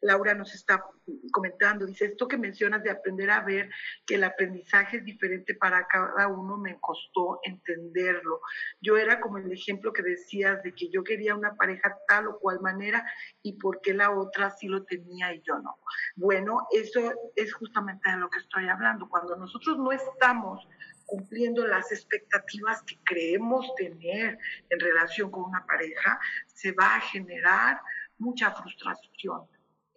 Laura 0.02 0.34
nos 0.34 0.54
está 0.54 0.84
comentando, 1.32 1.86
dice, 1.86 2.06
esto 2.06 2.28
que 2.28 2.38
mencionas 2.38 2.84
de 2.84 2.92
aprender 2.92 3.30
a 3.30 3.42
ver 3.42 3.70
que 4.06 4.16
el 4.16 4.24
aprendizaje 4.24 4.98
es 4.98 5.06
diferente 5.06 5.56
para 5.56 5.88
cada 5.88 6.28
uno, 6.28 6.58
me 6.58 6.80
costó 6.80 7.40
entenderlo. 7.44 8.42
Yo 8.82 8.98
era 8.98 9.20
como 9.20 9.38
el 9.38 9.52
ejemplo 9.52 9.92
que 9.92 10.04
decías 10.04 10.64
de 10.64 10.74
que 10.74 10.90
yo 10.90 11.04
quería 11.04 11.36
una 11.36 11.56
pareja 11.56 11.98
tal 12.08 12.28
o 12.28 12.40
cual 12.40 12.62
manera 12.62 13.06
y 13.42 13.58
por 13.60 13.82
qué 13.82 13.94
la 13.94 14.12
otra 14.12 14.52
sí 14.52 14.68
lo 14.68 14.84
tenía 14.86 15.34
y 15.34 15.42
yo 15.42 15.60
no. 15.60 15.80
Bueno, 16.16 16.68
eso 16.72 17.00
es 17.36 17.54
justamente 17.54 18.10
de 18.10 18.18
lo 18.18 18.30
que 18.30 18.40
estoy 18.40 18.68
hablando. 18.68 19.10
Cuando 19.10 19.36
nosotros 19.36 19.78
no 19.78 19.92
estamos 19.92 20.68
cumpliendo 21.06 21.66
las 21.66 21.92
expectativas 21.92 22.84
que 22.84 22.98
creemos 23.04 23.74
tener 23.76 24.38
en 24.70 24.80
relación 24.80 25.32
con 25.32 25.44
una 25.44 25.66
pareja, 25.66 26.20
se 26.46 26.72
va 26.72 26.96
a 26.96 27.02
generar 27.02 27.82
mucha 28.20 28.52
frustración 28.52 29.48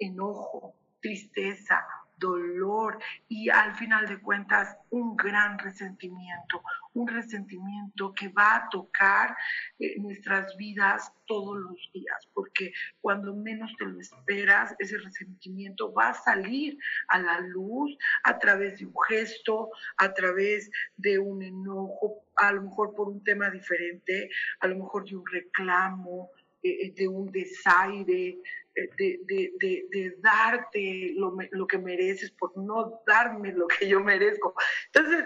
enojo, 0.03 0.74
tristeza, 1.00 1.84
dolor 2.22 2.98
y 3.28 3.50
al 3.50 3.74
final 3.74 4.07
de 4.07 4.20
cuentas 4.20 4.76
un 4.90 5.16
gran 5.16 5.59
resentimiento, 5.59 6.62
un 6.94 7.09
resentimiento 7.09 8.14
que 8.14 8.28
va 8.28 8.57
a 8.57 8.68
tocar 8.70 9.36
eh, 9.78 9.98
nuestras 9.98 10.57
vidas 10.57 11.12
todos 11.26 11.59
los 11.59 11.76
días, 11.92 12.28
porque 12.32 12.72
cuando 13.00 13.34
menos 13.34 13.72
te 13.76 13.86
lo 13.86 13.98
esperas, 13.98 14.74
ese 14.78 14.98
resentimiento 14.98 15.92
va 15.92 16.11
a 16.11 16.14
salir 16.14 16.78
a 17.09 17.18
la 17.18 17.40
luz 17.40 17.96
a 18.22 18.38
través 18.38 18.78
de 18.78 18.86
un 18.86 18.94
gesto, 19.09 19.70
a 19.96 20.12
través 20.14 20.70
de 20.96 21.18
un 21.18 21.42
enojo, 21.42 22.24
a 22.36 22.53
lo 22.53 22.62
mejor 22.62 22.94
por 22.94 23.09
un 23.09 23.24
tema 23.24 23.50
diferente, 23.50 24.30
a 24.61 24.68
lo 24.68 24.76
mejor 24.76 25.09
de 25.09 25.16
un 25.16 25.26
reclamo, 25.26 26.30
eh, 26.62 26.86
eh, 26.86 26.92
de 26.94 27.09
un 27.09 27.26
desaire, 27.32 28.38
de, 28.74 30.14
darte 30.18 31.14
lo, 31.16 31.66
que 31.66 31.78
mereces 31.78 32.30
por 32.32 32.56
no 32.56 33.02
darme 33.06 33.52
lo 33.52 33.66
que 33.66 33.88
yo 33.88 34.00
merezco. 34.00 34.54
Entonces, 34.92 35.24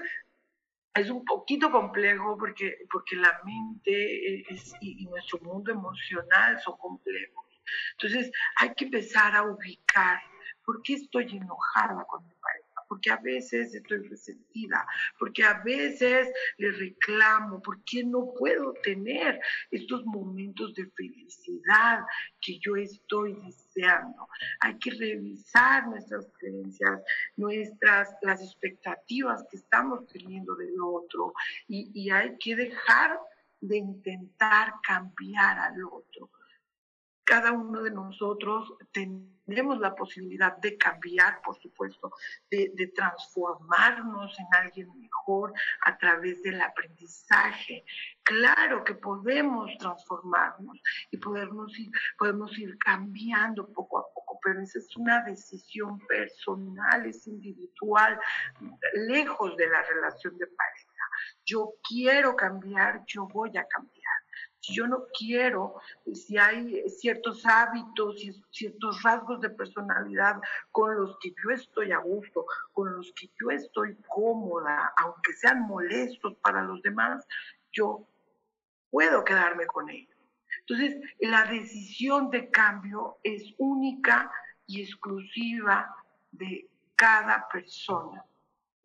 es 0.95 1.11
un 1.11 1.25
poquito 1.25 1.71
complejo 1.71 2.37
porque, 2.39 2.79
porque 2.91 3.17
la 3.17 3.41
mente 3.45 4.45
y, 4.81 5.03
y 5.03 5.07
nuestro 5.07 5.39
mundo 5.41 5.73
emocional 5.73 6.59
son 6.61 6.77
complejos. 6.79 7.45
Entonces, 7.93 8.31
hay 8.61 8.75
que 8.75 8.87
empezar 8.87 9.35
a 9.37 9.43
ubicar 9.43 10.21
por 10.65 10.83
qué 10.83 10.95
estoy 10.95 11.37
enojada 11.37 12.05
con 12.07 12.25
porque 12.89 13.11
a 13.11 13.17
veces 13.17 13.75
estoy 13.75 14.09
resentida, 14.09 14.87
porque 15.19 15.45
a 15.45 15.63
veces 15.63 16.29
le 16.59 16.71
reclamo, 16.73 17.61
porque 17.63 18.05
no 18.05 18.33
puedo 18.39 18.75
tener 18.83 19.41
estos 19.71 20.05
momentos 20.05 20.75
de 20.75 20.87
felicidad 20.91 22.05
que 22.41 22.59
yo 22.59 22.77
estoy 22.77 23.35
deseando. 23.45 24.29
Hay 24.61 24.79
que 24.79 24.91
revisar 24.91 25.89
nuestras 25.89 26.27
creencias, 26.39 27.01
nuestras, 27.37 28.15
las 28.23 28.43
expectativas 28.43 29.45
que 29.51 29.57
estamos 29.57 30.07
teniendo 30.07 30.55
del 30.55 30.81
otro 30.81 31.33
y, 31.69 31.91
y 31.95 32.11
hay 32.11 32.37
que 32.39 32.57
dejar 32.57 33.19
de 33.61 33.79
intentar 33.79 34.75
cambiar 34.83 35.59
al 35.59 35.85
otro 35.85 36.31
cada 37.27 37.51
uno 37.51 37.83
de 37.83 37.91
nosotros 37.91 38.73
tenemos 38.93 39.81
la 39.81 39.97
posibilidad 39.97 40.57
de 40.59 40.79
cambiar, 40.79 41.43
por 41.43 41.61
supuesto, 41.61 42.13
de, 42.51 42.93
transformarnos 42.95 44.39
en 44.39 44.47
alguien 44.57 44.89
mejor 44.97 45.53
a 45.83 45.99
través 45.99 46.41
del 46.45 46.61
aprendizaje. 46.61 47.85
Claro 48.23 48.85
que 48.85 48.95
podemos 48.95 49.77
transformarnos 49.79 50.81
y 51.11 51.17
podernos 51.17 51.77
ir, 51.79 51.91
podemos 52.17 52.57
ir 52.59 52.79
cambiando 52.79 53.67
poco 53.73 53.99
a 53.99 54.05
poco, 54.15 54.39
pero 54.43 54.63
esa 54.63 54.79
es 54.79 54.97
una 54.97 55.25
decisión 55.25 55.99
personal, 56.07 57.07
es 57.07 57.27
individual, 57.27 58.21
lejos 58.95 59.57
de 59.57 59.69
la 59.69 59.83
relación 59.83 60.39
de 60.39 60.47
pareja. 60.47 60.87
Yo 61.45 61.75
quiero 61.83 62.37
cambiar, 62.37 63.05
yo 63.07 63.27
voy 63.27 63.57
a 63.57 63.67
cambiar 63.67 63.96
yo 64.73 64.87
no 64.87 65.07
quiero, 65.17 65.77
si 66.13 66.39
hay 66.39 66.89
ciertos 66.89 67.45
hábitos 67.47 68.23
y 68.23 68.33
ciertos 68.51 69.03
rasgos 69.03 69.41
de 69.41 69.51
personalidad 69.51 70.41
con 70.73 70.97
los 70.97 71.19
que 71.21 71.35
yo 71.43 71.51
estoy 71.51 71.93
a 71.93 71.99
gusto, 71.99 72.47
con 72.73 72.95
los 72.95 73.13
que 73.13 73.31
yo 73.41 73.51
estoy 73.51 73.97
cómoda, 74.09 74.93
aunque 74.97 75.33
sean 75.33 75.63
molestos 75.63 76.35
para 76.37 76.63
los 76.63 76.83
demás, 76.83 77.27
yo 77.73 78.07
puedo 78.91 79.25
quedarme 79.25 79.67
con 79.67 79.89
ellos. 79.91 80.17
Entonces, 80.61 80.97
la 81.21 81.45
decisión 81.45 82.31
de 82.31 82.51
cambio 82.51 83.19
es 83.23 83.55
única 83.59 84.33
y 84.67 84.83
exclusiva 84.83 85.95
de 86.33 86.69
cada 86.97 87.47
persona. 87.49 88.25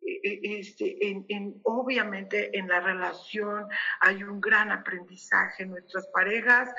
E, 0.04 0.58
este, 0.58 0.96
en, 1.00 1.60
obviamente 1.64 2.56
en 2.58 2.68
la 2.68 2.80
relación 2.80 3.66
hay 4.00 4.22
un 4.22 4.40
gran 4.40 4.72
aprendizaje. 4.72 5.66
Nuestras 5.66 6.06
parejas 6.08 6.70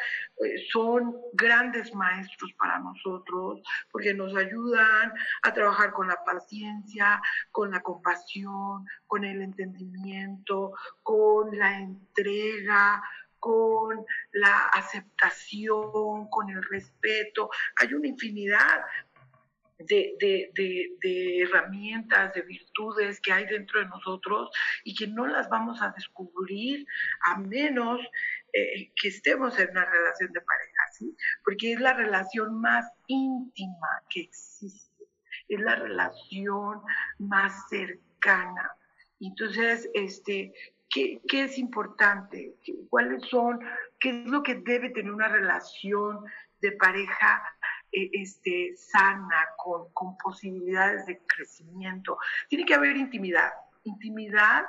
eh, 0.43 0.55
son 0.71 1.15
grandes 1.33 1.93
maestros 1.93 2.51
para 2.53 2.79
nosotros 2.79 3.61
porque 3.91 4.13
nos 4.13 4.35
ayudan 4.35 5.13
a 5.43 5.53
trabajar 5.53 5.93
con 5.93 6.07
la 6.07 6.23
paciencia, 6.23 7.21
con 7.51 7.71
la 7.71 7.81
compasión, 7.81 8.85
con 9.07 9.23
el 9.23 9.41
entendimiento, 9.41 10.73
con 11.01 11.57
la 11.57 11.79
entrega, 11.79 13.01
con 13.39 14.05
la 14.31 14.67
aceptación, 14.67 16.29
con 16.29 16.49
el 16.49 16.63
respeto. 16.63 17.49
Hay 17.75 17.93
una 17.93 18.07
infinidad 18.07 18.85
de, 19.87 21.41
herramientas, 21.41 22.33
de 22.33 22.41
virtudes 22.41 23.19
que 23.21 23.31
hay 23.31 23.45
dentro 23.45 23.79
de 23.79 23.87
nosotros 23.87 24.49
y 24.83 24.95
que 24.95 25.07
no 25.07 25.27
las 25.27 25.49
vamos 25.49 25.81
a 25.81 25.93
descubrir 25.95 26.85
a 27.21 27.37
menos 27.37 28.01
eh, 28.53 28.91
que 28.95 29.07
estemos 29.07 29.57
en 29.59 29.69
una 29.71 29.85
relación 29.85 30.31
de 30.31 30.41
pareja, 30.41 30.83
¿sí? 30.93 31.15
Porque 31.43 31.73
es 31.73 31.79
la 31.79 31.93
relación 31.93 32.59
más 32.61 32.85
íntima 33.07 33.87
que 34.09 34.21
existe, 34.21 35.05
es 35.47 35.59
la 35.59 35.75
relación 35.75 36.81
más 37.19 37.67
cercana. 37.69 38.71
Entonces, 39.19 39.89
este, 39.93 40.53
¿qué, 40.89 41.19
qué 41.27 41.45
es 41.45 41.57
importante? 41.57 42.55
¿Cuáles 42.89 43.23
son? 43.29 43.59
¿Qué 43.99 44.09
es 44.09 44.27
lo 44.27 44.43
que 44.43 44.55
debe 44.55 44.89
tener 44.89 45.11
una 45.11 45.29
relación 45.29 46.19
de 46.61 46.71
pareja 46.73 47.43
e, 47.93 48.09
este, 48.13 48.75
sana, 48.75 49.47
con, 49.57 49.91
con 49.93 50.17
posibilidades 50.17 51.05
de 51.05 51.19
crecimiento. 51.25 52.17
Tiene 52.49 52.65
que 52.65 52.73
haber 52.73 52.97
intimidad. 52.97 53.51
Intimidad 53.83 54.65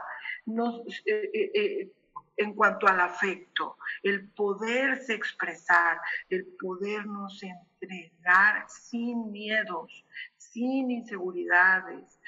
eh, 0.47 1.31
eh, 1.33 1.51
eh, 1.55 1.93
en 2.37 2.55
cuanto 2.55 2.87
al 2.89 3.01
afecto, 3.01 3.77
el 4.03 4.29
poderse 4.31 5.15
expresar, 5.15 6.01
el 6.29 6.47
podernos 6.61 7.41
entregar 7.43 8.67
sin 8.69 9.31
miedos, 9.31 10.05
sin 10.37 10.91
inseguridades, 10.91 12.19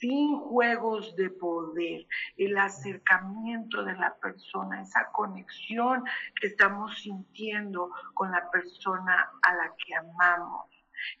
sin 0.00 0.38
juegos 0.38 1.14
de 1.16 1.28
poder, 1.30 2.06
el 2.36 2.56
acercamiento 2.56 3.84
de 3.84 3.94
la 3.94 4.16
persona, 4.16 4.80
esa 4.80 5.10
conexión 5.12 6.04
que 6.40 6.48
estamos 6.48 6.98
sintiendo 7.00 7.90
con 8.14 8.30
la 8.32 8.50
persona 8.50 9.30
a 9.42 9.54
la 9.54 9.74
que 9.76 9.94
amamos. 9.94 10.66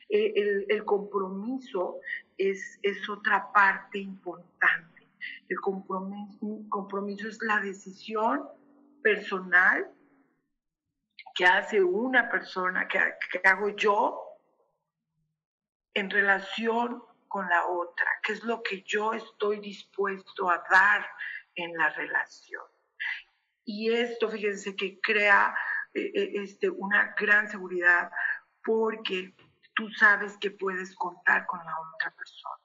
Eh, 0.08 0.64
el, 0.68 0.84
compromiso 0.84 2.00
es, 2.36 2.78
es, 2.82 3.08
otra 3.08 3.52
parte 3.52 3.98
importante. 3.98 5.08
El 5.48 5.58
compromiso, 5.60 7.28
es 7.28 7.38
la 7.42 7.60
decisión 7.60 8.46
personal 9.02 9.90
que 11.34 11.44
hace 11.44 11.82
una 11.82 12.30
persona, 12.30 12.88
que, 12.88 12.98
que 13.30 13.46
hago 13.46 13.70
yo 13.70 14.20
en 15.94 16.10
relación 16.10 17.02
con 17.30 17.48
la 17.48 17.64
otra, 17.68 18.06
qué 18.24 18.32
es 18.32 18.42
lo 18.42 18.60
que 18.60 18.82
yo 18.82 19.14
estoy 19.14 19.60
dispuesto 19.60 20.50
a 20.50 20.64
dar 20.68 21.06
en 21.54 21.72
la 21.76 21.88
relación. 21.90 22.64
Y 23.64 23.92
esto, 23.92 24.28
fíjense, 24.28 24.74
que 24.74 25.00
crea 25.00 25.54
eh, 25.94 26.10
eh, 26.12 26.32
este, 26.42 26.68
una 26.68 27.14
gran 27.16 27.48
seguridad 27.48 28.10
porque 28.64 29.32
tú 29.74 29.88
sabes 29.90 30.36
que 30.38 30.50
puedes 30.50 30.92
contar 30.96 31.46
con 31.46 31.60
la 31.64 31.74
otra 31.94 32.10
persona, 32.16 32.60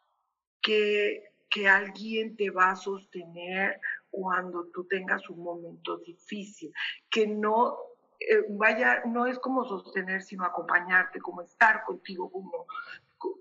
que, 0.63 1.31
que 1.51 1.69
alguien 1.69 2.35
te 2.35 2.49
va 2.49 2.71
a 2.71 2.75
sostener 2.75 3.79
cuando 4.09 4.65
tú 4.73 4.87
tengas 4.87 5.29
un 5.29 5.43
momento 5.43 5.97
difícil, 5.99 6.73
que 7.11 7.27
no 7.27 7.77
eh, 8.19 8.45
vaya, 8.49 9.03
no 9.05 9.27
es 9.27 9.37
como 9.37 9.63
sostener, 9.65 10.23
sino 10.23 10.43
acompañarte, 10.43 11.19
como 11.19 11.41
estar 11.43 11.83
contigo, 11.83 12.31
como, 12.31 12.65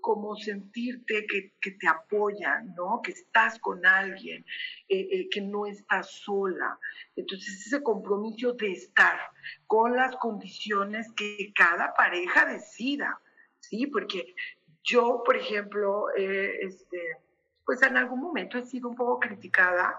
como 0.01 0.35
sentirte 0.35 1.25
que, 1.27 1.53
que 1.61 1.71
te 1.71 1.87
apoyan, 1.87 2.73
¿no? 2.75 3.01
Que 3.01 3.11
estás 3.11 3.59
con 3.59 3.85
alguien, 3.85 4.45
eh, 4.89 5.07
eh, 5.11 5.29
que 5.29 5.41
no 5.41 5.65
estás 5.65 6.11
sola. 6.11 6.77
Entonces, 7.15 7.65
ese 7.65 7.81
compromiso 7.83 8.53
de 8.53 8.71
estar 8.71 9.19
con 9.67 9.95
las 9.95 10.15
condiciones 10.17 11.11
que 11.13 11.51
cada 11.55 11.93
pareja 11.93 12.45
decida, 12.45 13.19
¿sí? 13.59 13.87
Porque 13.87 14.35
yo, 14.83 15.23
por 15.25 15.35
ejemplo, 15.35 16.07
este, 16.15 17.17
pues 17.65 17.81
en 17.81 17.97
algún 17.97 18.21
momento 18.21 18.57
he 18.57 18.63
sido 18.63 18.89
un 18.89 18.95
poco 18.95 19.19
criticada 19.19 19.97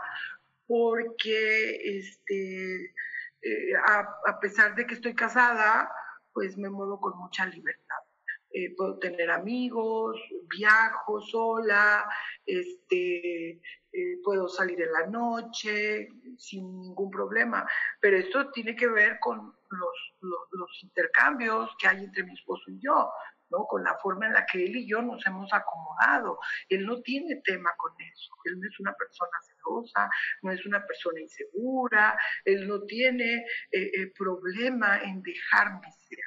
porque 0.67 1.99
este, 1.99 2.95
eh, 3.43 3.73
a, 4.27 4.41
pesar 4.41 4.75
de 4.75 4.87
que 4.87 4.95
estoy 4.95 5.15
casada, 5.15 5.91
pues 6.33 6.57
me 6.57 6.69
muevo 6.69 7.01
con 7.01 7.17
mucha 7.19 7.47
libertad. 7.47 7.86
Eh, 8.57 8.75
puedo 8.75 8.99
tener 8.99 9.31
amigos, 9.31 10.19
viajo 10.49 11.21
sola, 11.21 12.09
este, 12.47 13.51
eh, 13.51 14.19
puedo 14.25 14.49
salir 14.49 14.81
en 14.81 14.93
la 14.93 15.07
noche 15.09 16.09
sin 16.39 16.81
ningún 16.81 17.11
problema. 17.11 17.69
Pero 18.01 18.17
esto 18.17 18.51
tiene 18.53 18.75
que 18.75 18.87
ver 18.87 19.19
con 19.21 19.55
los, 19.69 20.49
los 20.53 20.83
intercambios 20.83 21.69
que 21.79 21.87
hay 21.87 22.05
entre 22.05 22.23
mi 22.25 22.33
esposo 22.33 22.71
y 22.71 22.81
yo. 22.81 23.11
¿no? 23.51 23.67
Con 23.67 23.85
la 23.85 23.97
forma 23.99 24.27
en 24.27 24.33
la 24.33 24.47
que 24.47 24.65
él 24.65 24.77
y 24.77 24.89
yo 24.89 25.03
nos 25.03 25.25
hemos 25.27 25.53
acomodado. 25.53 26.39
Él 26.69 26.87
no 26.87 27.01
tiene 27.03 27.41
tema 27.45 27.71
con 27.77 27.93
eso. 28.01 28.33
Él 28.45 28.59
no 28.59 28.69
es 28.69 28.81
una 28.81 28.93
persona 28.95 29.39
celosa, 29.43 30.11
no 30.43 30.53
es 30.53 30.65
una 30.67 30.85
persona 30.87 31.21
insegura, 31.21 32.19
él 32.45 32.67
no 32.67 32.83
tiene 32.85 33.45
eh, 33.71 33.91
eh, 33.95 34.13
problema 34.17 35.03
en 35.03 35.23
dejarme 35.23 35.91
ser, 36.09 36.19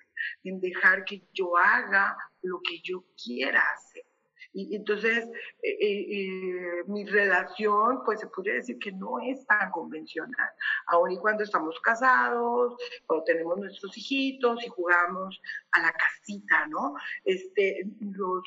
en 0.44 0.60
dejar 0.60 1.06
que 1.06 1.24
yo 1.34 1.56
haga 1.58 2.18
lo 2.42 2.60
que 2.62 2.80
yo 2.82 3.04
quiera 3.16 3.62
hacer. 3.74 4.06
Y 4.52 4.76
entonces, 4.76 5.26
eh, 5.62 5.78
eh, 5.80 6.06
eh, 6.10 6.84
mi 6.88 7.06
relación, 7.06 8.04
pues 8.04 8.20
se 8.20 8.28
podría 8.28 8.56
decir 8.56 8.80
que 8.80 8.92
no 8.92 9.20
es 9.20 9.46
tan 9.46 9.70
convencional. 9.72 10.50
Aún 10.88 11.12
y 11.12 11.18
cuando 11.18 11.44
estamos 11.44 11.80
casados, 11.82 12.76
cuando 13.06 13.24
tenemos 13.26 13.60
nuestros 13.60 13.96
hijitos 13.96 14.64
y 14.66 14.70
jugamos 14.70 15.40
a 15.72 15.82
la 15.82 15.92
casita, 15.92 16.66
¿no? 16.68 16.96
Este, 17.26 17.86
los, 18.00 18.44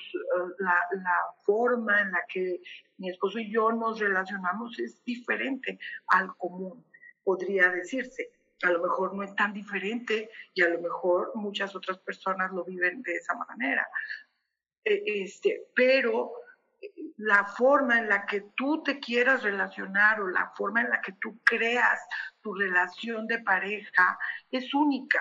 la, 0.58 0.76
la 0.92 1.18
forma 1.44 2.00
en 2.00 2.10
la 2.10 2.24
que 2.28 2.60
mi 2.98 3.08
esposo 3.08 3.38
y 3.38 3.52
yo 3.52 3.70
nos 3.70 4.00
relacionamos 4.00 4.78
es 4.80 5.02
diferente 5.04 5.78
al 6.08 6.36
común, 6.36 6.84
podría 7.22 7.70
decirse 7.70 8.32
a 8.62 8.70
lo 8.70 8.80
mejor 8.80 9.14
no 9.14 9.22
es 9.22 9.34
tan 9.34 9.52
diferente 9.52 10.30
y 10.54 10.62
a 10.62 10.68
lo 10.68 10.80
mejor 10.80 11.32
muchas 11.34 11.74
otras 11.74 11.98
personas 11.98 12.52
lo 12.52 12.64
viven 12.64 13.02
de 13.02 13.16
esa 13.16 13.34
manera. 13.34 13.86
Eh, 14.84 15.02
este, 15.06 15.68
pero 15.74 16.32
eh, 16.80 16.92
la 17.18 17.44
forma 17.44 17.98
en 17.98 18.08
la 18.08 18.26
que 18.26 18.46
tú 18.56 18.82
te 18.82 18.98
quieras 19.00 19.42
relacionar 19.42 20.20
o 20.20 20.28
la 20.28 20.52
forma 20.56 20.82
en 20.82 20.90
la 20.90 21.00
que 21.00 21.12
tú 21.20 21.40
creas 21.44 22.00
tu 22.40 22.54
relación 22.54 23.26
de 23.26 23.40
pareja 23.40 24.18
es 24.50 24.72
única, 24.74 25.20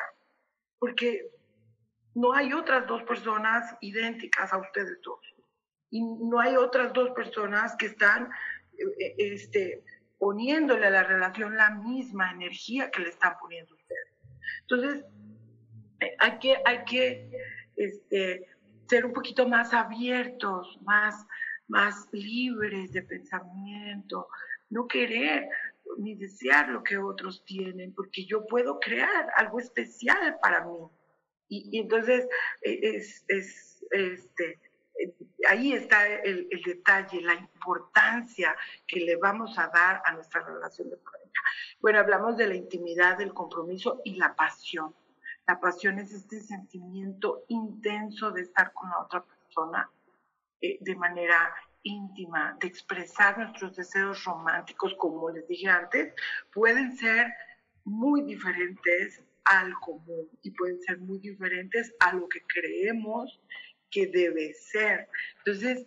porque 0.80 1.30
no 2.16 2.34
hay 2.34 2.54
otras 2.54 2.88
dos 2.88 3.04
personas 3.04 3.76
idénticas 3.82 4.52
a 4.52 4.58
ustedes 4.58 5.00
dos. 5.04 5.20
Y 5.89 6.02
no 6.02 6.39
hay 6.39 6.56
otras 6.56 6.94
dos 6.94 7.12
personas 7.12 7.76
que 7.76 7.88
están 7.88 8.30
eh, 8.78 9.16
este, 9.18 9.84
poniéndole 10.22 10.86
a 10.86 10.91
la 10.91 11.03
relación 11.03 11.57
la 11.57 11.72
misma 11.72 12.30
energía 12.30 12.91
que 12.91 13.01
le 13.01 13.09
están 13.09 13.34
poniendo 13.41 13.74
ustedes. 13.74 14.13
Entonces, 14.61 15.03
hay 16.19 16.38
que, 16.38 16.57
hay 16.63 16.86
que 16.86 17.32
este, 17.76 18.45
ser 18.88 19.07
un 19.07 19.13
poquito 19.13 19.47
más 19.47 19.74
abiertos, 19.74 20.78
más, 20.84 21.26
más 21.67 22.07
libres 22.11 22.93
de 22.93 23.01
pensamiento, 23.01 24.28
no 24.69 24.88
querer 24.88 25.49
ni 25.97 26.13
desear 26.13 26.69
lo 26.69 26.84
que 26.84 26.99
otros 26.99 27.43
tienen, 27.43 27.91
porque 27.91 28.24
yo 28.24 28.45
puedo 28.45 28.80
crear 28.80 29.28
algo 29.38 29.57
especial 29.57 30.38
para 30.39 30.63
mí. 30.65 30.88
Y, 31.49 31.80
entonces 31.80 32.28
e, 32.61 32.80
es, 32.95 33.26
es, 33.28 33.84
este, 33.89 34.59
ahí 35.49 35.74
está 35.74 36.08
el, 36.08 36.47
detalle, 36.66 37.22
la 37.22 37.34
importancia 37.36 38.56
que 38.88 38.99
le 38.99 39.16
vamos 39.16 39.58
a 39.58 39.68
dar 39.68 40.02
a 40.06 40.14
nuestra 40.14 40.41
relación 40.41 40.89
de 40.89 40.97
pareja. 40.97 41.41
Bueno, 41.80 41.99
hablamos 41.99 42.38
de 42.38 42.47
la 42.47 42.56
intimidad, 42.56 43.18
del 43.18 43.34
compromiso 43.34 44.02
y 44.04 44.16
la 44.16 44.36
pasión. 44.36 44.95
La 45.47 45.60
pasión 45.60 45.99
es 45.99 46.12
este 46.14 46.39
sentimiento 46.39 47.45
intenso 47.47 48.32
de 48.32 48.41
estar 48.41 48.72
con 48.74 48.89
la 48.89 48.99
otra 48.99 49.24
persona 49.24 49.89
eh, 50.62 50.78
de 50.80 50.95
manera 50.95 51.54
íntima, 51.84 52.56
de 52.60 52.68
expresar 52.68 53.38
nuestros 53.38 53.76
deseos 53.76 54.24
románticos, 54.24 54.93
como 54.95 55.30
les 55.32 55.47
dije 55.47 55.68
antes, 55.68 56.14
pueden 56.54 56.95
ser 56.95 57.34
muy 57.84 58.22
diferentes 58.22 59.24
al 59.45 59.74
común 59.80 60.30
y 60.43 60.52
pueden 60.52 60.80
ser 60.82 60.99
muy 60.99 61.18
diferentes 61.20 61.95
a 61.99 62.14
lo 62.14 62.30
que 62.30 62.43
creemos 62.45 63.41
que 63.92 64.08
debe 64.08 64.54
ser. 64.54 65.08
Entonces, 65.46 65.86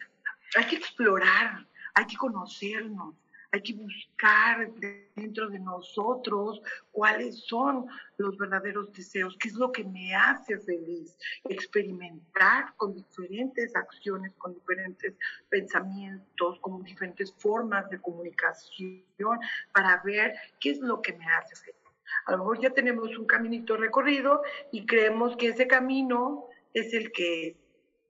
hay 0.57 0.67
que 0.67 0.77
explorar, 0.77 1.67
hay 1.95 2.07
que 2.07 2.17
conocernos, 2.17 3.15
hay 3.55 3.63
que 3.63 3.75
buscar 3.75 4.69
dentro 5.15 5.49
de 5.49 5.61
nosotros 5.61 6.61
cuáles 6.91 7.39
son 7.47 7.87
los 8.19 8.37
verdaderos 8.37 8.93
deseos, 8.93 9.37
qué 9.39 9.47
es 9.47 9.55
lo 9.55 9.71
que 9.71 9.85
me 9.85 10.13
hace 10.13 10.59
feliz, 10.59 11.17
experimentar 11.49 12.75
con 12.77 12.95
diferentes 12.95 13.77
acciones, 13.77 14.33
con 14.39 14.55
diferentes 14.55 15.15
pensamientos, 15.49 16.59
con 16.61 16.83
diferentes 16.83 17.33
formas 17.39 17.89
de 17.91 18.01
comunicación 18.01 19.39
para 19.73 20.03
ver 20.05 20.35
qué 20.59 20.71
es 20.71 20.81
lo 20.81 21.01
que 21.01 21.13
me 21.13 21.27
hace 21.27 21.55
feliz. 21.55 21.81
A 22.27 22.33
lo 22.33 22.39
mejor 22.39 22.61
ya 22.61 22.71
tenemos 22.71 23.17
un 23.17 23.27
caminito 23.27 23.77
recorrido 23.77 24.43
y 24.73 24.85
creemos 24.85 25.37
que 25.37 25.51
ese 25.51 25.69
camino 25.69 26.49
es 26.73 26.93
el 26.93 27.13
que 27.13 27.57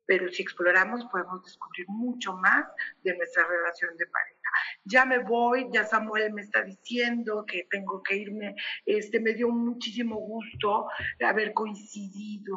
pero 0.07 0.29
si 0.31 0.43
exploramos 0.43 1.05
podemos 1.07 1.43
descubrir 1.43 1.87
mucho 1.89 2.35
más 2.35 2.67
de 3.03 3.17
nuestra 3.17 3.47
relación 3.47 3.97
de 3.97 4.07
pareja 4.07 4.45
ya 4.85 5.05
me 5.05 5.19
voy, 5.19 5.67
ya 5.73 5.85
Samuel 5.85 6.33
me 6.33 6.43
está 6.43 6.63
diciendo 6.63 7.45
que 7.47 7.67
tengo 7.71 8.03
que 8.03 8.17
irme. 8.17 8.55
Este, 8.85 9.21
me 9.21 9.35
dio 9.35 9.49
muchísimo 9.49 10.17
gusto 10.17 10.87
haber 11.27 11.55
coincidido 11.55 12.55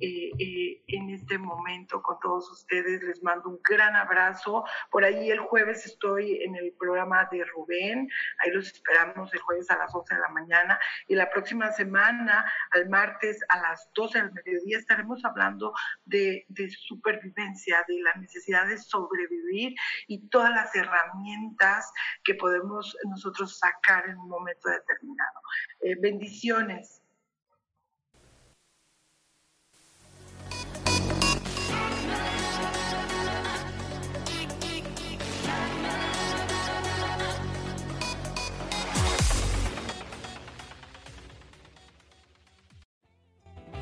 eh, 0.00 0.30
eh, 0.38 0.82
en 0.88 1.10
este 1.10 1.38
momento 1.38 2.02
con 2.02 2.18
todos 2.20 2.50
ustedes. 2.50 3.02
Les 3.02 3.22
mando 3.22 3.48
un 3.48 3.60
gran 3.62 3.96
abrazo. 3.96 4.64
Por 4.90 5.04
ahí 5.04 5.30
el 5.30 5.40
jueves 5.40 5.86
estoy 5.86 6.42
en 6.42 6.54
el 6.56 6.72
programa 6.78 7.28
de 7.30 7.44
Rubén. 7.44 8.08
Ahí 8.38 8.50
los 8.52 8.66
esperamos 8.66 9.32
el 9.34 9.40
jueves 9.40 9.70
a 9.70 9.78
las 9.78 9.94
11 9.94 10.14
de 10.14 10.20
la 10.20 10.28
mañana. 10.28 10.78
Y 11.08 11.14
la 11.14 11.30
próxima 11.30 11.72
semana, 11.72 12.50
al 12.72 12.88
martes 12.88 13.40
a 13.48 13.60
las 13.60 13.90
12 13.94 14.22
del 14.22 14.32
mediodía, 14.32 14.78
estaremos 14.78 15.24
hablando 15.24 15.72
de, 16.04 16.46
supervivencia, 16.86 17.84
de 17.88 18.00
la 18.00 18.14
necesidad 18.14 18.66
de 18.66 18.78
sobrevivir 18.78 19.74
y 20.06 20.28
todas 20.28 20.50
las 20.50 20.74
herramientas 20.74 21.90
que 22.24 22.34
podemos 22.34 22.96
nosotros 23.08 23.58
sacar 23.58 24.08
en 24.08 24.18
un 24.18 24.28
momento 24.28 24.68
determinado. 24.68 25.40
Eh, 25.80 25.96
bendiciones. 26.00 27.02